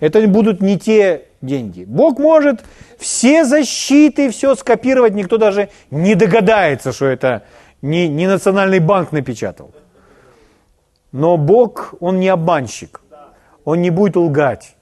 это 0.00 0.26
будут 0.26 0.62
не 0.62 0.78
те 0.78 1.26
деньги. 1.42 1.84
Бог 1.84 2.18
может 2.18 2.64
все 2.98 3.44
защиты, 3.44 4.30
все 4.30 4.54
скопировать, 4.54 5.14
никто 5.14 5.36
даже 5.36 5.68
не 5.90 6.14
догадается, 6.14 6.92
что 6.92 7.06
это 7.06 7.42
не, 7.82 8.08
не 8.08 8.26
национальный 8.26 8.78
банк 8.78 9.12
напечатал. 9.12 9.72
Но 11.10 11.36
Бог, 11.36 11.94
Он 12.00 12.20
не 12.20 12.28
обманщик, 12.28 13.02
Он 13.64 13.82
не 13.82 13.90
будет 13.90 14.16
лгать. 14.16 14.76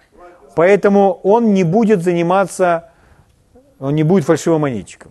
Поэтому 0.54 1.18
Он 1.22 1.54
не 1.54 1.64
будет 1.64 2.02
заниматься, 2.02 2.90
Он 3.78 3.94
не 3.94 4.02
будет 4.02 4.24
фальшивомонетчиком. 4.24 5.11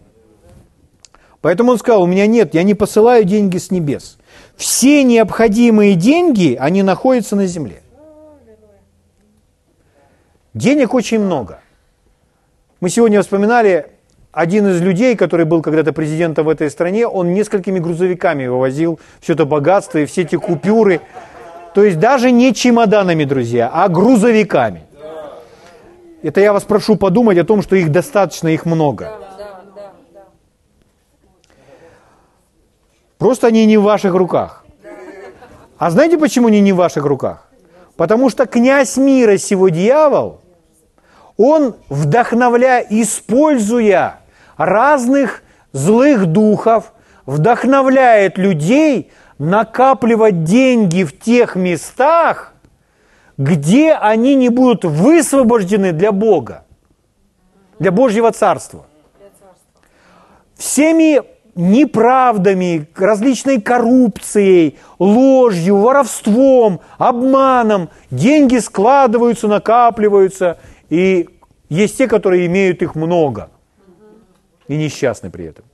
Поэтому 1.41 1.71
Он 1.71 1.77
сказал, 1.79 2.03
у 2.03 2.07
меня 2.07 2.27
нет, 2.27 2.53
я 2.53 2.63
не 2.63 2.73
посылаю 2.73 3.25
деньги 3.25 3.57
с 3.57 3.71
небес. 3.71 4.17
Все 4.55 5.03
необходимые 5.03 5.95
деньги, 5.95 6.55
они 6.59 6.83
находятся 6.83 7.35
на 7.35 7.45
земле. 7.45 7.81
Денег 10.53 10.93
очень 10.93 11.19
много. 11.19 11.59
Мы 12.79 12.89
сегодня 12.89 13.21
вспоминали 13.21 13.91
один 14.31 14.67
из 14.67 14.81
людей, 14.81 15.15
который 15.15 15.45
был 15.45 15.61
когда-то 15.61 15.93
президентом 15.93 16.45
в 16.45 16.49
этой 16.49 16.69
стране, 16.69 17.07
он 17.07 17.33
несколькими 17.33 17.79
грузовиками 17.79 18.47
вывозил 18.47 18.99
все 19.19 19.33
это 19.33 19.45
богатство 19.45 19.99
и 19.99 20.05
все 20.05 20.21
эти 20.21 20.35
купюры. 20.35 21.01
То 21.73 21.83
есть 21.83 21.99
даже 21.99 22.31
не 22.31 22.53
чемоданами, 22.53 23.25
друзья, 23.25 23.69
а 23.73 23.87
грузовиками. 23.89 24.83
Это 26.21 26.41
я 26.41 26.51
вас 26.51 26.63
прошу 26.63 26.95
подумать 26.95 27.37
о 27.37 27.43
том, 27.43 27.61
что 27.61 27.75
их 27.75 27.91
достаточно, 27.91 28.47
их 28.47 28.65
много. 28.65 29.11
Просто 33.17 33.47
они 33.47 33.65
не 33.65 33.77
в 33.77 33.83
ваших 33.83 34.13
руках. 34.13 34.65
А 35.77 35.91
знаете, 35.91 36.17
почему 36.17 36.47
они 36.47 36.61
не 36.61 36.73
в 36.73 36.77
ваших 36.77 37.05
руках? 37.05 37.48
Потому 37.99 38.29
что 38.29 38.45
князь 38.45 38.95
мира 38.95 39.35
сего 39.35 39.67
дьявол, 39.67 40.39
он, 41.35 41.75
вдохновляя, 41.89 42.79
используя 42.89 44.21
разных 44.55 45.43
злых 45.73 46.25
духов, 46.25 46.93
вдохновляет 47.25 48.37
людей 48.37 49.11
накапливать 49.37 50.45
деньги 50.45 51.03
в 51.03 51.19
тех 51.19 51.57
местах, 51.57 52.53
где 53.37 53.91
они 53.95 54.35
не 54.35 54.47
будут 54.47 54.85
высвобождены 54.85 55.91
для 55.91 56.13
Бога, 56.13 56.63
для 57.79 57.91
Божьего 57.91 58.31
Царства. 58.31 58.85
Всеми 60.55 61.21
неправдами, 61.55 62.87
различной 62.95 63.61
коррупцией, 63.61 64.77
ложью, 64.97 65.77
воровством, 65.77 66.81
обманом. 66.97 67.89
Деньги 68.11 68.57
складываются, 68.57 69.47
накапливаются, 69.47 70.57
и 70.89 71.29
есть 71.69 71.97
те, 71.97 72.07
которые 72.07 72.45
имеют 72.47 72.81
их 72.81 72.95
много 72.95 73.49
и 74.67 74.77
несчастны 74.77 75.29
при 75.29 75.45
этом. 75.45 75.65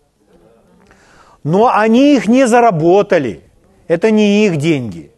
Но 1.43 1.69
они 1.71 2.15
их 2.15 2.27
не 2.27 2.47
заработали. 2.47 3.41
Это 3.87 4.09
не 4.09 4.47
их 4.47 4.57
деньги. 4.57 5.11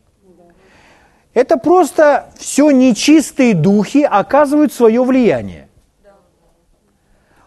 Это 1.33 1.57
просто 1.57 2.33
все 2.37 2.71
нечистые 2.71 3.53
духи 3.53 4.03
оказывают 4.03 4.73
свое 4.73 5.03
влияние. 5.03 5.69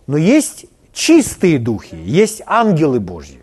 Но 0.07 0.17
есть 0.17 0.67
чистые 0.93 1.59
духи, 1.59 1.97
есть 1.97 2.43
ангелы 2.47 3.01
Божьи. 3.01 3.41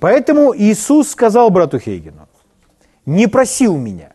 Поэтому 0.00 0.54
Иисус 0.56 1.10
сказал 1.10 1.50
брату 1.50 1.78
Хейгену, 1.78 2.28
не 3.06 3.26
проси 3.26 3.66
у 3.68 3.76
меня, 3.76 4.12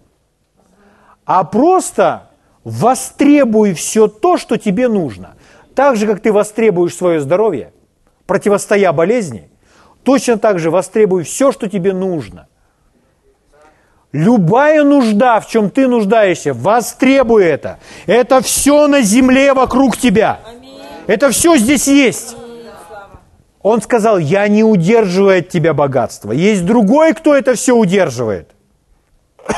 а 1.26 1.44
просто 1.44 2.30
востребуй 2.64 3.74
все 3.74 4.08
то, 4.08 4.38
что 4.38 4.58
тебе 4.58 4.88
нужно. 4.88 5.36
Так 5.76 5.96
же, 5.98 6.08
как 6.08 6.22
ты 6.22 6.32
востребуешь 6.32 6.96
свое 6.96 7.20
здоровье, 7.20 7.74
противостоя 8.28 8.92
болезни, 8.94 9.50
точно 10.04 10.38
так 10.38 10.60
же 10.60 10.70
востребуй 10.70 11.24
все, 11.24 11.52
что 11.52 11.68
тебе 11.68 11.94
нужно. 11.94 12.48
Любая 14.12 14.84
нужда, 14.84 15.40
в 15.40 15.48
чем 15.48 15.72
ты 15.72 15.88
нуждаешься, 15.88 16.54
востребуй 16.54 17.44
это. 17.44 17.80
Это 18.06 18.42
все 18.42 18.88
на 18.88 19.02
земле 19.02 19.54
вокруг 19.54 19.98
тебя. 19.98 20.40
Это 21.08 21.32
все 21.32 21.58
здесь 21.58 21.88
есть. 21.88 22.36
Он 23.62 23.82
сказал, 23.82 24.18
я 24.18 24.48
не 24.48 24.64
удерживаю 24.64 25.40
от 25.40 25.50
тебя 25.50 25.74
богатство. 25.74 26.32
Есть 26.32 26.66
другой, 26.66 27.14
кто 27.14 27.34
это 27.34 27.56
все 27.56 27.76
удерживает. 27.76 28.52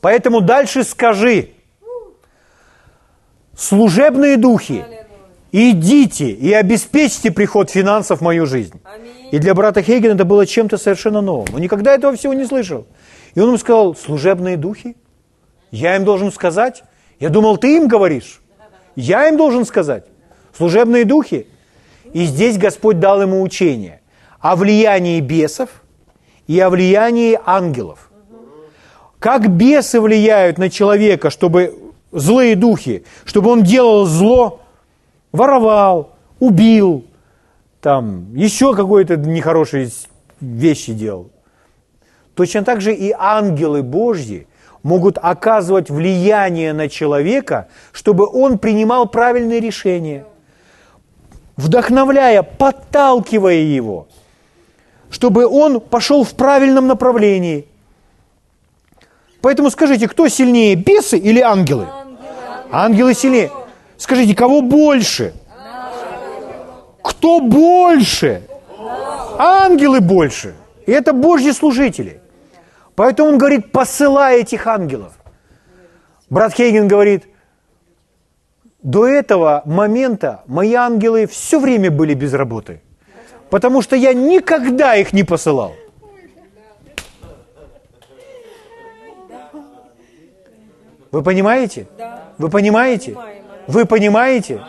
Поэтому 0.00 0.40
дальше 0.40 0.82
скажи, 0.82 1.50
служебные 3.56 4.36
духи, 4.36 4.84
идите 5.52 6.30
и 6.30 6.52
обеспечьте 6.52 7.30
приход 7.30 7.70
финансов 7.70 8.18
в 8.18 8.22
мою 8.22 8.46
жизнь. 8.46 8.80
И 9.30 9.38
для 9.38 9.54
брата 9.54 9.80
Хейгена 9.82 10.14
это 10.14 10.24
было 10.24 10.44
чем-то 10.44 10.76
совершенно 10.76 11.20
новым. 11.20 11.54
Он 11.54 11.60
никогда 11.60 11.94
этого 11.94 12.16
всего 12.16 12.34
не 12.34 12.46
слышал. 12.46 12.86
И 13.34 13.40
он 13.40 13.48
ему 13.48 13.58
сказал, 13.58 13.94
служебные 13.94 14.56
духи? 14.56 14.96
Я 15.70 15.94
им 15.94 16.04
должен 16.04 16.32
сказать? 16.32 16.82
Я 17.20 17.28
думал, 17.28 17.58
ты 17.58 17.76
им 17.76 17.86
говоришь. 17.86 18.39
Я 19.00 19.28
им 19.28 19.36
должен 19.36 19.64
сказать. 19.64 20.04
Служебные 20.56 21.04
духи? 21.04 21.46
И 22.12 22.24
здесь 22.24 22.58
Господь 22.58 23.00
дал 23.00 23.22
ему 23.22 23.40
учение 23.42 24.00
о 24.40 24.56
влиянии 24.56 25.20
бесов 25.20 25.70
и 26.46 26.58
о 26.60 26.70
влиянии 26.70 27.38
ангелов. 27.44 28.10
Как 29.18 29.48
бесы 29.50 30.00
влияют 30.00 30.58
на 30.58 30.70
человека, 30.70 31.30
чтобы 31.30 31.78
злые 32.12 32.56
духи, 32.56 33.04
чтобы 33.24 33.50
он 33.50 33.62
делал 33.62 34.06
зло, 34.06 34.60
воровал, 35.32 36.16
убил, 36.38 37.04
там, 37.80 38.34
еще 38.34 38.74
какой-то 38.74 39.16
нехорошие 39.16 39.90
вещи 40.40 40.92
делал. 40.92 41.30
Точно 42.34 42.64
так 42.64 42.80
же 42.80 42.94
и 42.94 43.14
ангелы 43.16 43.82
Божьи 43.82 44.46
могут 44.82 45.18
оказывать 45.20 45.90
влияние 45.90 46.72
на 46.72 46.88
человека, 46.88 47.68
чтобы 47.92 48.26
он 48.26 48.58
принимал 48.58 49.06
правильные 49.06 49.60
решения, 49.60 50.24
вдохновляя, 51.56 52.42
подталкивая 52.42 53.56
его, 53.56 54.08
чтобы 55.10 55.46
он 55.46 55.80
пошел 55.80 56.24
в 56.24 56.34
правильном 56.34 56.86
направлении. 56.86 57.66
Поэтому 59.42 59.70
скажите, 59.70 60.08
кто 60.08 60.28
сильнее, 60.28 60.74
бесы 60.74 61.18
или 61.18 61.40
ангелы? 61.40 61.88
Ангелы 62.70 63.14
сильнее. 63.14 63.50
Скажите, 63.96 64.34
кого 64.34 64.62
больше? 64.62 65.34
Кто 67.02 67.40
больше? 67.40 68.42
Ангелы 69.38 70.00
больше. 70.00 70.54
И 70.86 70.92
это 70.92 71.12
Божьи 71.12 71.50
служители. 71.50 72.19
Поэтому 73.00 73.30
он 73.30 73.38
говорит, 73.38 73.72
посылай 73.72 74.42
этих 74.42 74.66
ангелов. 74.66 75.14
Брат 76.28 76.52
Хейген 76.52 76.86
говорит, 76.86 77.24
до 78.82 79.06
этого 79.06 79.62
момента 79.64 80.42
мои 80.46 80.74
ангелы 80.74 81.26
все 81.26 81.58
время 81.58 81.90
были 81.90 82.12
без 82.12 82.34
работы, 82.34 82.82
потому 83.48 83.80
что 83.80 83.96
я 83.96 84.12
никогда 84.12 84.96
их 84.96 85.14
не 85.14 85.24
посылал. 85.24 85.72
Вы 91.10 91.22
понимаете? 91.22 91.86
Вы 92.36 92.50
понимаете? 92.50 93.16
Вы 93.66 93.86
понимаете? 93.86 94.60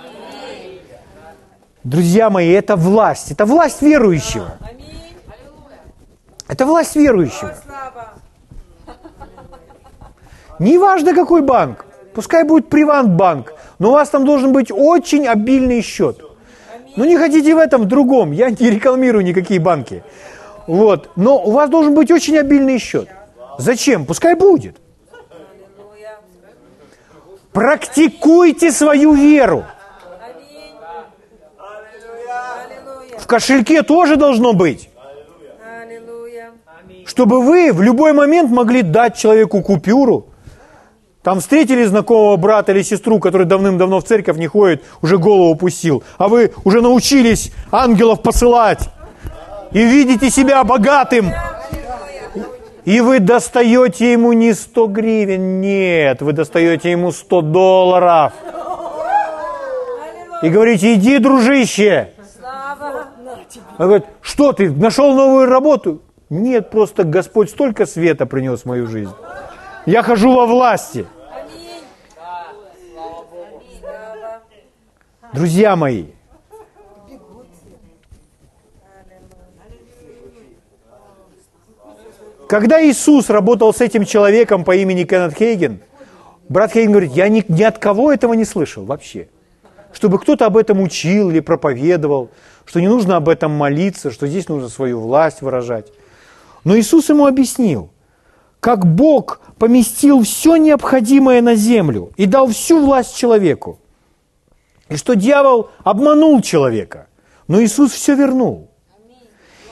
Друзья 1.84 2.30
мои, 2.30 2.52
это 2.52 2.78
власть. 2.78 3.32
Это 3.32 3.46
власть 3.46 3.82
верующего. 3.82 4.58
Это 6.48 6.66
власть 6.66 6.96
верующего. 6.96 7.56
Неважно, 10.62 11.16
какой 11.16 11.42
банк. 11.42 11.86
Пускай 12.14 12.44
будет 12.44 12.70
Приватбанк, 12.70 13.56
но 13.80 13.90
у 13.90 13.94
вас 13.94 14.10
там 14.10 14.26
должен 14.26 14.54
быть 14.54 14.72
очень 14.72 15.26
обильный 15.28 15.82
счет. 15.82 16.22
Ну 16.96 17.04
не 17.04 17.18
хотите 17.18 17.56
в 17.56 17.58
этом, 17.58 17.82
в 17.82 17.86
другом. 17.86 18.32
Я 18.32 18.52
не 18.52 18.70
рекламирую 18.70 19.24
никакие 19.24 19.60
банки. 19.60 20.04
Вот. 20.68 21.10
Но 21.16 21.40
у 21.40 21.50
вас 21.50 21.68
должен 21.68 21.96
быть 21.96 22.12
очень 22.12 22.38
обильный 22.38 22.78
счет. 22.78 23.10
Зачем? 23.58 24.06
Пускай 24.06 24.36
будет. 24.36 24.78
Практикуйте 27.52 28.72
свою 28.72 29.14
веру. 29.14 29.66
В 33.18 33.26
кошельке 33.26 33.82
тоже 33.82 34.16
должно 34.16 34.54
быть. 34.54 34.92
Чтобы 37.08 37.42
вы 37.42 37.74
в 37.74 37.82
любой 37.82 38.14
момент 38.14 38.52
могли 38.52 38.84
дать 38.84 39.18
человеку 39.18 39.64
купюру. 39.64 40.28
Там 41.24 41.40
встретили 41.40 41.84
знакомого 41.84 42.36
брата 42.36 42.72
или 42.72 42.82
сестру, 42.82 43.20
который 43.20 43.46
давным-давно 43.46 44.00
в 44.00 44.04
церковь 44.04 44.38
не 44.38 44.48
ходит, 44.48 44.84
уже 45.02 45.20
голову 45.20 45.56
пустил. 45.56 46.04
А 46.18 46.28
вы 46.28 46.52
уже 46.64 46.82
научились 46.82 47.52
ангелов 47.72 48.24
посылать. 48.24 48.90
И 49.72 49.84
видите 49.84 50.32
себя 50.32 50.64
богатым. 50.64 51.32
И 52.86 53.00
вы 53.02 53.20
достаете 53.20 54.12
ему 54.12 54.34
не 54.34 54.54
100 54.54 54.88
гривен, 54.88 55.62
нет, 55.62 56.24
вы 56.24 56.34
достаете 56.34 56.90
ему 56.90 57.12
100 57.12 57.42
долларов. 57.42 58.34
И 60.42 60.50
говорите, 60.50 60.96
иди, 60.96 61.20
дружище. 61.20 62.10
Он 63.78 63.86
говорит, 63.86 64.06
что 64.22 64.52
ты, 64.54 64.72
нашел 64.72 65.14
новую 65.14 65.46
работу? 65.46 66.02
Нет, 66.32 66.72
просто 66.72 67.04
Господь 67.04 67.52
столько 67.52 67.86
света 67.86 68.26
принес 68.26 68.62
в 68.62 68.66
мою 68.66 68.88
жизнь. 68.88 69.12
Я 69.86 70.04
хожу 70.04 70.34
во 70.34 70.46
власти. 70.46 71.06
Друзья 75.34 75.76
мои, 75.76 76.06
Когда 82.52 82.86
Иисус 82.86 83.30
работал 83.30 83.74
с 83.74 83.80
этим 83.80 84.04
человеком 84.04 84.66
по 84.66 84.76
имени 84.76 85.06
Кеннет 85.06 85.38
Хейген, 85.38 85.80
брат 86.50 86.74
Хейген 86.74 86.92
говорит, 86.92 87.14
я 87.14 87.30
ни, 87.30 87.46
ни 87.48 87.64
от 87.64 87.78
кого 87.78 88.12
этого 88.12 88.34
не 88.34 88.44
слышал 88.44 88.84
вообще. 88.84 89.30
Чтобы 89.94 90.20
кто-то 90.20 90.48
об 90.48 90.58
этом 90.58 90.82
учил 90.82 91.30
или 91.30 91.40
проповедовал, 91.40 92.30
что 92.66 92.82
не 92.82 92.90
нужно 92.90 93.16
об 93.16 93.30
этом 93.30 93.52
молиться, 93.52 94.12
что 94.12 94.28
здесь 94.28 94.50
нужно 94.50 94.68
свою 94.68 95.00
власть 95.00 95.42
выражать. 95.42 95.94
Но 96.66 96.78
Иисус 96.78 97.08
ему 97.08 97.26
объяснил, 97.26 97.90
как 98.62 98.86
Бог 98.86 99.42
поместил 99.58 100.22
все 100.22 100.56
необходимое 100.56 101.42
на 101.42 101.56
землю 101.56 102.12
и 102.16 102.28
дал 102.28 102.48
всю 102.48 102.80
власть 102.80 103.18
человеку. 103.18 103.80
И 104.88 104.98
что 104.98 105.16
дьявол 105.16 105.72
обманул 105.84 106.42
человека, 106.42 107.08
но 107.48 107.62
Иисус 107.62 107.92
все 107.92 108.14
вернул. 108.16 108.70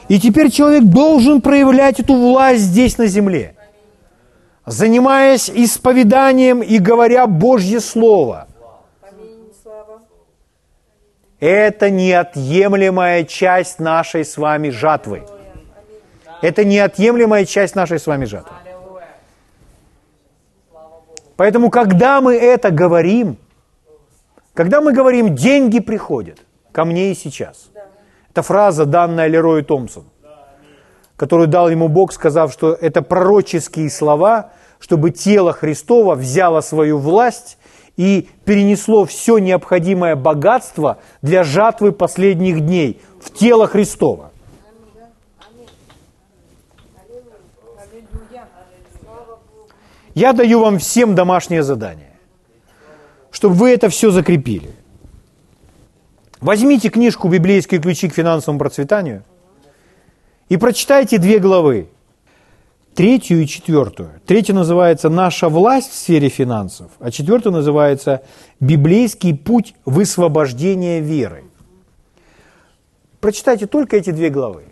И 0.08 0.20
теперь 0.20 0.50
человек 0.50 0.86
должен 0.86 1.40
проявлять 1.40 2.00
эту 2.00 2.16
власть 2.16 2.62
здесь 2.62 2.98
на 2.98 3.06
земле, 3.06 3.56
занимаясь 4.66 5.52
исповеданием 5.52 6.64
и 6.64 6.80
говоря 6.80 7.28
Божье 7.28 7.82
Слово. 7.82 8.48
Это 11.40 11.92
неотъемлемая 11.92 13.24
часть 13.24 13.80
нашей 13.80 14.26
с 14.26 14.36
вами 14.36 14.72
жатвы. 14.72 15.24
Это 16.42 16.66
неотъемлемая 16.66 17.46
часть 17.46 17.76
нашей 17.76 18.00
с 18.00 18.08
вами 18.08 18.26
жатвы. 18.26 18.56
Поэтому, 21.40 21.70
когда 21.70 22.20
мы 22.20 22.36
это 22.36 22.70
говорим, 22.70 23.38
когда 24.54 24.82
мы 24.82 24.92
говорим, 24.92 25.36
деньги 25.36 25.80
приходят 25.80 26.40
ко 26.74 26.84
мне 26.84 27.14
и 27.14 27.16
сейчас– 27.16 27.70
это 28.30 28.42
фраза, 28.42 28.86
данная 28.86 29.28
Лерою 29.28 29.64
Томпсон, 29.64 30.04
которую 31.16 31.48
дал 31.48 31.70
ему 31.70 31.88
Бог, 31.88 32.12
сказав, 32.12 32.52
что 32.52 32.74
это 32.74 33.02
пророческие 33.02 33.90
слова, 33.90 34.52
чтобы 34.80 35.12
тело 35.12 35.54
Христова 35.54 36.16
взяло 36.16 36.60
свою 36.60 36.98
власть 36.98 37.58
и 37.96 38.28
перенесло 38.44 39.06
все 39.06 39.38
необходимое 39.38 40.18
богатство 40.18 40.98
для 41.22 41.46
жатвы 41.46 41.94
последних 41.94 42.60
дней 42.60 43.02
в 43.22 43.32
тело 43.32 43.66
Христова. 43.66 44.29
Я 50.16 50.34
даю 50.34 50.60
вам 50.60 50.80
всем 50.80 51.16
домашнее 51.16 51.64
задание, 51.64 52.14
чтобы 53.32 53.56
вы 53.56 53.72
это 53.72 53.90
все 53.90 54.12
закрепили. 54.12 54.72
Возьмите 56.42 56.90
книжку 56.90 57.28
«Библейские 57.28 57.82
ключи 57.82 58.10
к 58.10 58.14
финансовому 58.14 58.60
процветанию» 58.60 59.24
и 60.48 60.58
прочитайте 60.58 61.18
две 61.18 61.40
главы, 61.40 61.90
третью 62.96 63.42
и 63.42 63.48
четвертую. 63.48 64.10
Третья 64.26 64.54
называется 64.54 65.10
«Наша 65.10 65.50
власть 65.50 65.92
в 65.92 65.96
сфере 65.96 66.30
финансов», 66.30 66.92
а 67.00 67.12
четвертая 67.12 67.54
называется 67.54 68.24
«Библейский 68.60 69.36
путь 69.36 69.76
высвобождения 69.86 71.02
веры». 71.02 71.44
Прочитайте 73.20 73.68
только 73.68 73.98
эти 73.98 74.12
две 74.12 74.30
главы. 74.30 74.64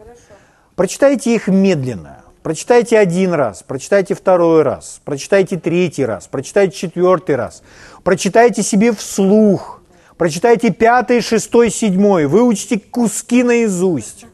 Прочитайте 0.76 1.36
их 1.36 1.48
медленно. 1.48 2.24
Прочитайте 2.44 2.98
один 2.98 3.34
раз, 3.34 3.64
прочитайте 3.64 4.16
второй 4.16 4.64
раз, 4.64 5.02
прочитайте 5.04 5.58
третий 5.58 6.06
раз, 6.06 6.28
прочитайте 6.28 6.76
четвертый 6.76 7.36
раз. 7.36 7.62
Прочитайте 8.04 8.64
себе 8.64 8.92
вслух– 8.92 9.76
Прочитайте 10.18 10.72
пятый, 10.72 11.22
шестой, 11.22 11.70
седьмой. 11.70 12.26
Выучите 12.26 12.80
куски 12.80 13.44
наизусть. 13.44 14.26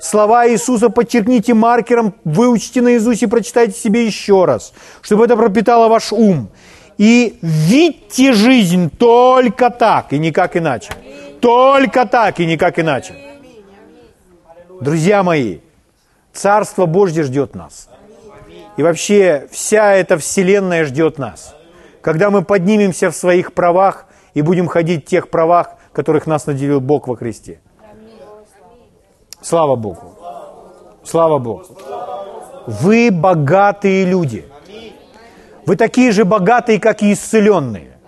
Слова 0.00 0.48
Иисуса 0.48 0.88
подчеркните 0.88 1.54
маркером, 1.54 2.14
выучите 2.24 2.80
наизусть 2.80 3.22
и 3.22 3.26
прочитайте 3.26 3.78
себе 3.78 4.06
еще 4.06 4.44
раз, 4.44 4.72
чтобы 5.02 5.24
это 5.24 5.36
пропитало 5.36 5.88
ваш 5.88 6.12
ум. 6.12 6.48
И 6.96 7.38
видите 7.42 8.32
жизнь 8.32 8.90
только 8.96 9.70
так 9.70 10.12
и 10.12 10.18
никак 10.18 10.56
иначе. 10.56 10.92
Только 11.40 12.06
так 12.06 12.40
и 12.40 12.46
никак 12.46 12.78
иначе. 12.78 13.14
Друзья 14.80 15.22
мои, 15.22 15.58
Царство 16.38 16.86
Божье 16.86 17.24
ждет 17.24 17.56
нас. 17.56 17.88
И 18.76 18.82
вообще 18.84 19.48
вся 19.50 19.94
эта 19.94 20.16
вселенная 20.18 20.84
ждет 20.84 21.18
нас. 21.18 21.56
Когда 22.00 22.30
мы 22.30 22.44
поднимемся 22.44 23.10
в 23.10 23.16
своих 23.16 23.54
правах, 23.54 24.06
и 24.34 24.42
будем 24.42 24.68
ходить 24.68 25.04
в 25.04 25.08
тех 25.08 25.30
правах, 25.30 25.70
которых 25.92 26.28
нас 26.28 26.46
наделил 26.46 26.80
Бог 26.80 27.08
во 27.08 27.16
Христе. 27.16 27.60
Слава 29.40 29.74
Богу. 29.74 30.16
Слава 31.02 31.38
Богу. 31.38 31.64
Вы 32.68 33.10
богатые 33.10 34.04
люди. 34.04 34.46
Вы 35.66 35.74
такие 35.74 36.12
же 36.12 36.24
богатые, 36.24 36.78
как 36.78 37.02
и 37.02 37.12
исцеленные. 37.12 37.98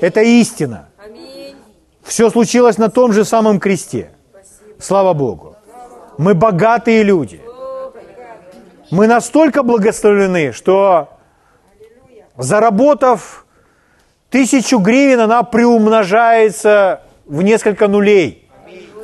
Это 0.00 0.20
истина. 0.20 0.90
Все 2.04 2.30
случилось 2.30 2.78
на 2.78 2.88
том 2.88 3.12
же 3.12 3.24
самом 3.24 3.58
кресте. 3.58 4.12
Слава 4.78 5.12
Богу. 5.12 5.56
Мы 6.18 6.34
богатые 6.34 7.02
люди. 7.02 7.40
Мы 8.94 9.08
настолько 9.08 9.64
благословлены, 9.64 10.52
что 10.52 11.08
заработав 12.36 13.44
тысячу 14.30 14.78
гривен, 14.78 15.18
она 15.18 15.42
приумножается 15.42 17.02
в 17.26 17.42
несколько 17.42 17.88
нулей 17.88 18.48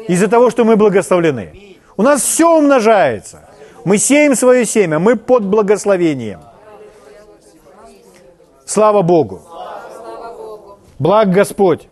из-за 0.07 0.29
того, 0.29 0.49
что 0.51 0.65
мы 0.65 0.77
благословлены. 0.77 1.77
У 1.97 2.03
нас 2.03 2.23
все 2.23 2.57
умножается. 2.57 3.49
Мы 3.85 3.99
сеем 3.99 4.37
свое 4.37 4.65
семя, 4.65 5.01
мы 5.01 5.17
под 5.17 5.45
благословением. 5.45 6.41
Слава 8.65 9.03
Богу. 9.03 9.43
Благ 11.01 11.33
Господь. 11.33 11.89